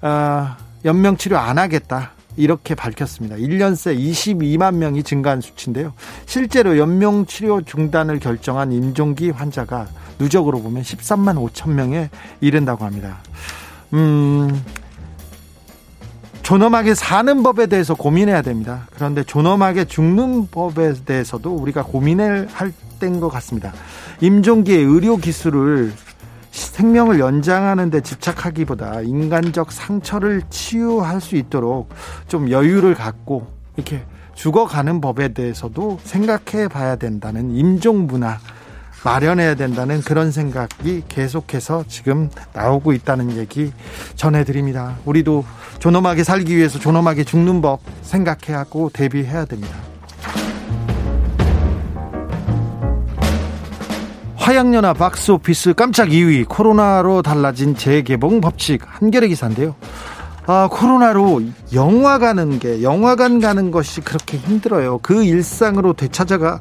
어, 0.00 0.56
연명 0.84 1.16
치료 1.16 1.36
안 1.38 1.58
하겠다. 1.58 2.12
이렇게 2.36 2.74
밝혔습니다. 2.74 3.36
1년 3.36 3.76
새 3.76 3.94
22만 3.94 4.74
명이 4.76 5.02
증가한 5.02 5.40
수치인데요. 5.40 5.92
실제로 6.26 6.78
연명 6.78 7.26
치료 7.26 7.62
중단을 7.62 8.18
결정한 8.18 8.72
임종기 8.72 9.30
환자가 9.30 9.86
누적으로 10.18 10.60
보면 10.60 10.82
13만 10.82 11.36
5천 11.50 11.70
명에 11.70 12.10
이른다고 12.40 12.84
합니다. 12.84 13.18
음, 13.92 14.62
존엄하게 16.42 16.94
사는 16.94 17.42
법에 17.42 17.66
대해서 17.66 17.94
고민해야 17.94 18.42
됩니다. 18.42 18.86
그런데 18.94 19.24
존엄하게 19.24 19.86
죽는 19.86 20.48
법에 20.48 20.92
대해서도 21.04 21.54
우리가 21.54 21.84
고민을 21.84 22.48
할 22.52 22.72
때인 23.00 23.18
것 23.18 23.28
같습니다. 23.30 23.72
임종기의 24.20 24.84
의료 24.84 25.16
기술을 25.16 25.92
생명을 26.54 27.18
연장하는 27.18 27.90
데 27.90 28.00
집착하기보다 28.00 29.00
인간적 29.02 29.72
상처를 29.72 30.42
치유할 30.50 31.20
수 31.20 31.34
있도록 31.34 31.88
좀 32.28 32.50
여유를 32.50 32.94
갖고 32.94 33.48
이렇게 33.76 34.02
죽어가는 34.34 35.00
법에 35.00 35.28
대해서도 35.34 35.98
생각해 36.04 36.68
봐야 36.68 36.96
된다는 36.96 37.50
임종 37.50 38.06
문화 38.06 38.38
마련해야 39.04 39.54
된다는 39.54 40.00
그런 40.00 40.30
생각이 40.30 41.02
계속해서 41.08 41.84
지금 41.88 42.30
나오고 42.54 42.92
있다는 42.92 43.36
얘기 43.36 43.72
전해드립니다. 44.14 44.96
우리도 45.04 45.44
존엄하게 45.78 46.24
살기 46.24 46.56
위해서 46.56 46.78
존엄하게 46.78 47.24
죽는 47.24 47.60
법 47.60 47.80
생각해야 48.02 48.60
하고 48.60 48.90
대비해야 48.90 49.44
됩니다. 49.44 49.93
화양연화 54.44 54.92
박스오피스 54.92 55.72
깜짝 55.72 56.10
2위 56.10 56.46
코로나로 56.46 57.22
달라진 57.22 57.74
재개봉 57.74 58.42
법칙 58.42 58.82
한겨레 58.84 59.28
기사인데요. 59.28 59.74
아, 60.44 60.68
코로나로 60.70 61.40
영화 61.72 62.18
가는 62.18 62.58
게 62.58 62.82
영화관 62.82 63.40
가는 63.40 63.70
것이 63.70 64.02
그렇게 64.02 64.36
힘들어요. 64.36 64.98
그 64.98 65.24
일상으로 65.24 65.94
되찾아가 65.94 66.60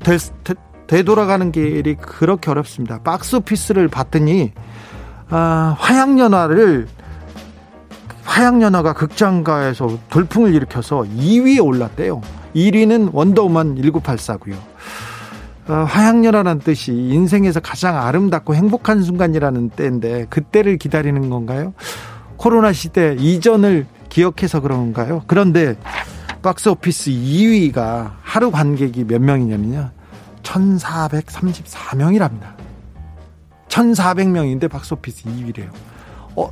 되, 0.00 0.18
되, 0.42 0.54
되돌아가는 0.88 1.52
길이 1.52 1.94
그렇게 1.94 2.50
어렵습니다. 2.50 2.98
박스오피스를 3.04 3.86
봤더니 3.86 4.50
아, 5.30 5.76
화양연화를 5.78 6.88
화양연화가 8.24 8.94
극장가에서 8.94 9.96
돌풍을 10.10 10.56
일으켜서 10.56 11.02
2위에 11.02 11.64
올랐대요. 11.64 12.20
1위는 12.56 13.10
원더우먼 13.12 13.76
1984고요. 13.76 14.71
어, 15.68 15.84
화양연화라는 15.84 16.58
뜻이 16.60 16.92
인생에서 16.92 17.60
가장 17.60 17.96
아름답고 17.96 18.54
행복한 18.54 19.02
순간이라는 19.02 19.70
때인데 19.70 20.26
그때를 20.28 20.76
기다리는 20.76 21.30
건가요? 21.30 21.72
코로나 22.36 22.72
시대 22.72 23.16
이전을 23.18 23.86
기억해서 24.08 24.60
그런가요? 24.60 25.22
그런데 25.26 25.76
박스 26.42 26.68
오피스 26.68 27.10
2위가 27.10 28.12
하루 28.20 28.50
관객이 28.50 29.04
몇 29.04 29.22
명이냐면요. 29.22 29.90
1434명이랍니다. 30.42 32.56
1400명인데 33.68 34.68
박스 34.68 34.92
오피스 34.94 35.22
2위래요. 35.24 35.70
어, 36.34 36.50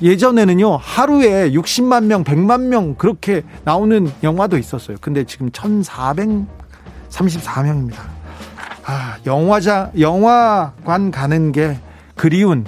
예전에는요, 0.00 0.76
하루에 0.76 1.52
60만 1.52 2.06
명, 2.06 2.24
100만 2.24 2.62
명 2.62 2.94
그렇게 2.94 3.42
나오는 3.64 4.10
영화도 4.22 4.56
있었어요. 4.56 4.96
근데 5.02 5.24
지금 5.24 5.50
1434명입니다. 5.50 8.15
아, 8.86 9.18
영화자, 9.26 9.90
영화관 9.98 11.10
가는 11.10 11.50
게 11.50 11.78
그리운 12.14 12.64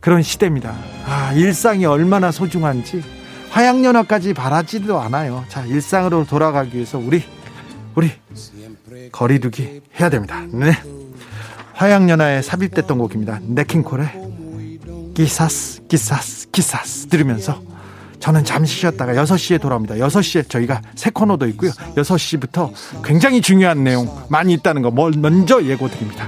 그런 0.00 0.22
시대입니다. 0.22 0.74
아, 1.06 1.32
일상이 1.32 1.86
얼마나 1.86 2.32
소중한지 2.32 3.02
화양연화까지 3.50 4.34
바라지도 4.34 5.00
않아요. 5.00 5.44
자, 5.48 5.64
일상으로 5.64 6.26
돌아가기 6.26 6.74
위해서 6.74 6.98
우리, 6.98 7.22
우리 7.94 8.10
거리두기 9.12 9.82
해야 9.98 10.10
됩니다. 10.10 10.42
네. 10.52 10.72
화양연화에 11.74 12.42
삽입됐던 12.42 12.98
곡입니다. 12.98 13.38
네킹콜의 13.42 15.12
기사스, 15.14 15.86
기사스, 15.86 16.50
기사스 16.50 17.06
들으면서 17.06 17.62
저는 18.20 18.44
잠시 18.44 18.80
쉬었다가 18.80 19.12
6시에 19.14 19.60
돌아옵니다. 19.60 19.96
6시에 19.96 20.48
저희가 20.48 20.82
새 20.94 21.10
코너도 21.10 21.46
있고요. 21.48 21.70
6시부터 21.96 22.72
굉장히 23.04 23.40
중요한 23.40 23.84
내용 23.84 24.08
많이 24.28 24.52
있다는 24.54 24.82
거 24.82 24.90
먼저 24.90 25.62
예고 25.62 25.88
드립니다. 25.88 26.26